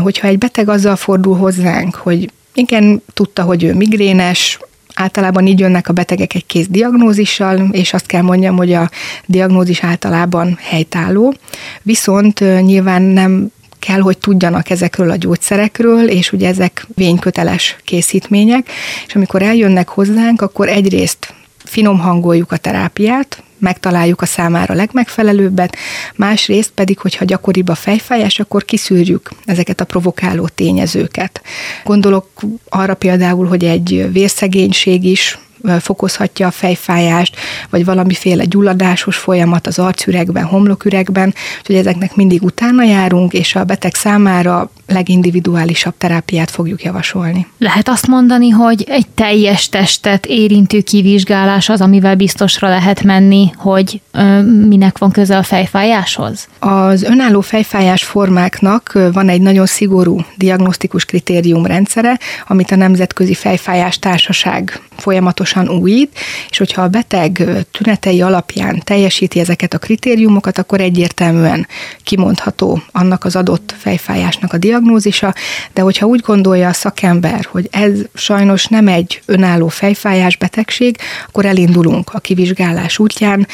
Hogyha 0.03 0.27
egy 0.27 0.39
beteg 0.39 0.69
azzal 0.69 0.97
fordul 0.97 1.37
hozzánk, 1.37 1.95
hogy 1.95 2.31
igen, 2.55 3.03
tudta, 3.15 3.43
hogy 3.43 3.65
ő 3.65 3.75
migrénes, 3.75 4.59
általában 4.95 5.47
így 5.47 5.59
jönnek 5.59 5.89
a 5.89 5.93
betegek 5.93 6.35
egy 6.35 6.47
kész 6.47 6.67
diagnózissal, 6.69 7.69
és 7.71 7.93
azt 7.93 8.07
kell 8.07 8.23
mondjam, 8.23 8.57
hogy 8.57 8.73
a 8.73 8.91
diagnózis 9.27 9.83
általában 9.83 10.59
helytálló, 10.61 11.35
viszont 11.83 12.41
nyilván 12.41 13.03
nem 13.03 13.51
kell, 13.79 14.01
hogy 14.01 14.19
tudjanak 14.19 14.71
ezekről 14.71 15.11
a 15.11 15.17
gyógyszerekről, 15.17 16.09
és 16.09 16.33
ugye 16.33 16.49
ezek 16.49 16.87
vényköteles 16.95 17.77
készítmények, 17.85 18.71
és 19.07 19.15
amikor 19.15 19.43
eljönnek 19.43 19.89
hozzánk, 19.89 20.43
akkor 20.43 20.69
egyrészt 20.69 21.35
finom 21.65 21.99
hangoljuk 21.99 22.53
a 22.53 22.57
terápiát, 22.57 23.43
megtaláljuk 23.59 24.23
a 24.23 24.27
számára 24.27 24.75
legmegfelelőbbet, 24.75 25.77
másrészt 26.17 26.71
pedig, 26.75 26.99
hogyha 26.99 27.25
gyakoribb 27.25 27.69
a 27.69 27.75
fejfájás, 27.75 28.41
akkor 28.41 28.65
kiszűrjük 28.65 29.31
ezeket 29.45 29.81
a 29.81 29.85
provokáló 29.85 30.49
tényezőket. 30.49 31.43
Gondolok 31.85 32.29
arra 32.69 32.95
például, 32.95 33.47
hogy 33.47 33.65
egy 33.65 34.09
vérszegénység 34.13 35.05
is 35.05 35.39
fokozhatja 35.81 36.47
a 36.47 36.51
fejfájást, 36.51 37.37
vagy 37.71 37.85
valamiféle 37.85 38.45
gyulladásos 38.45 39.17
folyamat 39.17 39.67
az 39.67 39.79
arcüregben, 39.79 40.45
homloküregben, 40.45 41.35
úgyhogy 41.59 41.77
ezeknek 41.77 42.15
mindig 42.15 42.43
utána 42.43 42.83
járunk, 42.83 43.33
és 43.33 43.55
a 43.55 43.65
beteg 43.65 43.95
számára 43.95 44.71
legindividuálisabb 44.89 45.95
terápiát 45.99 46.51
fogjuk 46.51 46.83
javasolni. 46.83 47.47
Lehet 47.59 47.89
azt 47.89 48.07
mondani, 48.07 48.49
hogy 48.49 48.85
egy 48.89 49.07
teljes 49.15 49.69
testet 49.69 50.27
érintő 50.27 50.81
kivizsgálás 50.81 51.69
az, 51.69 51.81
amivel 51.81 52.15
biztosra 52.15 52.69
lehet 52.69 53.03
menni, 53.03 53.51
hogy 53.57 54.01
ö, 54.13 54.43
minek 54.43 54.99
van 54.99 55.11
köze 55.11 55.37
a 55.37 55.43
fejfájáshoz? 55.43 56.49
Az 56.59 57.03
önálló 57.03 57.41
fejfájás 57.41 58.05
formáknak 58.05 58.99
van 59.13 59.29
egy 59.29 59.41
nagyon 59.41 59.67
szigorú 59.67 60.21
diagnosztikus 60.37 61.05
kritériumrendszere, 61.05 62.19
amit 62.47 62.71
a 62.71 62.77
Nemzetközi 62.77 63.35
Fejfájás 63.35 63.99
Társaság 63.99 64.81
folyamatosan 64.97 65.69
újít, 65.69 66.19
és 66.51 66.59
hogyha 66.59 66.83
a 66.83 66.89
beteg 66.89 67.49
tünetei 67.73 68.21
alapján 68.21 68.81
teljesíti 68.85 69.41
ezeket 69.41 69.75
a 69.75 69.79
kritériumokat, 69.79 70.59
akkor 70.59 70.81
egyértelműen 70.81 71.67
kimondható 72.03 72.83
annak 72.93 73.25
az 73.25 73.37
adott 73.37 73.75
fejfájásnak 73.79 74.53
a 74.53 74.59
diagnózisa, 74.59 74.78
diagnózisa, 74.79 75.35
de 75.73 75.81
hogyha 75.81 76.07
úgy 76.07 76.21
gondolja 76.21 76.69
a 76.69 76.73
szakember, 76.73 77.47
hogy 77.51 77.69
ez 77.71 77.93
sajnos 78.15 78.67
nem 78.67 78.89
egy 78.89 79.23
önálló 79.27 79.69
fejfájás 79.69 80.37
betegség, 80.37 80.97
akkor 81.27 81.47
elindulunk 81.47 82.11
a 82.15 82.19
kivizsgálás 82.19 82.99
útján, 82.99 83.47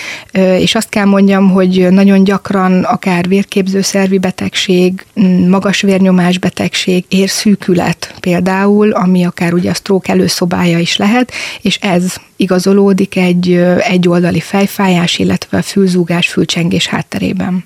és 0.58 0.74
azt 0.74 0.88
kell 0.88 1.04
mondjam, 1.04 1.50
hogy 1.50 1.86
nagyon 1.90 2.24
gyakran 2.24 2.82
akár 2.82 3.28
vérképzőszervi 3.28 4.18
betegség, 4.18 5.04
magas 5.48 5.80
vérnyomás 5.80 6.38
betegség, 6.38 7.04
érszűkület 7.08 8.14
például, 8.20 8.90
ami 8.90 9.24
akár 9.24 9.52
ugye 9.52 9.70
a 9.70 9.74
stroke 9.74 10.12
előszobája 10.12 10.78
is 10.78 10.96
lehet, 10.96 11.32
és 11.62 11.78
ez 11.80 12.14
igazolódik 12.36 13.16
egy 13.16 13.52
egyoldali 13.78 14.40
fejfájás, 14.40 15.18
illetve 15.18 15.62
fülzúgás, 15.62 16.28
fülcsengés 16.28 16.86
hátterében. 16.86 17.64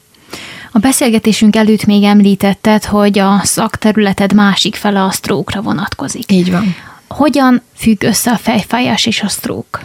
A 0.73 0.79
beszélgetésünk 0.79 1.57
előtt 1.57 1.85
még 1.85 2.03
említetted, 2.03 2.85
hogy 2.85 3.19
a 3.19 3.41
szakterületed 3.43 4.33
másik 4.33 4.75
fele 4.75 5.03
a 5.03 5.11
sztrókra 5.11 5.63
vonatkozik. 5.63 6.33
Így 6.33 6.51
van. 6.51 6.75
Hogyan 7.09 7.63
függ 7.77 8.03
össze 8.03 8.31
a 8.31 8.37
fejfájás 8.37 9.07
és 9.07 9.23
a 9.23 9.29
sztrók? 9.29 9.81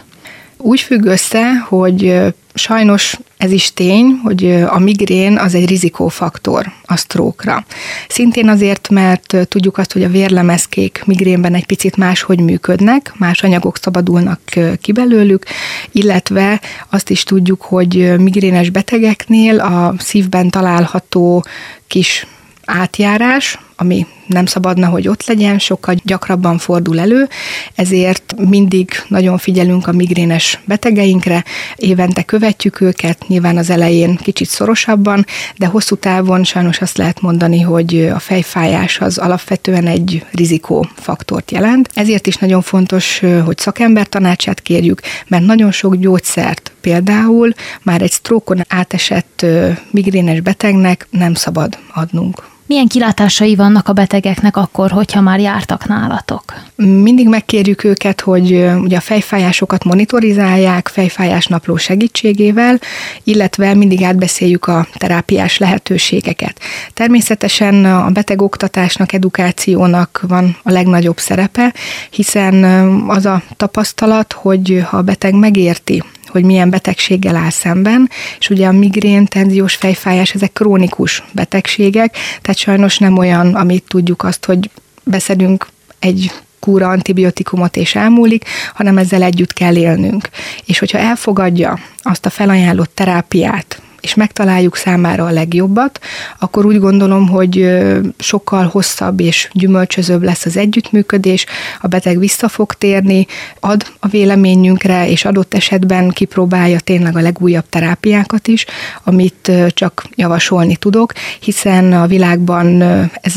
Úgy 0.56 0.80
függ 0.80 1.04
össze, 1.04 1.58
hogy 1.68 2.20
sajnos 2.54 3.18
ez 3.44 3.52
is 3.52 3.72
tény, 3.72 4.20
hogy 4.22 4.50
a 4.50 4.78
migrén 4.78 5.38
az 5.38 5.54
egy 5.54 5.68
rizikófaktor 5.68 6.72
a 6.84 6.96
sztrókra. 6.96 7.64
Szintén 8.08 8.48
azért, 8.48 8.88
mert 8.88 9.36
tudjuk 9.48 9.78
azt, 9.78 9.92
hogy 9.92 10.02
a 10.02 10.08
vérlemezkék 10.08 11.02
migrénben 11.06 11.54
egy 11.54 11.66
picit 11.66 11.96
máshogy 11.96 12.40
működnek, 12.40 13.12
más 13.16 13.42
anyagok 13.42 13.78
szabadulnak 13.78 14.40
ki 14.80 14.92
belőlük, 14.92 15.44
illetve 15.92 16.60
azt 16.90 17.10
is 17.10 17.22
tudjuk, 17.22 17.62
hogy 17.62 18.18
migrénes 18.18 18.70
betegeknél 18.70 19.60
a 19.60 19.94
szívben 19.98 20.50
található 20.50 21.44
kis 21.86 22.26
átjárás, 22.64 23.58
ami 23.76 24.06
nem 24.26 24.46
szabadna, 24.46 24.88
hogy 24.88 25.08
ott 25.08 25.26
legyen, 25.26 25.58
sokkal 25.58 25.94
gyakrabban 26.04 26.58
fordul 26.58 27.00
elő, 27.00 27.28
ezért 27.74 28.34
mindig 28.48 28.90
nagyon 29.08 29.38
figyelünk 29.38 29.86
a 29.86 29.92
migrénes 29.92 30.60
betegeinkre, 30.64 31.44
évente 31.76 32.22
követjük 32.22 32.80
őket, 32.80 33.28
nyilván 33.28 33.56
az 33.56 33.70
elején 33.70 34.16
kicsit 34.16 34.48
szorosabban, 34.48 35.26
de 35.56 35.66
hosszú 35.66 35.96
távon 35.96 36.44
sajnos 36.44 36.80
azt 36.80 36.96
lehet 36.96 37.20
mondani, 37.20 37.60
hogy 37.60 38.10
a 38.14 38.18
fejfájás 38.18 39.00
az 39.00 39.18
alapvetően 39.18 39.86
egy 39.86 40.24
rizikófaktort 40.32 41.50
jelent. 41.50 41.88
Ezért 41.94 42.26
is 42.26 42.36
nagyon 42.36 42.62
fontos, 42.62 43.22
hogy 43.44 43.58
szakember 43.58 44.06
tanácsát 44.06 44.60
kérjük, 44.60 45.00
mert 45.26 45.44
nagyon 45.44 45.70
sok 45.70 45.96
gyógyszert 45.96 46.72
például 46.80 47.52
már 47.82 48.02
egy 48.02 48.10
sztrókon 48.10 48.60
átesett 48.68 49.46
migrénes 49.90 50.40
betegnek 50.40 51.06
nem 51.10 51.34
szabad 51.34 51.78
adnunk. 51.94 52.52
Milyen 52.66 52.86
kilátásai 52.86 53.54
vannak 53.54 53.88
a 53.88 53.92
betegeknek 53.92 54.56
akkor, 54.56 54.90
hogyha 54.90 55.20
már 55.20 55.40
jártak 55.40 55.86
nálatok? 55.86 56.42
Mindig 56.76 57.28
megkérjük 57.28 57.84
őket, 57.84 58.20
hogy 58.20 58.52
ugye 58.80 58.96
a 58.96 59.00
fejfájásokat 59.00 59.84
monitorizálják 59.84 60.88
fejfájás 60.88 61.46
napló 61.46 61.76
segítségével, 61.76 62.78
illetve 63.24 63.74
mindig 63.74 64.02
átbeszéljük 64.02 64.66
a 64.66 64.86
terápiás 64.94 65.58
lehetőségeket. 65.58 66.60
Természetesen 66.92 67.84
a 67.84 68.10
beteg 68.10 68.42
oktatásnak, 68.42 69.12
edukációnak 69.12 70.24
van 70.28 70.56
a 70.62 70.70
legnagyobb 70.70 71.18
szerepe, 71.18 71.74
hiszen 72.10 72.64
az 73.08 73.26
a 73.26 73.42
tapasztalat, 73.56 74.32
hogy 74.32 74.84
ha 74.86 74.96
a 74.96 75.02
beteg 75.02 75.34
megérti, 75.34 76.02
hogy 76.34 76.44
milyen 76.44 76.70
betegséggel 76.70 77.36
áll 77.36 77.50
szemben, 77.50 78.10
és 78.38 78.48
ugye 78.48 78.66
a 78.66 78.72
migrén, 78.72 79.26
tenziós 79.26 79.74
fejfájás, 79.74 80.34
ezek 80.34 80.52
krónikus 80.52 81.22
betegségek, 81.32 82.16
tehát 82.42 82.56
sajnos 82.56 82.98
nem 82.98 83.18
olyan, 83.18 83.54
amit 83.54 83.84
tudjuk 83.88 84.24
azt, 84.24 84.44
hogy 84.44 84.70
beszedünk 85.04 85.66
egy 85.98 86.32
kúra 86.58 86.88
antibiotikumot 86.88 87.76
és 87.76 87.94
elmúlik, 87.94 88.44
hanem 88.74 88.98
ezzel 88.98 89.22
együtt 89.22 89.52
kell 89.52 89.76
élnünk. 89.76 90.28
És 90.64 90.78
hogyha 90.78 90.98
elfogadja 90.98 91.78
azt 92.02 92.26
a 92.26 92.30
felajánlott 92.30 92.94
terápiát, 92.94 93.82
és 94.04 94.14
megtaláljuk 94.14 94.76
számára 94.76 95.24
a 95.24 95.30
legjobbat, 95.30 96.00
akkor 96.38 96.66
úgy 96.66 96.78
gondolom, 96.78 97.28
hogy 97.28 97.78
sokkal 98.18 98.66
hosszabb 98.66 99.20
és 99.20 99.48
gyümölcsözőbb 99.52 100.22
lesz 100.22 100.44
az 100.44 100.56
együttműködés, 100.56 101.46
a 101.80 101.86
beteg 101.86 102.18
vissza 102.18 102.48
fog 102.48 102.72
térni, 102.72 103.26
ad 103.60 103.86
a 104.00 104.08
véleményünkre, 104.08 105.08
és 105.08 105.24
adott 105.24 105.54
esetben 105.54 106.08
kipróbálja 106.08 106.80
tényleg 106.80 107.16
a 107.16 107.20
legújabb 107.20 107.68
terápiákat 107.68 108.48
is, 108.48 108.66
amit 109.04 109.52
csak 109.68 110.04
javasolni 110.14 110.76
tudok, 110.76 111.12
hiszen 111.40 111.92
a 111.92 112.06
világban 112.06 112.82
ez 113.20 113.34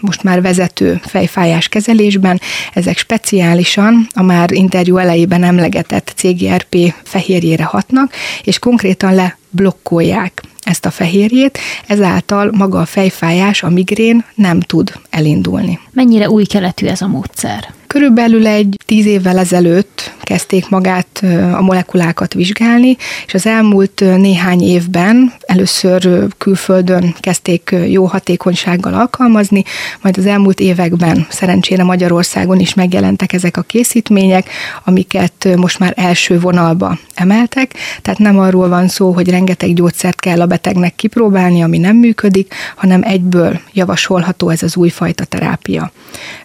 most 0.00 0.22
már 0.22 0.42
vezető 0.42 1.00
fejfájás 1.04 1.68
kezelésben, 1.68 2.40
ezek 2.72 2.98
speciálisan 2.98 4.06
a 4.14 4.22
már 4.22 4.52
interjú 4.52 4.96
elejében 4.96 5.44
emlegetett 5.44 6.12
CGRP 6.16 6.94
fehérjére 7.02 7.64
hatnak, 7.64 8.12
és 8.42 8.58
konkrétan 8.58 9.14
le 9.14 9.38
blokkolják 9.50 10.42
ezt 10.60 10.86
a 10.86 10.90
fehérjét, 10.90 11.58
ezáltal 11.86 12.50
maga 12.52 12.80
a 12.80 12.84
fejfájás, 12.84 13.62
a 13.62 13.70
migrén 13.70 14.24
nem 14.34 14.60
tud 14.60 14.92
elindulni. 15.10 15.78
Mennyire 16.00 16.30
új 16.30 16.44
keletű 16.44 16.86
ez 16.86 17.02
a 17.02 17.06
módszer? 17.06 17.74
Körülbelül 17.86 18.46
egy 18.46 18.76
tíz 18.86 19.06
évvel 19.06 19.38
ezelőtt 19.38 20.12
kezdték 20.22 20.68
magát 20.68 21.24
a 21.52 21.62
molekulákat 21.62 22.34
vizsgálni, 22.34 22.96
és 23.26 23.34
az 23.34 23.46
elmúlt 23.46 24.00
néhány 24.00 24.62
évben 24.62 25.32
először 25.40 26.26
külföldön 26.38 27.14
kezdték 27.20 27.74
jó 27.86 28.04
hatékonysággal 28.04 28.94
alkalmazni, 28.94 29.64
majd 30.02 30.18
az 30.18 30.26
elmúlt 30.26 30.60
években 30.60 31.26
szerencsére 31.30 31.84
Magyarországon 31.84 32.58
is 32.58 32.74
megjelentek 32.74 33.32
ezek 33.32 33.56
a 33.56 33.62
készítmények, 33.62 34.48
amiket 34.84 35.48
most 35.56 35.78
már 35.78 35.92
első 35.96 36.40
vonalba 36.40 36.98
emeltek, 37.14 37.74
tehát 38.02 38.18
nem 38.18 38.38
arról 38.38 38.68
van 38.68 38.88
szó, 38.88 39.12
hogy 39.12 39.30
rengeteg 39.30 39.74
gyógyszert 39.74 40.20
kell 40.20 40.40
a 40.40 40.46
betegnek 40.46 40.94
kipróbálni, 40.94 41.62
ami 41.62 41.78
nem 41.78 41.96
működik, 41.96 42.54
hanem 42.76 43.02
egyből 43.02 43.60
javasolható 43.72 44.48
ez 44.48 44.62
az 44.62 44.76
újfajta 44.76 45.24
terápia. 45.24 45.89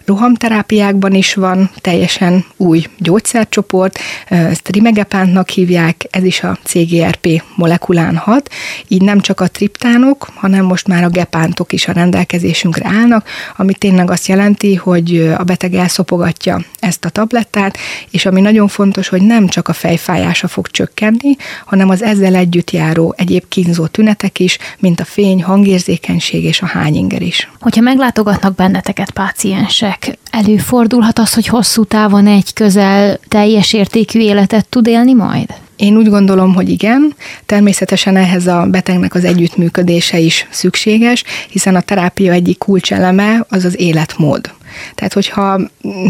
Rohamterápiákban 0.04 1.14
is 1.14 1.34
van 1.34 1.70
teljesen 1.80 2.44
új 2.56 2.84
gyógyszercsoport, 2.98 3.98
ezt 4.28 4.68
rimegepántnak 4.68 5.48
hívják, 5.48 6.04
ez 6.10 6.24
is 6.24 6.42
a 6.42 6.58
CGRP 6.64 7.42
molekulán 7.54 8.16
hat, 8.16 8.50
így 8.88 9.02
nem 9.02 9.20
csak 9.20 9.40
a 9.40 9.48
triptánok, 9.48 10.28
hanem 10.34 10.64
most 10.64 10.86
már 10.86 11.04
a 11.04 11.08
gepántok 11.08 11.72
is 11.72 11.88
a 11.88 11.92
rendelkezésünkre 11.92 12.88
állnak, 12.88 13.28
ami 13.56 13.74
tényleg 13.74 14.10
azt 14.10 14.26
jelenti, 14.26 14.74
hogy 14.74 15.34
a 15.38 15.42
beteg 15.42 15.74
elszopogatja 15.74 16.60
ezt 16.78 17.04
a 17.04 17.08
tablettát, 17.08 17.78
és 18.10 18.26
ami 18.26 18.40
nagyon 18.40 18.68
fontos, 18.68 19.08
hogy 19.08 19.22
nem 19.22 19.46
csak 19.46 19.68
a 19.68 19.72
fejfájása 19.72 20.48
fog 20.48 20.66
csökkenni, 20.66 21.36
hanem 21.64 21.88
az 21.88 22.02
ezzel 22.02 22.34
együtt 22.34 22.70
járó 22.70 23.14
egyéb 23.16 23.44
kínzó 23.48 23.86
tünetek 23.86 24.38
is, 24.38 24.58
mint 24.78 25.00
a 25.00 25.04
fény, 25.04 25.42
hangérzékenység 25.42 26.44
és 26.44 26.60
a 26.60 26.66
hányinger 26.66 27.22
is. 27.22 27.50
Hogyha 27.60 27.80
meglátogatnak 27.80 28.54
benneteket 28.54 29.10
páciensek, 29.26 30.18
előfordulhat 30.30 31.18
az, 31.18 31.34
hogy 31.34 31.46
hosszú 31.46 31.84
távon 31.84 32.26
egy 32.26 32.52
közel 32.52 33.18
teljes 33.28 33.72
értékű 33.72 34.20
életet 34.20 34.68
tud 34.68 34.86
élni 34.86 35.14
majd? 35.14 35.48
Én 35.76 35.96
úgy 35.96 36.08
gondolom, 36.08 36.54
hogy 36.54 36.68
igen. 36.68 37.14
Természetesen 37.46 38.16
ehhez 38.16 38.46
a 38.46 38.66
betegnek 38.70 39.14
az 39.14 39.24
együttműködése 39.24 40.18
is 40.18 40.46
szükséges, 40.50 41.24
hiszen 41.48 41.74
a 41.74 41.80
terápia 41.80 42.32
egyik 42.32 42.58
kulcseleme 42.58 43.44
az 43.48 43.64
az 43.64 43.80
életmód. 43.80 44.50
Tehát, 44.94 45.12
hogyha 45.12 45.60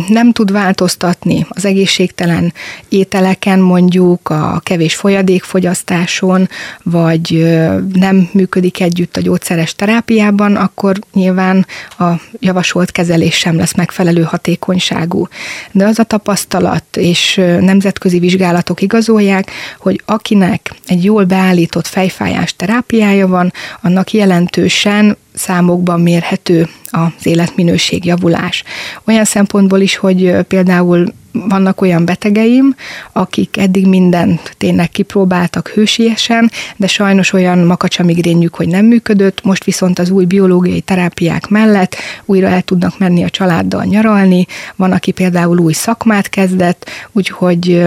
nem 0.09 0.33
tud 0.33 0.53
változtatni 0.53 1.47
az 1.49 1.65
egészségtelen 1.65 2.53
ételeken, 2.89 3.59
mondjuk 3.59 4.29
a 4.29 4.61
kevés 4.63 4.95
folyadékfogyasztáson, 4.95 6.49
vagy 6.83 7.57
nem 7.93 8.29
működik 8.33 8.81
együtt 8.81 9.17
a 9.17 9.21
gyógyszeres 9.21 9.75
terápiában, 9.75 10.57
akkor 10.57 10.99
nyilván 11.13 11.67
a 11.99 12.11
javasolt 12.39 12.91
kezelés 12.91 13.35
sem 13.35 13.57
lesz 13.57 13.75
megfelelő 13.75 14.23
hatékonyságú. 14.23 15.29
De 15.73 15.87
az 15.87 15.99
a 15.99 16.05
tapasztalat 16.05 16.97
és 16.97 17.35
nemzetközi 17.61 18.19
vizsgálatok 18.19 18.81
igazolják, 18.81 19.51
hogy 19.79 20.03
akinek 20.05 20.71
egy 20.87 21.05
jól 21.05 21.25
beállított 21.25 21.87
fejfájás 21.87 22.57
terápiája 22.57 23.27
van, 23.27 23.53
annak 23.83 24.13
jelentősen 24.13 25.17
számokban 25.37 26.01
mérhető 26.01 26.69
az 26.91 27.27
életminőség 27.27 28.05
javulás. 28.05 28.63
Olyan 29.07 29.25
szempontból 29.25 29.81
is, 29.81 29.97
hogy 29.97 30.37
például 30.49 31.13
vannak 31.33 31.81
olyan 31.81 32.05
betegeim, 32.05 32.75
akik 33.13 33.57
eddig 33.57 33.87
mindent 33.87 34.55
tényleg 34.59 34.91
kipróbáltak 34.91 35.69
hősiesen, 35.69 36.51
de 36.77 36.87
sajnos 36.87 37.33
olyan 37.33 37.59
makacsamigrényük, 37.59 38.55
hogy 38.55 38.69
nem 38.69 38.85
működött, 38.85 39.45
most 39.45 39.65
viszont 39.65 39.99
az 39.99 40.11
új 40.11 40.25
biológiai 40.25 40.81
terápiák 40.81 41.49
mellett 41.49 41.97
újra 42.25 42.47
el 42.47 42.63
tudnak 42.63 42.99
menni 42.99 43.25
a 43.25 43.31
családdal 43.31 43.85
nyaralni, 43.85 44.47
van, 44.77 44.93
aki 44.93 45.11
például 45.11 45.59
új 45.59 45.73
szakmát 45.73 46.29
kezdett, 46.29 46.91
úgyhogy 47.13 47.87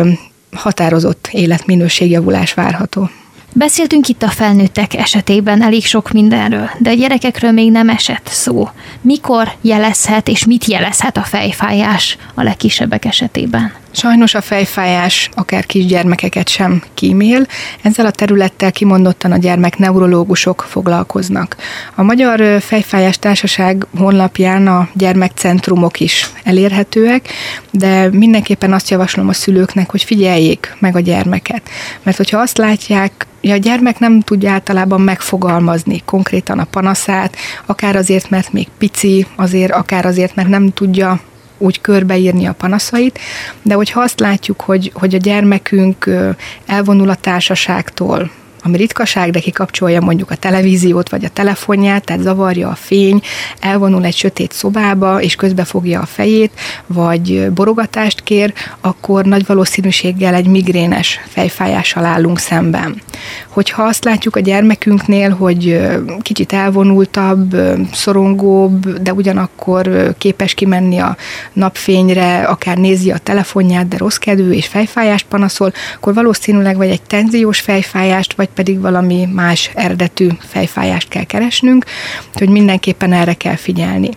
határozott 0.51 1.29
életminőségjavulás 1.31 2.53
várható. 2.53 3.09
Beszéltünk 3.59 4.07
itt 4.07 4.23
a 4.23 4.27
felnőttek 4.27 4.93
esetében 4.93 5.61
elég 5.61 5.85
sok 5.85 6.11
mindenről, 6.11 6.69
de 6.77 6.89
a 6.89 6.93
gyerekekről 6.93 7.51
még 7.51 7.71
nem 7.71 7.89
esett 7.89 8.27
szó. 8.27 8.69
Mikor 9.01 9.51
jelezhet 9.61 10.27
és 10.27 10.45
mit 10.45 10.65
jelezhet 10.65 11.17
a 11.17 11.21
fejfájás 11.21 12.17
a 12.33 12.43
legkisebbek 12.43 13.05
esetében? 13.05 13.73
Sajnos 13.91 14.33
a 14.33 14.41
fejfájás 14.41 15.29
akár 15.33 15.65
kisgyermekeket 15.65 16.49
sem 16.49 16.83
kímél, 16.93 17.45
ezzel 17.81 18.05
a 18.05 18.11
területtel 18.11 18.71
kimondottan 18.71 19.31
a 19.31 19.37
gyermek 19.37 19.77
neurológusok 19.77 20.65
foglalkoznak. 20.69 21.55
A 21.95 22.03
Magyar 22.03 22.61
Fejfájás 22.61 23.17
Társaság 23.17 23.85
honlapján 23.97 24.67
a 24.67 24.89
gyermekcentrumok 24.93 25.99
is 25.99 26.29
elérhetőek, 26.43 27.27
de 27.71 28.09
mindenképpen 28.11 28.73
azt 28.73 28.89
javaslom 28.89 29.27
a 29.27 29.33
szülőknek, 29.33 29.91
hogy 29.91 30.03
figyeljék 30.03 30.75
meg 30.79 30.95
a 30.95 30.99
gyermeket. 30.99 31.61
Mert 32.03 32.17
hogyha 32.17 32.39
azt 32.39 32.57
látják, 32.57 33.27
Ja, 33.41 33.53
a 33.53 33.57
gyermek 33.57 33.99
nem 33.99 34.21
tudja 34.21 34.51
általában 34.51 35.01
megfogalmazni 35.01 36.01
konkrétan 36.05 36.59
a 36.59 36.63
panaszát, 36.63 37.35
akár 37.65 37.95
azért, 37.95 38.29
mert 38.29 38.53
még 38.53 38.67
pici, 38.77 39.25
azért, 39.35 39.71
akár 39.71 40.05
azért, 40.05 40.35
mert 40.35 40.47
nem 40.47 40.73
tudja 40.73 41.19
úgy 41.59 41.81
körbeírni 41.81 42.45
a 42.45 42.53
panaszait, 42.53 43.19
de 43.61 43.73
hogyha 43.73 44.01
azt 44.01 44.19
látjuk, 44.19 44.61
hogy, 44.61 44.91
hogy 44.93 45.15
a 45.15 45.17
gyermekünk 45.17 46.09
elvonul 46.65 47.09
a 47.09 47.15
társaságtól, 47.15 48.31
ami 48.63 48.77
ritkaság, 48.77 49.31
de 49.31 49.39
kikapcsolja 49.39 50.01
mondjuk 50.01 50.31
a 50.31 50.35
televíziót 50.35 51.09
vagy 51.09 51.25
a 51.25 51.29
telefonját, 51.29 52.03
tehát 52.03 52.21
zavarja 52.21 52.69
a 52.69 52.75
fény, 52.75 53.21
elvonul 53.59 54.05
egy 54.05 54.15
sötét 54.15 54.51
szobába, 54.51 55.21
és 55.21 55.35
közbefogja 55.35 55.99
a 56.01 56.05
fejét, 56.05 56.51
vagy 56.87 57.51
borogatást 57.51 58.23
kér, 58.23 58.53
akkor 58.81 59.25
nagy 59.25 59.45
valószínűséggel 59.45 60.33
egy 60.33 60.47
migrénes 60.47 61.19
fejfájással 61.27 62.05
állunk 62.05 62.39
szemben. 62.39 63.01
Hogyha 63.47 63.83
azt 63.83 64.03
látjuk 64.03 64.35
a 64.35 64.39
gyermekünknél, 64.39 65.29
hogy 65.29 65.89
kicsit 66.21 66.53
elvonultabb, 66.53 67.55
szorongóbb, 67.93 69.01
de 69.01 69.13
ugyanakkor 69.13 70.13
képes 70.17 70.53
kimenni 70.53 70.97
a 70.97 71.17
napfényre, 71.53 72.43
akár 72.43 72.77
nézi 72.77 73.11
a 73.11 73.17
telefonját, 73.17 73.87
de 73.87 73.97
rossz 73.97 74.17
kedvű 74.17 74.51
és 74.51 74.67
fejfájást 74.67 75.25
panaszol, 75.29 75.73
akkor 75.95 76.13
valószínűleg 76.13 76.77
vagy 76.77 76.89
egy 76.89 77.01
tenziós 77.01 77.59
fejfájást, 77.59 78.33
vagy 78.33 78.48
pedig 78.53 78.79
valami 78.79 79.27
más 79.33 79.71
eredetű 79.73 80.27
fejfájást 80.39 81.09
kell 81.09 81.23
keresnünk, 81.23 81.85
hogy 82.33 82.49
mindenképpen 82.49 83.13
erre 83.13 83.33
kell 83.33 83.55
figyelni. 83.55 84.09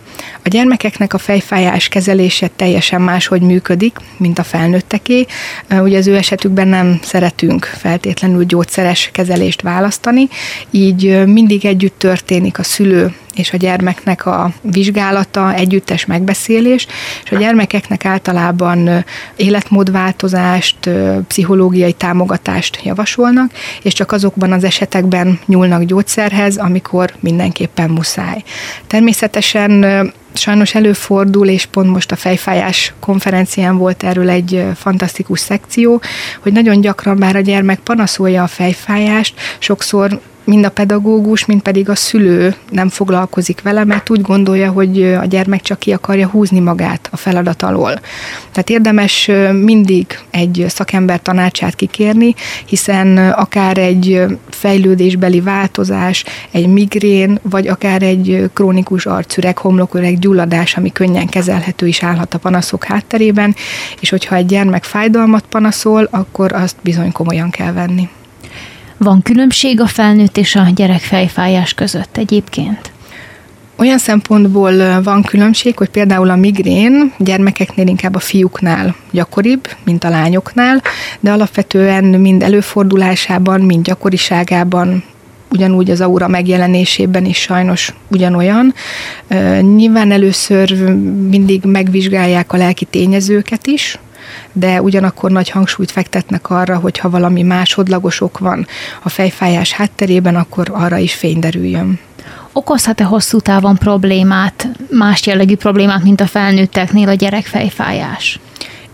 A 0.43 0.49
gyermekeknek 0.49 1.13
a 1.13 1.17
fejfájás 1.17 1.87
kezelése 1.87 2.49
teljesen 2.55 3.01
máshogy 3.01 3.41
működik, 3.41 3.97
mint 4.17 4.39
a 4.39 4.43
felnőtteké. 4.43 5.25
Ugye 5.69 5.97
az 5.97 6.07
ő 6.07 6.15
esetükben 6.15 6.67
nem 6.67 6.99
szeretünk 7.01 7.65
feltétlenül 7.65 8.45
gyógyszeres 8.45 9.09
kezelést 9.13 9.61
választani, 9.61 10.27
így 10.71 11.25
mindig 11.25 11.65
együtt 11.65 11.99
történik 11.99 12.59
a 12.59 12.63
szülő 12.63 13.13
és 13.35 13.53
a 13.53 13.57
gyermeknek 13.57 14.25
a 14.25 14.51
vizsgálata, 14.61 15.53
együttes 15.53 16.05
megbeszélés, 16.05 16.87
és 17.23 17.31
a 17.31 17.37
gyermekeknek 17.37 18.05
általában 18.05 19.05
életmódváltozást, 19.35 20.89
pszichológiai 21.27 21.93
támogatást 21.93 22.79
javasolnak, 22.83 23.51
és 23.81 23.93
csak 23.93 24.11
azokban 24.23 24.51
az 24.51 24.63
esetekben 24.63 25.39
nyúlnak 25.45 25.83
gyógyszerhez, 25.83 26.57
amikor 26.57 27.13
mindenképpen 27.19 27.89
muszáj. 27.89 28.43
Természetesen 28.87 29.71
sajnos 30.33 30.75
előfordul, 30.75 31.47
és 31.47 31.65
pont 31.65 31.89
most 31.89 32.11
a 32.11 32.15
fejfájás 32.15 32.93
konferencián 32.99 33.77
volt 33.77 34.03
erről 34.03 34.29
egy 34.29 34.65
fantasztikus 34.75 35.39
szekció, 35.39 36.01
hogy 36.39 36.51
nagyon 36.51 36.81
gyakran 36.81 37.17
már 37.17 37.35
a 37.35 37.39
gyermek 37.39 37.79
panaszolja 37.79 38.43
a 38.43 38.47
fejfájást, 38.47 39.33
sokszor 39.59 40.19
mind 40.43 40.65
a 40.65 40.69
pedagógus, 40.69 41.45
mind 41.45 41.61
pedig 41.61 41.89
a 41.89 41.95
szülő 41.95 42.55
nem 42.69 42.89
foglalkozik 42.89 43.61
vele, 43.61 43.83
mert 43.83 44.09
úgy 44.09 44.21
gondolja, 44.21 44.71
hogy 44.71 45.03
a 45.03 45.25
gyermek 45.25 45.61
csak 45.61 45.79
ki 45.79 45.91
akarja 45.91 46.27
húzni 46.27 46.59
magát 46.59 47.09
a 47.11 47.17
feladat 47.17 47.61
alól. 47.61 47.99
Tehát 48.51 48.69
érdemes 48.69 49.29
mindig 49.51 50.05
egy 50.29 50.65
szakember 50.67 51.21
tanácsát 51.21 51.75
kikérni, 51.75 52.35
hiszen 52.65 53.17
akár 53.17 53.77
egy 53.77 54.21
fejlődésbeli 54.49 55.41
változás, 55.41 56.23
egy 56.51 56.67
migrén, 56.67 57.39
vagy 57.41 57.67
akár 57.67 58.01
egy 58.01 58.49
krónikus 58.53 59.05
arcüreg, 59.05 59.57
homloküreg 59.57 60.19
gyulladás, 60.23 60.77
ami 60.77 60.91
könnyen 60.91 61.27
kezelhető 61.27 61.87
is 61.87 62.03
állhat 62.03 62.33
a 62.33 62.37
panaszok 62.37 62.83
hátterében, 62.83 63.55
és 63.99 64.09
hogyha 64.09 64.35
egy 64.35 64.45
gyermek 64.45 64.83
fájdalmat 64.83 65.45
panaszol, 65.49 66.07
akkor 66.11 66.53
azt 66.53 66.75
bizony 66.81 67.11
komolyan 67.11 67.49
kell 67.49 67.71
venni. 67.71 68.09
Van 68.97 69.21
különbség 69.21 69.81
a 69.81 69.87
felnőtt 69.87 70.37
és 70.37 70.55
a 70.55 70.67
gyerek 70.75 71.01
fejfájás 71.01 71.73
között 71.73 72.17
egyébként? 72.17 72.91
Olyan 73.75 73.97
szempontból 73.97 75.01
van 75.01 75.21
különbség, 75.21 75.77
hogy 75.77 75.89
például 75.89 76.29
a 76.29 76.35
migrén 76.35 77.13
gyermekeknél 77.17 77.87
inkább 77.87 78.15
a 78.15 78.19
fiúknál 78.19 78.95
gyakoribb, 79.11 79.67
mint 79.83 80.03
a 80.03 80.09
lányoknál, 80.09 80.81
de 81.19 81.31
alapvetően 81.31 82.03
mind 82.03 82.43
előfordulásában, 82.43 83.61
mind 83.61 83.85
gyakoriságában 83.85 85.03
ugyanúgy 85.53 85.91
az 85.91 86.01
aura 86.01 86.27
megjelenésében 86.27 87.25
is 87.25 87.37
sajnos 87.37 87.93
ugyanolyan. 88.07 88.73
Nyilván 89.75 90.11
először 90.11 90.71
mindig 91.29 91.63
megvizsgálják 91.63 92.53
a 92.53 92.57
lelki 92.57 92.85
tényezőket 92.85 93.67
is, 93.67 93.99
de 94.51 94.81
ugyanakkor 94.81 95.31
nagy 95.31 95.49
hangsúlyt 95.49 95.91
fektetnek 95.91 96.49
arra, 96.49 96.77
hogy 96.77 96.97
ha 96.97 97.09
valami 97.09 97.41
másodlagos 97.41 98.21
ok 98.21 98.37
van 98.39 98.67
a 99.03 99.09
fejfájás 99.09 99.71
hátterében, 99.71 100.35
akkor 100.35 100.67
arra 100.71 100.97
is 100.97 101.13
fény 101.13 101.39
derüljön. 101.39 101.99
Okozhat-e 102.53 103.03
hosszú 103.03 103.39
távon 103.39 103.75
problémát, 103.75 104.67
más 104.89 105.25
jellegű 105.25 105.55
problémát, 105.55 106.03
mint 106.03 106.21
a 106.21 106.27
felnőtteknél 106.27 107.07
a 107.07 107.13
gyerekfejfájás? 107.13 108.39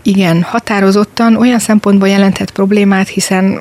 Igen, 0.02 0.42
határozottan 0.42 1.36
olyan 1.36 1.58
szempontból 1.58 2.08
jelenthet 2.08 2.50
problémát, 2.50 3.08
hiszen 3.08 3.60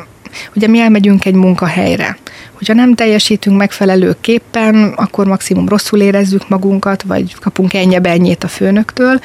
ugye 0.56 0.68
mi 0.68 0.80
elmegyünk 0.80 1.26
egy 1.26 1.34
munkahelyre. 1.34 2.18
Hogyha 2.60 2.74
nem 2.74 2.96
teljesítünk 2.96 3.58
megfelelőképpen, 3.58 4.94
akkor 4.96 5.28
maximum 5.28 5.68
rosszul 5.68 6.02
érezzük 6.02 6.50
magunkat, 6.50 7.02
vagy 7.02 7.36
kapunk 7.40 7.74
ennyi-ennyit 7.74 8.44
a 8.44 8.48
főnöktől. 8.48 9.20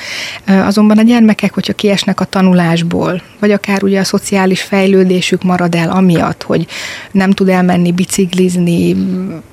Azonban 0.47 0.99
a 0.99 1.03
gyermekek, 1.03 1.55
hogyha 1.55 1.73
kiesnek 1.73 2.21
a 2.21 2.25
tanulásból, 2.25 3.23
vagy 3.39 3.51
akár 3.51 3.83
ugye 3.83 4.01
a 4.01 4.05
szociális 4.05 4.63
fejlődésük 4.63 5.43
marad 5.43 5.75
el 5.75 5.91
amiatt, 5.91 6.43
hogy 6.43 6.67
nem 7.13 7.31
tud 7.31 7.49
elmenni 7.49 7.93
biciklizni, 7.93 8.97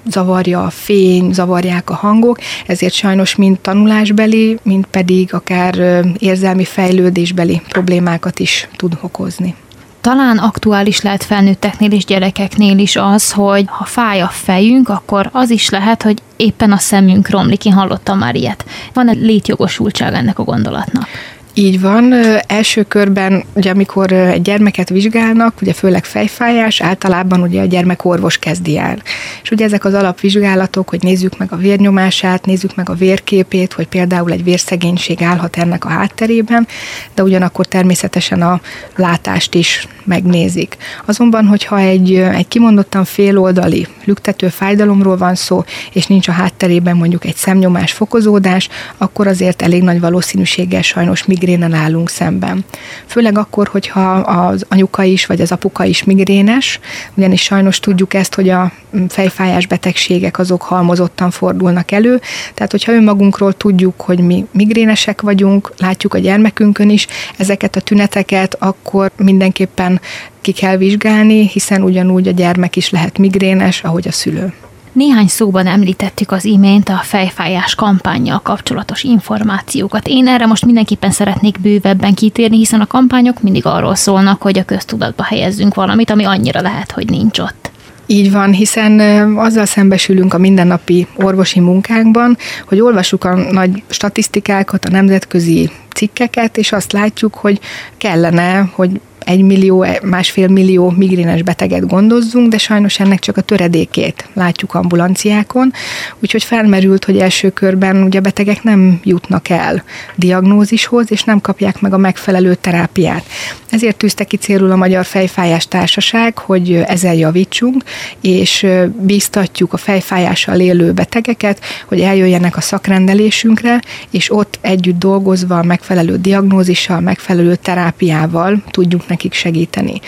zavarja 0.10 0.64
a 0.64 0.70
fény, 0.70 1.34
zavarják 1.34 1.90
a 1.90 1.96
hangok, 1.96 2.38
ezért 2.66 2.94
sajnos 2.94 3.36
mind 3.36 3.60
tanulásbeli, 3.60 4.60
mind 4.64 4.86
pedig 4.86 5.34
akár 5.34 6.04
érzelmi 6.20 6.66
fejlődésbeli 6.66 7.62
problémákat 7.70 8.40
is 8.40 8.68
tud 8.76 8.98
okozni. 9.02 9.56
Talán 10.02 10.38
aktuális 10.38 11.02
lehet 11.02 11.24
felnőtteknél 11.24 11.92
és 11.92 12.06
gyerekeknél 12.06 12.78
is 12.78 12.96
az, 12.96 13.32
hogy 13.32 13.66
ha 13.68 13.84
fáj 13.84 14.22
a 14.22 14.28
fejünk, 14.28 14.90
akkor 14.90 15.30
az 15.32 15.50
is 15.50 15.70
lehet, 15.70 16.04
hogy 16.04 16.22
éppen 16.36 16.72
a 16.72 16.78
szemünk 16.78 17.30
romlik. 17.30 17.66
Én 17.66 17.74
hallottam 17.74 18.18
már 18.18 18.36
ilyet. 18.36 18.66
Van-e 18.94 19.12
létjogosultság 19.12 20.14
ennek 20.14 20.40
a 20.40 20.44
gondolatnak? 20.44 21.08
Így 21.54 21.82
van. 21.82 22.14
Első 22.48 22.84
körben, 22.84 23.44
ugye 23.54 23.72
amikor 23.72 24.12
egy 24.12 24.42
gyermeket 24.42 24.90
vizsgálnak, 24.90 25.62
ugye 25.62 25.74
főleg 25.74 26.06
fejfájás, 26.06 26.82
általában 26.82 27.42
ugye 27.42 27.62
a 27.62 27.66
gyermek 27.66 28.06
orvos 28.06 28.38
kezdi 28.38 28.78
el. 28.78 28.98
És 29.44 29.52
ugye 29.52 29.66
ezek 29.66 29.86
az 29.86 29.94
alapvizsgálatok, 29.94 30.90
hogy 30.90 31.04
nézzük 31.04 31.38
meg 31.38 31.52
a 31.52 31.56
vérnyomását, 31.56 32.46
nézzük 32.46 32.76
meg 32.76 32.90
a 32.90 32.94
vérképét, 32.94 33.74
hogy 33.74 33.88
például 33.88 34.32
egy 34.32 34.44
vérszegénység 34.44 35.22
állhat 35.22 35.58
ennek 35.58 35.86
a 35.86 35.90
hátterében, 35.90 36.68
de 37.16 37.24
ugyanakkor 37.24 37.66
természetesen 37.66 38.42
a 38.42 38.62
látást 38.96 39.56
is 39.56 39.88
megnézik. 40.12 40.78
Azonban, 41.06 41.46
hogyha 41.46 41.80
egy, 41.80 42.14
egy 42.16 42.48
kimondottan 42.48 43.06
féloldali 43.06 43.88
lüktető 44.04 44.48
fájdalomról 44.48 45.18
van 45.18 45.36
szó, 45.36 45.64
és 45.94 46.08
nincs 46.08 46.28
a 46.28 46.32
hátterében 46.32 46.96
mondjuk 46.96 47.26
egy 47.26 47.36
szemnyomás 47.36 47.92
fokozódás, 47.92 48.70
akkor 48.98 49.28
azért 49.28 49.62
elég 49.62 49.84
nagy 49.84 50.00
valószínűséggel 50.00 50.82
sajnos 50.82 51.26
migrénen 51.26 51.74
állunk 51.74 52.10
szemben. 52.10 52.66
Főleg 53.06 53.38
akkor, 53.38 53.68
hogyha 53.68 54.12
az 54.14 54.66
anyuka 54.70 55.04
is, 55.04 55.26
vagy 55.26 55.42
az 55.42 55.52
apuka 55.52 55.84
is 55.84 56.04
migrénes, 56.04 56.80
ugyanis 57.16 57.42
sajnos 57.42 57.80
tudjuk 57.80 58.14
ezt, 58.14 58.36
hogy 58.36 58.50
a 58.50 58.72
fejfájás 59.10 59.68
betegségek 59.68 60.40
azok 60.40 60.62
halmozottan 60.62 61.32
fordulnak 61.32 61.92
elő, 61.92 62.22
tehát 62.54 62.72
hogyha 62.72 62.92
önmagunkról 62.94 63.54
tudjuk, 63.54 64.02
hogy 64.02 64.20
mi 64.20 64.46
migrénesek 64.52 65.22
vagyunk, 65.22 65.74
látjuk 65.78 66.14
a 66.14 66.18
gyermekünkön 66.18 66.90
is 66.90 67.08
ezeket 67.38 67.76
a 67.76 67.82
tüneteket, 67.82 68.56
akkor 68.60 69.12
mindenképpen 69.16 70.01
ki 70.42 70.52
kell 70.52 70.78
vizsgálni, 70.78 71.48
hiszen 71.48 71.84
ugyanúgy 71.84 72.28
a 72.28 72.32
gyermek 72.32 72.76
is 72.76 72.90
lehet 72.90 73.18
migrénes, 73.18 73.84
ahogy 73.84 74.08
a 74.08 74.12
szülő. 74.12 74.54
Néhány 74.92 75.28
szóban 75.28 75.68
említettük 75.68 76.32
az 76.32 76.46
imént 76.46 76.90
a 76.90 77.00
fejfájás 77.04 77.76
kampányjal 77.76 78.40
kapcsolatos 78.40 79.04
információkat. 79.04 80.08
Én 80.08 80.28
erre 80.28 80.46
most 80.46 80.66
mindenképpen 80.66 81.12
szeretnék 81.12 81.60
bővebben 81.60 82.14
kitérni, 82.14 82.58
hiszen 82.58 82.82
a 82.82 82.88
kampányok 82.88 83.42
mindig 83.42 83.66
arról 83.66 83.96
szólnak, 83.96 84.42
hogy 84.42 84.60
a 84.60 84.66
köztudatba 84.66 85.24
helyezzünk 85.24 85.74
valamit, 85.74 86.10
ami 86.10 86.24
annyira 86.24 86.62
lehet, 86.62 86.92
hogy 86.92 87.10
nincs 87.10 87.40
ott. 87.40 87.72
Így 88.06 88.32
van, 88.32 88.52
hiszen 88.52 89.00
azzal 89.38 89.66
szembesülünk 89.66 90.34
a 90.34 90.38
mindennapi 90.38 91.08
orvosi 91.16 91.60
munkánkban, 91.60 92.38
hogy 92.68 92.80
olvasuk 92.80 93.24
a 93.24 93.36
nagy 93.36 93.84
statisztikákat, 93.90 94.86
a 94.86 94.92
nemzetközi 94.92 95.70
cikkeket, 95.94 96.58
és 96.58 96.72
azt 96.72 96.92
látjuk, 96.92 97.36
hogy 97.36 97.60
kellene, 97.98 98.70
hogy 98.74 99.02
egy 99.26 99.42
millió, 99.42 99.86
másfél 100.04 100.48
millió 100.48 100.94
migrénes 100.98 101.42
beteget 101.42 101.88
gondozzunk, 101.88 102.50
de 102.50 102.58
sajnos 102.58 103.00
ennek 103.00 103.20
csak 103.20 103.38
a 103.38 103.42
töredékét 103.42 104.30
látjuk 104.34 104.74
ambulanciákon, 104.74 105.74
úgyhogy 106.20 106.44
felmerült, 106.44 107.06
hogy 107.06 107.18
első 107.18 107.50
körben 107.50 108.04
ugye 108.04 108.20
a 108.20 108.22
betegek 108.22 108.64
nem 108.64 109.00
jutnak 109.04 109.50
el 109.50 109.84
diagnózishoz, 110.16 111.12
és 111.12 111.24
nem 111.24 111.42
kapják 111.42 111.82
meg 111.82 111.94
a 111.94 111.98
megfelelő 111.98 112.56
terápiát. 112.56 113.24
Ezért 113.70 113.98
tűzte 113.98 114.24
ki 114.24 114.38
célul 114.38 114.72
a 114.72 114.76
Magyar 114.76 115.06
Fejfájás 115.06 115.68
Társaság, 115.68 116.38
hogy 116.38 116.74
ezzel 116.74 117.16
javítsunk, 117.16 117.84
és 118.22 118.68
bíztatjuk 119.00 119.74
a 119.74 119.78
fejfájással 119.78 120.60
élő 120.60 120.92
betegeket, 120.92 121.60
hogy 121.88 122.00
eljöjjenek 122.00 122.58
a 122.58 122.62
szakrendelésünkre, 122.62 123.82
és 124.10 124.34
ott 124.34 124.58
együtt 124.62 125.00
dolgozva 125.00 125.64
megfelelő 125.64 126.18
diagnózissal, 126.18 127.00
megfelelő 127.00 127.56
terápiával 127.56 128.64
tudjuk 128.72 129.08
nekik 129.08 129.21
segíteni. 129.30 130.02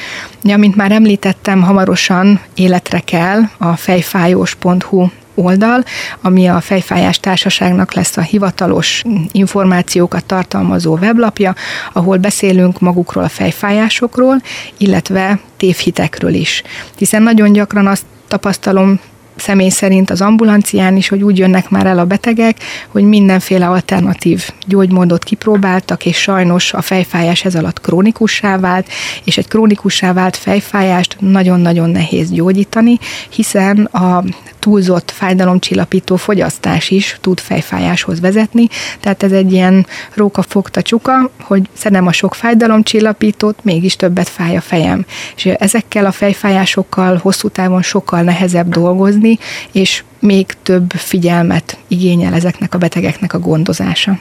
Ja, 0.44 0.58
mint 0.58 0.76
már 0.76 0.92
említettem, 0.92 1.62
hamarosan 1.62 2.42
életre 2.54 3.00
kell 3.00 3.42
a 3.58 3.76
fejfájós.hu 3.76 5.08
oldal, 5.36 5.84
ami 6.22 6.48
a 6.48 6.62
Fejfájás 6.62 7.20
Társaságnak 7.20 7.94
lesz 7.94 8.18
a 8.18 8.22
hivatalos 8.22 9.04
információkat 9.32 10.26
tartalmazó 10.26 10.98
weblapja, 10.98 11.56
ahol 11.94 12.18
beszélünk 12.18 12.80
magukról 12.80 13.24
a 13.24 13.30
fejfájásokról, 13.30 14.42
illetve 14.78 15.40
tévhitekről 15.58 16.34
is. 16.34 16.64
Hiszen 16.98 17.22
nagyon 17.22 17.54
gyakran 17.54 17.88
azt 17.88 18.06
tapasztalom 18.28 19.00
személy 19.36 19.70
szerint 19.70 20.10
az 20.10 20.22
ambulancián 20.22 20.96
is, 20.96 21.08
hogy 21.10 21.24
úgy 21.24 21.38
jönnek 21.38 21.70
már 21.70 21.86
el 21.86 22.00
a 22.00 22.06
betegek, 22.06 22.58
hogy 22.88 23.04
mindenféle 23.04 23.68
alternatív 23.68 24.50
gyógymódot 24.68 25.24
kipróbáltak, 25.24 26.06
és 26.06 26.18
sajnos 26.18 26.74
a 26.74 26.82
fejfájás 26.82 27.46
ez 27.46 27.56
alatt 27.56 27.82
krónikussá 27.82 28.58
vált, 28.58 28.88
és 29.24 29.38
egy 29.38 29.48
krónikussá 29.48 30.14
vált 30.14 30.36
fejfájást 30.36 31.16
nagyon-nagyon 31.20 31.90
nehéz 31.90 32.32
gyógyítani, 32.32 32.98
hiszen 33.30 33.84
a 33.84 34.24
túlzott 34.64 35.12
fájdalomcsillapító 35.12 36.16
fogyasztás 36.16 36.90
is 36.90 37.18
tud 37.22 37.40
fejfájáshoz 37.40 38.20
vezetni, 38.20 38.68
tehát 39.00 39.24
ez 39.24 39.32
egy 39.32 39.52
ilyen 39.52 39.86
róka 40.14 40.42
fogta 40.42 40.82
csuka, 40.82 41.32
hogy 41.42 41.70
szedem 41.74 42.08
a 42.08 42.12
sok 42.12 42.36
fájdalomcsillapítót, 42.36 43.64
mégis 43.64 43.96
többet 43.96 44.30
fáj 44.30 44.56
a 44.56 44.62
fejem. 44.62 45.06
És 45.36 45.46
ezekkel 45.46 46.06
a 46.06 46.12
fejfájásokkal 46.12 47.18
hosszú 47.18 47.50
távon 47.50 47.82
sokkal 47.82 48.22
nehezebb 48.22 48.70
dolgozni, 48.70 49.38
és 49.72 50.04
még 50.20 50.46
több 50.64 50.92
figyelmet 50.92 51.78
igényel 51.88 52.34
ezeknek 52.34 52.74
a 52.74 52.78
betegeknek 52.78 53.34
a 53.34 53.40
gondozása. 53.40 54.20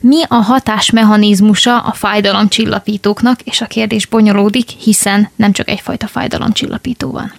Mi 0.00 0.22
a 0.28 0.34
hatásmechanizmusa 0.34 1.78
a 1.78 1.92
fájdalomcsillapítóknak, 1.92 3.40
és 3.40 3.60
a 3.60 3.66
kérdés 3.66 4.06
bonyolódik, 4.06 4.68
hiszen 4.68 5.30
nem 5.36 5.52
csak 5.52 5.68
egyfajta 5.68 6.06
fájdalomcsillapító 6.06 7.10
van. 7.10 7.32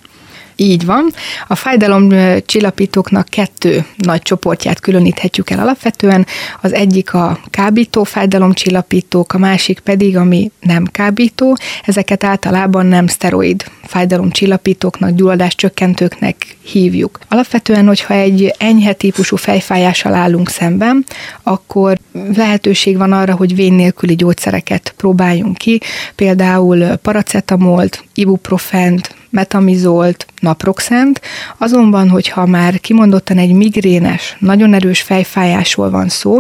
Így 0.60 0.86
van. 0.86 1.12
A 1.48 1.56
fájdalom 1.56 2.10
csillapítóknak 2.46 3.28
kettő 3.30 3.86
nagy 3.98 4.22
csoportját 4.22 4.80
különíthetjük 4.80 5.50
el 5.50 5.60
alapvetően. 5.60 6.26
Az 6.62 6.74
egyik 6.74 7.14
a 7.14 7.40
kábító 7.50 8.04
fájdalomcsillapítók, 8.04 9.34
a 9.34 9.38
másik 9.38 9.80
pedig, 9.80 10.18
ami 10.18 10.52
nem 10.60 10.86
kábító. 10.86 11.58
Ezeket 11.86 12.24
általában 12.24 12.86
nem 12.86 13.08
szteroid 13.08 13.66
fájdalomcsillapítóknak, 13.84 15.16
gyulladás 15.16 15.56
csökkentőknek 15.56 16.58
hívjuk. 16.62 17.20
Alapvetően, 17.30 17.88
hogyha 17.88 18.14
egy 18.14 18.54
enyhe 18.58 18.94
típusú 18.94 19.36
fejfájással 19.36 20.14
állunk 20.14 20.50
szemben, 20.50 21.06
akkor 21.44 21.98
lehetőség 22.36 22.98
van 22.98 23.12
arra, 23.12 23.36
hogy 23.36 23.56
vén 23.56 23.74
nélküli 23.74 24.16
gyógyszereket 24.16 24.94
próbáljunk 24.98 25.58
ki, 25.58 25.80
például 26.16 26.96
paracetamolt, 26.96 28.04
ibuprofent, 28.14 29.18
metamizolt, 29.30 30.26
naproxent, 30.40 31.22
azonban, 31.58 32.10
hogyha 32.10 32.46
már 32.46 32.80
kimondottan 32.80 33.38
egy 33.38 33.54
migrénes, 33.54 34.38
nagyon 34.40 34.74
erős 34.74 35.02
fejfájásról 35.02 35.90
van 35.90 36.10
szó, 36.10 36.40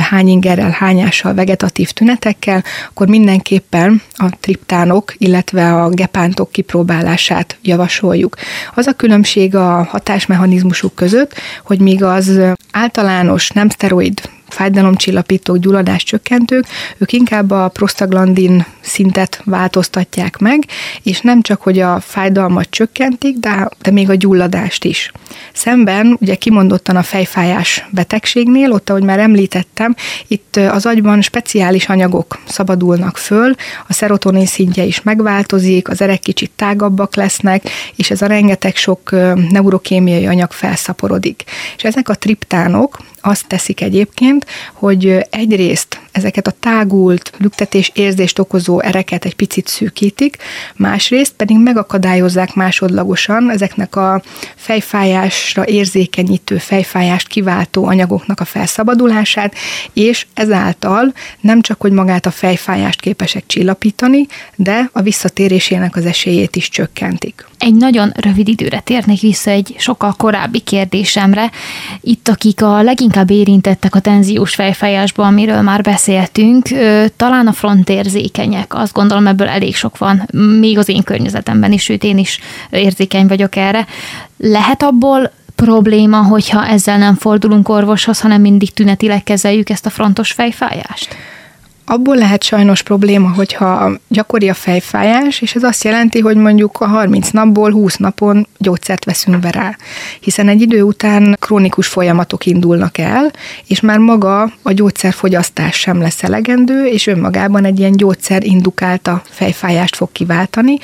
hányingerrel, 0.00 0.70
hányással, 0.70 1.34
vegetatív 1.34 1.90
tünetekkel, 1.90 2.64
akkor 2.88 3.08
mindenképpen 3.08 4.02
a 4.12 4.26
triptánok, 4.40 5.14
illetve 5.18 5.82
a 5.82 5.88
gepántok 5.88 6.52
kipróbálását 6.52 7.56
javasoljuk. 7.62 8.36
Az 8.74 8.86
a 8.86 8.92
különbség 8.92 9.54
a 9.54 9.82
hatásmechanizmusuk 9.90 10.94
között, 10.94 11.34
hogy 11.64 11.80
míg 11.80 12.04
az 12.04 12.40
általános 12.72 13.50
nem 13.50 13.68
szteroid 13.68 14.20
fájdalomcsillapítók, 14.52 15.56
gyulladás 15.56 16.04
csökkentők, 16.04 16.66
ők 16.98 17.12
inkább 17.12 17.50
a 17.50 17.68
prostaglandin 17.68 18.66
szintet 18.80 19.40
változtatják 19.44 20.38
meg, 20.38 20.64
és 21.02 21.20
nem 21.20 21.42
csak, 21.42 21.62
hogy 21.62 21.78
a 21.78 22.00
fájdalmat 22.00 22.70
csökkentik, 22.70 23.36
de, 23.38 23.68
de 23.82 23.90
még 23.90 24.10
a 24.10 24.14
gyulladást 24.14 24.84
is. 24.84 25.12
Szemben 25.52 26.16
ugye 26.20 26.34
kimondottan 26.34 26.96
a 26.96 27.02
fejfájás 27.02 27.88
betegségnél, 27.90 28.72
ott, 28.72 28.90
ahogy 28.90 29.02
már 29.02 29.18
említettem, 29.18 29.94
itt 30.26 30.56
az 30.56 30.86
agyban 30.86 31.20
speciális 31.20 31.88
anyagok 31.88 32.38
szabadulnak 32.44 33.16
föl, 33.16 33.54
a 33.88 33.92
szerotonin 33.92 34.46
szintje 34.46 34.84
is 34.84 35.02
megváltozik, 35.02 35.88
az 35.88 36.00
erek 36.00 36.20
kicsit 36.20 36.50
tágabbak 36.56 37.16
lesznek, 37.16 37.62
és 37.96 38.10
ez 38.10 38.22
a 38.22 38.26
rengeteg 38.26 38.76
sok 38.76 39.10
neurokémiai 39.50 40.26
anyag 40.26 40.52
felszaporodik. 40.52 41.44
És 41.76 41.84
ezek 41.84 42.08
a 42.08 42.14
triptánok 42.14 42.98
azt 43.22 43.46
teszik 43.46 43.80
egyébként, 43.80 44.46
hogy 44.72 45.26
egyrészt 45.30 46.00
ezeket 46.12 46.46
a 46.46 46.54
tágult, 46.60 47.32
lüktetés 47.38 47.90
érzést 47.94 48.38
okozó 48.38 48.80
ereket 48.80 49.24
egy 49.24 49.34
picit 49.34 49.68
szűkítik, 49.68 50.36
másrészt 50.76 51.32
pedig 51.32 51.58
megakadályozzák 51.58 52.54
másodlagosan 52.54 53.50
ezeknek 53.50 53.96
a 53.96 54.22
fejfájásra 54.56 55.66
érzékenyítő, 55.66 56.58
fejfájást 56.58 57.28
kiváltó 57.28 57.84
anyagoknak 57.84 58.40
a 58.40 58.44
felszabadulását, 58.44 59.54
és 59.92 60.26
ezáltal 60.34 61.12
nem 61.40 61.60
csak, 61.60 61.80
hogy 61.80 61.92
magát 61.92 62.26
a 62.26 62.30
fejfájást 62.30 63.00
képesek 63.00 63.46
csillapítani, 63.46 64.26
de 64.56 64.90
a 64.92 65.02
visszatérésének 65.02 65.96
az 65.96 66.06
esélyét 66.06 66.56
is 66.56 66.68
csökkentik. 66.68 67.46
Egy 67.58 67.74
nagyon 67.74 68.12
rövid 68.16 68.48
időre 68.48 68.80
térnék 68.80 69.20
vissza 69.20 69.50
egy 69.50 69.74
sokkal 69.78 70.14
korábbi 70.16 70.58
kérdésemre. 70.60 71.50
Itt, 72.00 72.28
akik 72.28 72.62
a 72.62 72.82
leginkább 72.82 73.11
érintettek 73.30 73.94
a 73.94 74.00
tenziós 74.00 74.54
fejfájásban, 74.54 75.26
amiről 75.26 75.60
már 75.60 75.80
beszéltünk, 75.80 76.68
talán 77.16 77.46
a 77.46 77.52
frontérzékenyek. 77.52 78.74
Azt 78.74 78.92
gondolom, 78.92 79.26
ebből 79.26 79.48
elég 79.48 79.76
sok 79.76 79.98
van, 79.98 80.28
még 80.60 80.78
az 80.78 80.88
én 80.88 81.02
környezetemben 81.02 81.72
is, 81.72 81.82
sőt 81.82 82.04
én 82.04 82.18
is 82.18 82.38
érzékeny 82.70 83.26
vagyok 83.26 83.56
erre. 83.56 83.86
Lehet 84.36 84.82
abból 84.82 85.30
probléma, 85.54 86.22
hogyha 86.22 86.66
ezzel 86.66 86.98
nem 86.98 87.14
fordulunk 87.14 87.68
orvoshoz, 87.68 88.20
hanem 88.20 88.40
mindig 88.40 88.72
tünetileg 88.72 89.22
kezeljük 89.22 89.70
ezt 89.70 89.86
a 89.86 89.90
frontos 89.90 90.32
fejfájást? 90.32 91.16
Abból 91.84 92.16
lehet 92.16 92.42
sajnos 92.42 92.82
probléma, 92.82 93.30
hogyha 93.30 93.92
gyakori 94.08 94.48
a 94.48 94.54
fejfájás, 94.54 95.40
és 95.40 95.54
ez 95.54 95.62
azt 95.62 95.84
jelenti, 95.84 96.20
hogy 96.20 96.36
mondjuk 96.36 96.80
a 96.80 96.86
30 96.86 97.30
napból 97.30 97.72
20 97.72 97.96
napon 97.96 98.46
gyógyszert 98.58 99.04
veszünk 99.04 99.38
be 99.38 99.50
rá. 99.50 99.76
Hiszen 100.20 100.48
egy 100.48 100.60
idő 100.60 100.82
után 100.82 101.36
krónikus 101.40 101.86
folyamatok 101.86 102.46
indulnak 102.46 102.98
el, 102.98 103.30
és 103.66 103.80
már 103.80 103.98
maga 103.98 104.52
a 104.62 104.72
gyógyszerfogyasztás 104.72 105.76
sem 105.76 106.00
lesz 106.00 106.22
elegendő, 106.22 106.86
és 106.86 107.06
önmagában 107.06 107.64
egy 107.64 107.78
ilyen 107.78 107.92
gyógyszer 107.92 108.44
indukálta 108.44 109.22
fejfájást 109.24 109.96
fog 109.96 110.12
kiváltani. 110.12 110.78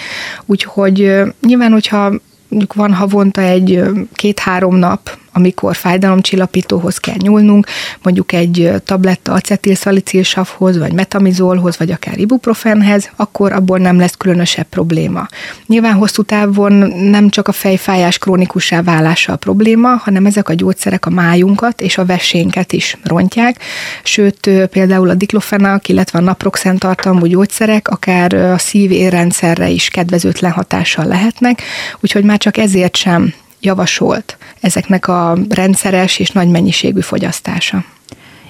Úgyhogy 0.47 1.23
nyilván, 1.41 1.73
hogyha 1.73 2.13
mondjuk 2.49 2.75
van 2.75 2.95
havonta 2.95 3.41
egy 3.41 3.83
két-három 4.15 4.77
nap, 4.77 5.19
amikor 5.39 5.77
fájdalomcsillapítóhoz 5.77 6.99
kell 6.99 7.15
nyúlnunk, 7.19 7.67
mondjuk 8.03 8.33
egy 8.33 8.73
tabletta 8.85 9.33
acetilszalicilsavhoz, 9.33 10.79
vagy 10.79 10.93
metamizolhoz, 10.93 11.79
vagy 11.79 11.91
akár 11.91 12.19
ibuprofenhez, 12.19 13.11
akkor 13.17 13.53
abból 13.53 13.79
nem 13.79 13.99
lesz 13.99 14.17
különösebb 14.17 14.67
probléma. 14.71 15.27
Nyilván 15.67 15.95
hosszú 15.95 16.23
távon 16.23 16.73
nem 17.11 17.29
csak 17.29 17.49
a 17.49 17.53
fejfájás 17.53 18.19
krónikussá 18.19 18.83
válása 18.83 19.33
a 19.33 19.37
probléma, 19.37 19.89
hanem 19.89 20.27
ezek 20.27 20.49
a 20.49 20.55
gyógyszerek 20.55 21.07
a 21.07 21.11
májunkat 21.11 21.81
és 21.81 21.99
a 21.99 22.05
vesénket 22.05 22.73
is 22.73 22.97
rontják, 23.05 23.63
sőt 24.03 24.51
például 24.71 25.11
a 25.11 25.15
diklofenak, 25.15 25.89
illetve 25.89 26.19
a 26.19 26.23
naproxen 26.23 26.79
tartalmú 26.79 27.27
gyógyszerek 27.27 27.89
akár 27.89 28.35
a 28.35 28.59
szív-érrendszerre 28.59 29.69
is 29.69 29.89
kedvezőtlen 29.89 30.53
hatással 30.53 31.05
lehetnek, 31.05 31.63
úgyhogy 32.01 32.25
már 32.25 32.39
csak 32.39 32.57
ezért 32.57 32.97
sem 32.97 33.35
javasolt 33.61 34.37
ezeknek 34.61 35.09
a 35.09 35.39
rendszeres 35.49 36.19
és 36.19 36.31
nagy 36.31 36.49
mennyiségű 36.49 37.01
fogyasztása. 37.01 37.85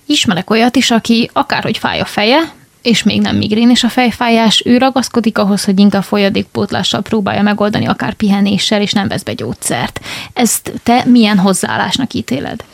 Ismerek 0.06 0.50
olyat 0.50 0.76
is, 0.76 0.90
aki 0.90 1.30
akárhogy 1.32 1.78
fáj 1.78 2.00
a 2.00 2.04
feje, 2.04 2.52
és 2.82 3.02
még 3.02 3.20
nem 3.20 3.36
migrénis 3.36 3.84
a 3.84 3.88
fejfájás, 3.88 4.62
ő 4.64 4.78
ragaszkodik 4.78 5.38
ahhoz, 5.38 5.64
hogy 5.64 5.78
inkább 5.78 6.02
folyadékpótlással 6.02 7.02
próbálja 7.02 7.42
megoldani, 7.42 7.86
akár 7.86 8.14
pihenéssel, 8.14 8.80
és 8.80 8.92
nem 8.92 9.08
vesz 9.08 9.22
be 9.22 9.32
gyógyszert. 9.32 10.00
Ezt 10.32 10.72
te 10.82 11.02
milyen 11.06 11.38
hozzáállásnak 11.38 12.12
ítéled? 12.12 12.64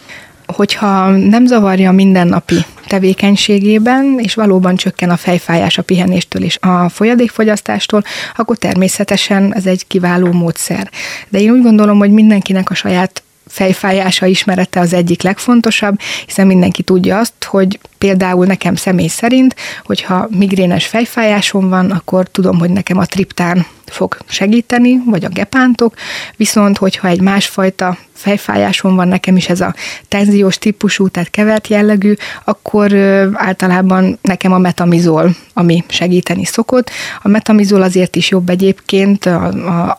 Hogyha 0.55 1.11
nem 1.11 1.46
zavarja 1.46 1.88
a 1.88 1.92
mindennapi 1.92 2.64
tevékenységében, 2.86 4.18
és 4.22 4.34
valóban 4.34 4.76
csökken 4.76 5.11
a 5.11 5.16
fejfájás 5.16 5.78
a 5.78 5.82
pihenéstől 5.82 6.42
és 6.42 6.59
a 6.61 6.88
folyadékfogyasztástól, 6.88 8.02
akkor 8.36 8.57
természetesen 8.57 9.55
ez 9.55 9.66
egy 9.66 9.86
kiváló 9.86 10.32
módszer. 10.32 10.90
De 11.28 11.40
én 11.40 11.50
úgy 11.50 11.62
gondolom, 11.62 11.98
hogy 11.98 12.11
mindenkinek 12.11 12.70
a 12.70 12.74
saját 12.74 13.22
fejfájása 13.46 14.26
ismerete 14.26 14.80
az 14.80 14.92
egyik 14.92 15.22
legfontosabb, 15.22 15.98
hiszen 16.26 16.46
mindenki 16.46 16.82
tudja 16.82 17.18
azt, 17.18 17.44
hogy 17.44 17.78
például 17.98 18.46
nekem 18.46 18.74
személy 18.74 19.07
szerint, 19.07 19.55
hogyha 19.84 20.28
migrénes 20.30 20.86
fejfájásom 20.86 21.68
van, 21.68 21.90
akkor 21.90 22.28
tudom, 22.28 22.59
hogy 22.59 22.70
nekem 22.70 22.98
a 22.98 23.07
triptán 23.07 23.66
fog 23.87 24.16
segíteni, 24.26 25.03
vagy 25.07 25.24
a 25.24 25.28
gepántok, 25.28 25.95
viszont 26.37 26.78
hogyha 26.78 27.09
egy 27.09 27.20
másfajta 27.20 27.97
fejfájásom 28.12 28.95
van 28.95 29.09
nekem 29.09 29.37
is 29.37 29.49
ez 29.49 29.61
a 29.61 29.74
tenziós 30.09 30.59
típusú, 30.59 31.09
tehát 31.09 31.30
kevert 31.30 31.68
jellegű, 31.68 32.14
akkor 32.45 32.95
általában 33.32 34.18
nekem 34.22 34.53
a 34.53 34.59
metamizol, 34.59 35.37
ami 35.53 35.85
segíteni 35.89 36.45
szokott. 36.45 36.91
A 37.22 37.28
metamizol 37.28 37.82
azért 37.82 38.16
is 38.16 38.30
jobb 38.30 38.49
egyébként, 38.49 39.28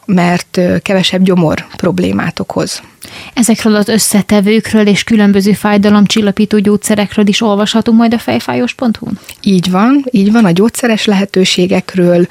mert 0.06 0.60
kevesebb 0.82 1.24
gyomor 1.24 1.66
problémát 1.76 2.40
okoz. 2.40 2.82
Ezekről 3.34 3.76
az 3.76 3.88
összetevőkről 3.88 4.88
és 4.88 5.04
különböző 5.04 5.54
fájdalomcsillapító 5.54 6.60
gyógyszerekről 6.60 7.28
is 7.28 7.42
olvashatunk 7.42 7.98
majd 7.98 8.14
a 8.14 8.20
fejfájós.hu-n? 8.20 9.20
Így 9.42 9.72
van, 9.72 10.06
így 10.12 10.32
van, 10.32 10.46
a 10.46 10.52
gyógyszeres 10.52 11.06
lehetőségekről, 11.06 12.28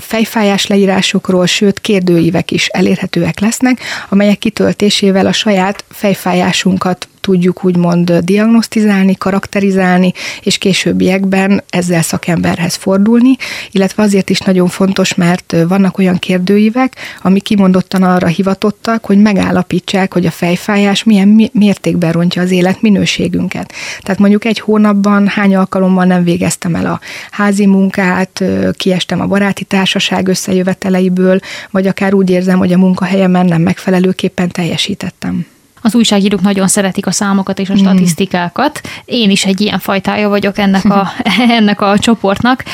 fejfájás 0.00 0.66
leírásokról, 0.66 1.46
sőt 1.46 1.80
kérdőívek 1.80 2.50
is 2.50 2.66
elérhetőek 2.66 3.40
lesznek, 3.40 3.80
amelyek 4.08 4.38
kitöltésével 4.38 5.26
a 5.26 5.32
saját 5.32 5.84
fejfájásunkat 5.88 7.08
tudjuk 7.20 7.64
úgymond 7.64 8.12
diagnosztizálni, 8.12 9.14
karakterizálni, 9.14 10.12
és 10.42 10.58
későbbiekben 10.58 11.62
ezzel 11.70 12.02
szakemberhez 12.02 12.74
fordulni, 12.74 13.36
illetve 13.70 14.02
azért 14.02 14.30
is 14.30 14.38
nagyon 14.38 14.68
fontos, 14.68 15.14
mert 15.14 15.56
vannak 15.68 15.98
olyan 15.98 16.18
kérdőívek, 16.18 16.96
ami 17.22 17.40
kimondottan 17.40 18.02
arra 18.02 18.26
hivatottak, 18.26 19.04
hogy 19.04 19.18
megállapítsák, 19.18 20.12
hogy 20.12 20.26
a 20.26 20.30
fejfájás 20.30 21.04
milyen 21.04 21.50
mértékben 21.52 22.12
rontja 22.12 22.42
az 22.42 22.50
életminőségünket. 22.50 23.72
Tehát 24.00 24.20
mondjuk 24.20 24.44
egy 24.44 24.60
hónapban 24.60 25.28
hány 25.28 25.54
alkalommal 25.54 26.04
nem 26.04 26.24
végeztem 26.24 26.74
el 26.74 26.86
a 26.86 27.00
házi 27.30 27.66
munkát, 27.66 28.44
kiestem 28.72 29.20
a 29.20 29.26
baráti 29.26 29.64
társaság 29.64 30.28
összejöveteleiből, 30.28 31.40
vagy 31.70 31.86
akár 31.86 32.14
úgy 32.14 32.30
érzem, 32.30 32.58
hogy 32.58 32.72
a 32.72 32.78
munkahelyemen 32.78 33.46
nem 33.46 33.62
megfelelőképpen 33.62 34.48
teljesítettem. 34.48 35.46
Az 35.82 35.94
újságírók 35.94 36.40
nagyon 36.40 36.68
szeretik 36.68 37.06
a 37.06 37.10
számokat 37.10 37.58
és 37.58 37.70
a 37.70 37.76
statisztikákat. 37.76 38.80
Én 39.04 39.30
is 39.30 39.44
egy 39.44 39.60
ilyen 39.60 39.78
fajtája 39.78 40.28
vagyok 40.28 40.58
ennek 40.58 40.84
a, 40.84 41.12
ennek 41.58 41.80
a 41.80 41.98
csoportnak. 41.98 42.64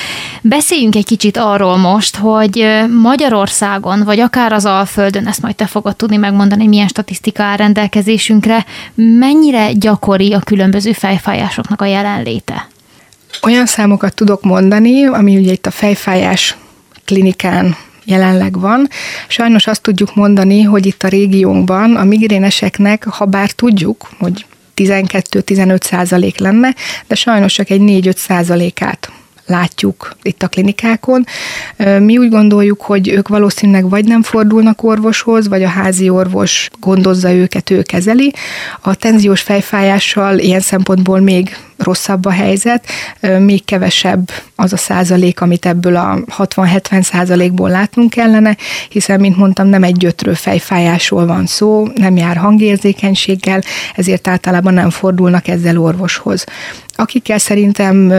Beszéljünk 0.43 0.95
egy 0.95 1.05
kicsit 1.05 1.37
arról 1.37 1.77
most, 1.77 2.17
hogy 2.17 2.67
Magyarországon, 3.03 4.05
vagy 4.05 4.21
akár 4.21 4.53
az 4.53 4.65
Alföldön, 4.65 5.27
ezt 5.27 5.43
majd 5.43 5.55
te 5.55 5.67
fogod 5.67 5.97
tudni 5.97 6.17
megmondani, 6.17 6.67
milyen 6.67 6.89
statisztika 6.89 7.43
áll 7.43 7.57
rendelkezésünkre, 7.57 8.65
mennyire 8.95 9.73
gyakori 9.73 10.33
a 10.33 10.39
különböző 10.39 10.93
fejfájásoknak 10.93 11.81
a 11.81 11.85
jelenléte? 11.85 12.69
Olyan 13.43 13.67
számokat 13.67 14.15
tudok 14.15 14.43
mondani, 14.43 15.07
ami 15.07 15.37
ugye 15.37 15.53
itt 15.53 15.67
a 15.67 15.71
fejfájás 15.71 16.57
klinikán 17.05 17.77
jelenleg 18.07 18.61
van. 18.61 18.89
Sajnos 19.29 19.67
azt 19.67 19.83
tudjuk 19.83 20.15
mondani, 20.15 20.63
hogy 20.63 20.87
itt 20.87 21.03
a 21.03 21.09
régiónkban 21.09 21.97
a 21.97 22.05
migréneseknek, 22.05 23.05
ha 23.05 23.25
bár 23.25 23.51
tudjuk, 23.51 24.09
hogy 24.19 24.47
12-15 24.77 25.83
százalék 25.83 26.39
lenne, 26.39 26.75
de 27.07 27.15
sajnos 27.15 27.53
csak 27.53 27.71
egy 27.71 27.81
4-5 27.83 28.17
százalékát 28.17 29.11
látjuk 29.47 30.17
itt 30.23 30.43
a 30.43 30.49
klinikákon. 30.49 31.27
Mi 31.99 32.19
úgy 32.19 32.29
gondoljuk, 32.29 32.81
hogy 32.81 33.09
ők 33.09 33.29
valószínűleg 33.29 33.89
vagy 33.89 34.05
nem 34.05 34.23
fordulnak 34.23 34.83
orvoshoz, 34.83 35.49
vagy 35.49 35.63
a 35.63 35.69
házi 35.69 36.09
orvos 36.09 36.69
gondozza 36.81 37.33
őket, 37.33 37.71
ő 37.71 37.83
kezeli. 37.83 38.33
A 38.81 38.95
tenziós 38.95 39.41
fejfájással 39.41 40.39
ilyen 40.39 40.61
szempontból 40.61 41.21
még 41.21 41.57
rosszabb 41.77 42.25
a 42.25 42.31
helyzet, 42.31 42.87
még 43.39 43.65
kevesebb 43.65 44.31
az 44.57 44.73
a 44.73 44.77
százalék, 44.77 45.41
amit 45.41 45.67
ebből 45.67 45.97
a 45.97 46.19
60-70 46.39 47.03
százalékból 47.03 47.71
látnunk 47.71 48.11
kellene, 48.11 48.57
hiszen, 48.89 49.21
mint 49.21 49.37
mondtam, 49.37 49.67
nem 49.67 49.83
egy 49.83 49.97
gyötrő 49.97 50.33
fejfájásról 50.33 51.27
van 51.27 51.47
szó, 51.47 51.89
nem 51.95 52.17
jár 52.17 52.37
hangérzékenységgel, 52.37 53.63
ezért 53.95 54.29
általában 54.29 54.75
nem 54.75 54.91
fordulnak 54.91 55.49
ezzel 55.49 55.79
orvoshoz. 55.79 56.45
Akikkel 56.97 57.39
szerintem 57.39 58.13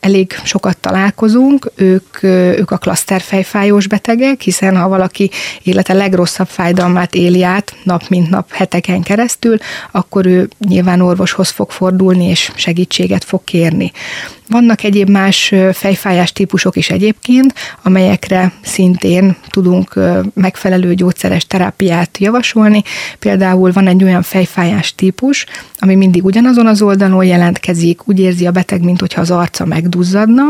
elég 0.00 0.32
sokat 0.44 0.78
találkozunk, 0.78 1.70
ők, 1.74 2.22
ők 2.22 2.70
a 2.70 2.76
klaszterfejfájós 2.76 3.86
betegek, 3.86 4.40
hiszen 4.40 4.76
ha 4.76 4.88
valaki 4.88 5.30
élete 5.62 5.92
legrosszabb 5.92 6.48
fájdalmát 6.48 7.14
éli 7.14 7.42
át 7.42 7.74
nap 7.82 8.08
mint 8.08 8.30
nap 8.30 8.52
heteken 8.52 9.02
keresztül, 9.02 9.56
akkor 9.90 10.26
ő 10.26 10.48
nyilván 10.58 11.00
orvoshoz 11.00 11.48
fog 11.48 11.70
fordulni 11.70 12.24
és 12.24 12.52
segítséget 12.54 13.24
fog 13.24 13.44
kérni. 13.44 13.92
Vannak 14.52 14.82
egyéb 14.82 15.08
más 15.08 15.54
fejfájás 15.72 16.32
típusok 16.32 16.76
is 16.76 16.90
egyébként, 16.90 17.54
amelyekre 17.82 18.52
szintén 18.62 19.36
tudunk 19.50 19.94
megfelelő 20.34 20.94
gyógyszeres 20.94 21.46
terápiát 21.46 22.18
javasolni. 22.18 22.82
Például 23.18 23.72
van 23.72 23.86
egy 23.86 24.04
olyan 24.04 24.22
fejfájás 24.22 24.94
típus, 24.94 25.46
ami 25.78 25.94
mindig 25.94 26.24
ugyanazon 26.24 26.66
az 26.66 26.82
oldalon 26.82 27.24
jelentkezik, 27.24 28.08
úgy 28.08 28.20
érzi 28.20 28.46
a 28.46 28.50
beteg, 28.50 28.82
mint 28.82 29.00
hogyha 29.00 29.20
az 29.20 29.30
arca 29.30 29.64
megduzzadna. 29.64 30.42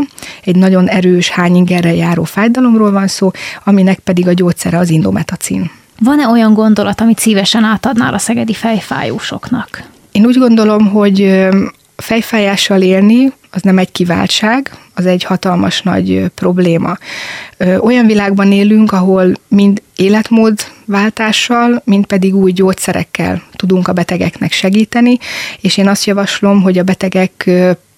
Egy 0.44 0.57
nagyon 0.57 0.88
erős 0.88 1.30
hányingerrel 1.30 1.94
járó 1.94 2.24
fájdalomról 2.24 2.90
van 2.90 3.07
szó, 3.07 3.30
aminek 3.64 3.98
pedig 3.98 4.28
a 4.28 4.32
gyógyszere 4.32 4.78
az 4.78 4.90
indometacin. 4.90 5.70
Van-e 5.98 6.28
olyan 6.28 6.55
gondolat, 6.55 7.00
amit 7.00 7.18
szívesen 7.18 7.64
átadnál 7.64 8.14
a 8.14 8.18
szegedi 8.18 8.55
fejfájósoknak? 8.55 9.82
Én 10.12 10.26
úgy 10.26 10.38
gondolom, 10.38 10.88
hogy 10.88 11.48
fejfájással 11.96 12.82
élni 12.82 13.32
az 13.55 13.62
nem 13.62 13.78
egy 13.78 13.92
kiváltság, 13.92 14.76
az 14.94 15.07
egy 15.07 15.24
hatalmas 15.24 15.82
nagy 15.82 16.30
probléma. 16.34 16.96
Olyan 17.80 18.07
világban 18.07 18.53
élünk, 18.53 18.92
ahol 18.92 19.32
mind 19.48 19.82
életmódváltással, 19.96 21.82
mind 21.84 22.07
pedig 22.07 22.34
új 22.34 22.53
gyógyszerekkel 22.53 23.42
tudunk 23.57 23.88
a 23.88 23.92
betegeknek 23.92 24.53
segíteni, 24.53 25.18
és 25.61 25.76
én 25.76 25.88
azt 25.88 26.05
javaslom, 26.05 26.62
hogy 26.62 26.78
a 26.78 26.82
betegek 26.82 27.50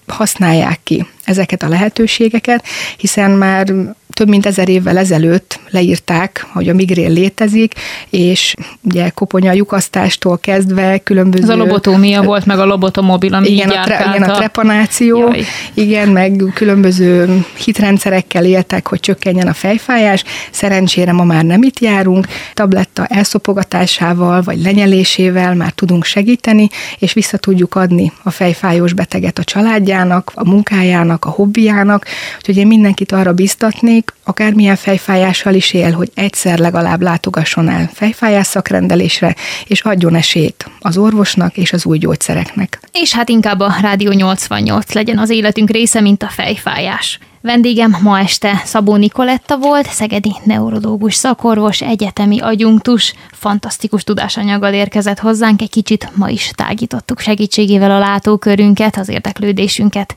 használják 0.07 0.79
ki 0.83 1.05
ezeket 1.25 1.63
a 1.63 1.67
lehetőségeket, 1.67 2.63
hiszen 2.97 3.31
már 3.31 3.73
több 4.15 4.29
mint 4.29 4.45
ezer 4.45 4.69
évvel 4.69 4.97
ezelőtt 4.97 5.59
leírták, 5.69 6.45
hogy 6.53 6.69
a 6.69 6.73
migrén 6.73 7.11
létezik, 7.11 7.73
és 8.09 8.53
ugye 8.81 9.09
koponya 9.09 9.51
lyukasztástól 9.51 10.37
kezdve 10.37 10.97
különböző... 10.97 11.43
Ez 11.43 11.49
a 11.49 11.55
lobotómia 11.55 12.21
volt, 12.21 12.45
meg 12.45 12.59
a 12.59 12.65
lobotomobil, 12.65 13.33
ami 13.33 13.49
igen, 13.49 13.69
a, 13.69 13.83
tre, 13.83 14.13
igen, 14.15 14.29
a 14.29 14.35
trepanáció, 14.35 15.19
Jaj. 15.19 15.43
igen, 15.73 16.09
meg 16.09 16.43
különböző 16.53 17.45
hitrendszerekkel 17.65 18.45
éltek, 18.45 18.87
hogy 18.87 18.99
csökkenjen 18.99 19.47
a 19.47 19.53
fejfájás. 19.53 20.23
Szerencsére 20.51 21.11
ma 21.11 21.23
már 21.23 21.43
nem 21.43 21.63
itt 21.63 21.79
járunk, 21.79 22.27
tabletta 22.53 23.05
elszopogatásával 23.05 24.41
vagy 24.41 24.61
lenyelésével 24.61 25.55
már 25.55 25.71
tudunk 25.71 26.03
segíteni, 26.03 26.69
és 26.99 27.13
vissza 27.13 27.37
tudjuk 27.37 27.75
adni 27.75 28.11
a 28.23 28.29
fejfájós 28.29 28.93
beteget 28.93 29.39
a 29.39 29.43
családjának, 29.43 30.31
a 30.35 30.49
munkájának, 30.49 31.14
a 31.21 31.29
hobbiának, 31.29 32.05
úgyhogy 32.37 32.57
én 32.57 32.67
mindenkit 32.67 33.11
arra 33.11 33.33
biztatnék, 33.33 34.13
akármilyen 34.23 34.75
fejfájással 34.75 35.53
is 35.53 35.73
él, 35.73 35.91
hogy 35.91 36.11
egyszer 36.13 36.59
legalább 36.59 37.01
látogasson 37.01 37.69
el 37.69 37.89
fejfájás 37.93 38.47
szakrendelésre, 38.47 39.35
és 39.67 39.81
adjon 39.81 40.15
esélyt 40.15 40.69
az 40.79 40.97
orvosnak 40.97 41.57
és 41.57 41.73
az 41.73 41.85
új 41.85 41.97
gyógyszereknek. 41.97 42.79
És 42.91 43.13
hát 43.13 43.29
inkább 43.29 43.59
a 43.59 43.75
Rádió 43.81 44.11
88 44.11 44.93
legyen 44.93 45.17
az 45.17 45.29
életünk 45.29 45.69
része, 45.69 46.01
mint 46.01 46.23
a 46.23 46.27
fejfájás. 46.27 47.19
Vendégem 47.45 47.97
ma 48.01 48.19
este 48.19 48.61
Szabó 48.63 48.95
Nikoletta 48.95 49.57
volt, 49.57 49.87
szegedi 49.87 50.35
neurológus 50.43 51.15
szakorvos, 51.15 51.81
egyetemi 51.81 52.39
agyunktus, 52.39 53.13
fantasztikus 53.31 54.03
tudásanyaggal 54.03 54.73
érkezett 54.73 55.19
hozzánk, 55.19 55.61
egy 55.61 55.69
kicsit 55.69 56.11
ma 56.15 56.29
is 56.29 56.51
tágítottuk 56.55 57.19
segítségével 57.19 57.91
a 57.91 57.99
látókörünket, 57.99 58.97
az 58.97 59.09
érdeklődésünket. 59.09 60.15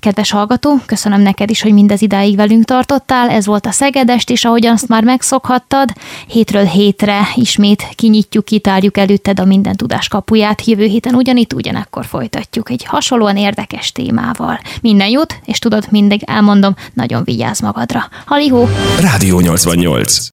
Kedves 0.00 0.30
hallgató, 0.30 0.78
köszönöm 0.86 1.20
neked 1.20 1.50
is, 1.50 1.62
hogy 1.62 1.72
mindez 1.72 2.02
idáig 2.02 2.36
velünk 2.36 2.64
tartottál, 2.64 3.30
ez 3.30 3.46
volt 3.46 3.66
a 3.66 3.70
Szegedest, 3.70 4.30
és 4.30 4.44
ahogyan 4.44 4.72
azt 4.72 4.88
már 4.88 5.04
megszokhattad, 5.04 5.88
hétről 6.26 6.64
hétre 6.64 7.20
ismét 7.34 7.88
kinyitjuk, 7.94 8.44
kitárjuk 8.44 8.96
előtted 8.96 9.40
a 9.40 9.44
minden 9.44 9.76
tudás 9.76 10.08
kapuját, 10.08 10.64
jövő 10.64 10.84
héten 10.84 11.14
ugyanitt, 11.14 11.52
ugyanekkor 11.52 12.04
folytatjuk 12.04 12.70
egy 12.70 12.84
hasonlóan 12.84 13.36
érdekes 13.36 13.92
témával. 13.92 14.60
Minden 14.80 15.08
jót, 15.08 15.34
és 15.44 15.58
tudod, 15.58 15.86
mindig 15.90 16.22
elmondom, 16.26 16.64
nagyon 16.94 17.24
vigyázz 17.24 17.60
magadra. 17.60 18.08
Halihó! 18.26 18.68
Rádió 19.00 19.40
88 19.40 20.18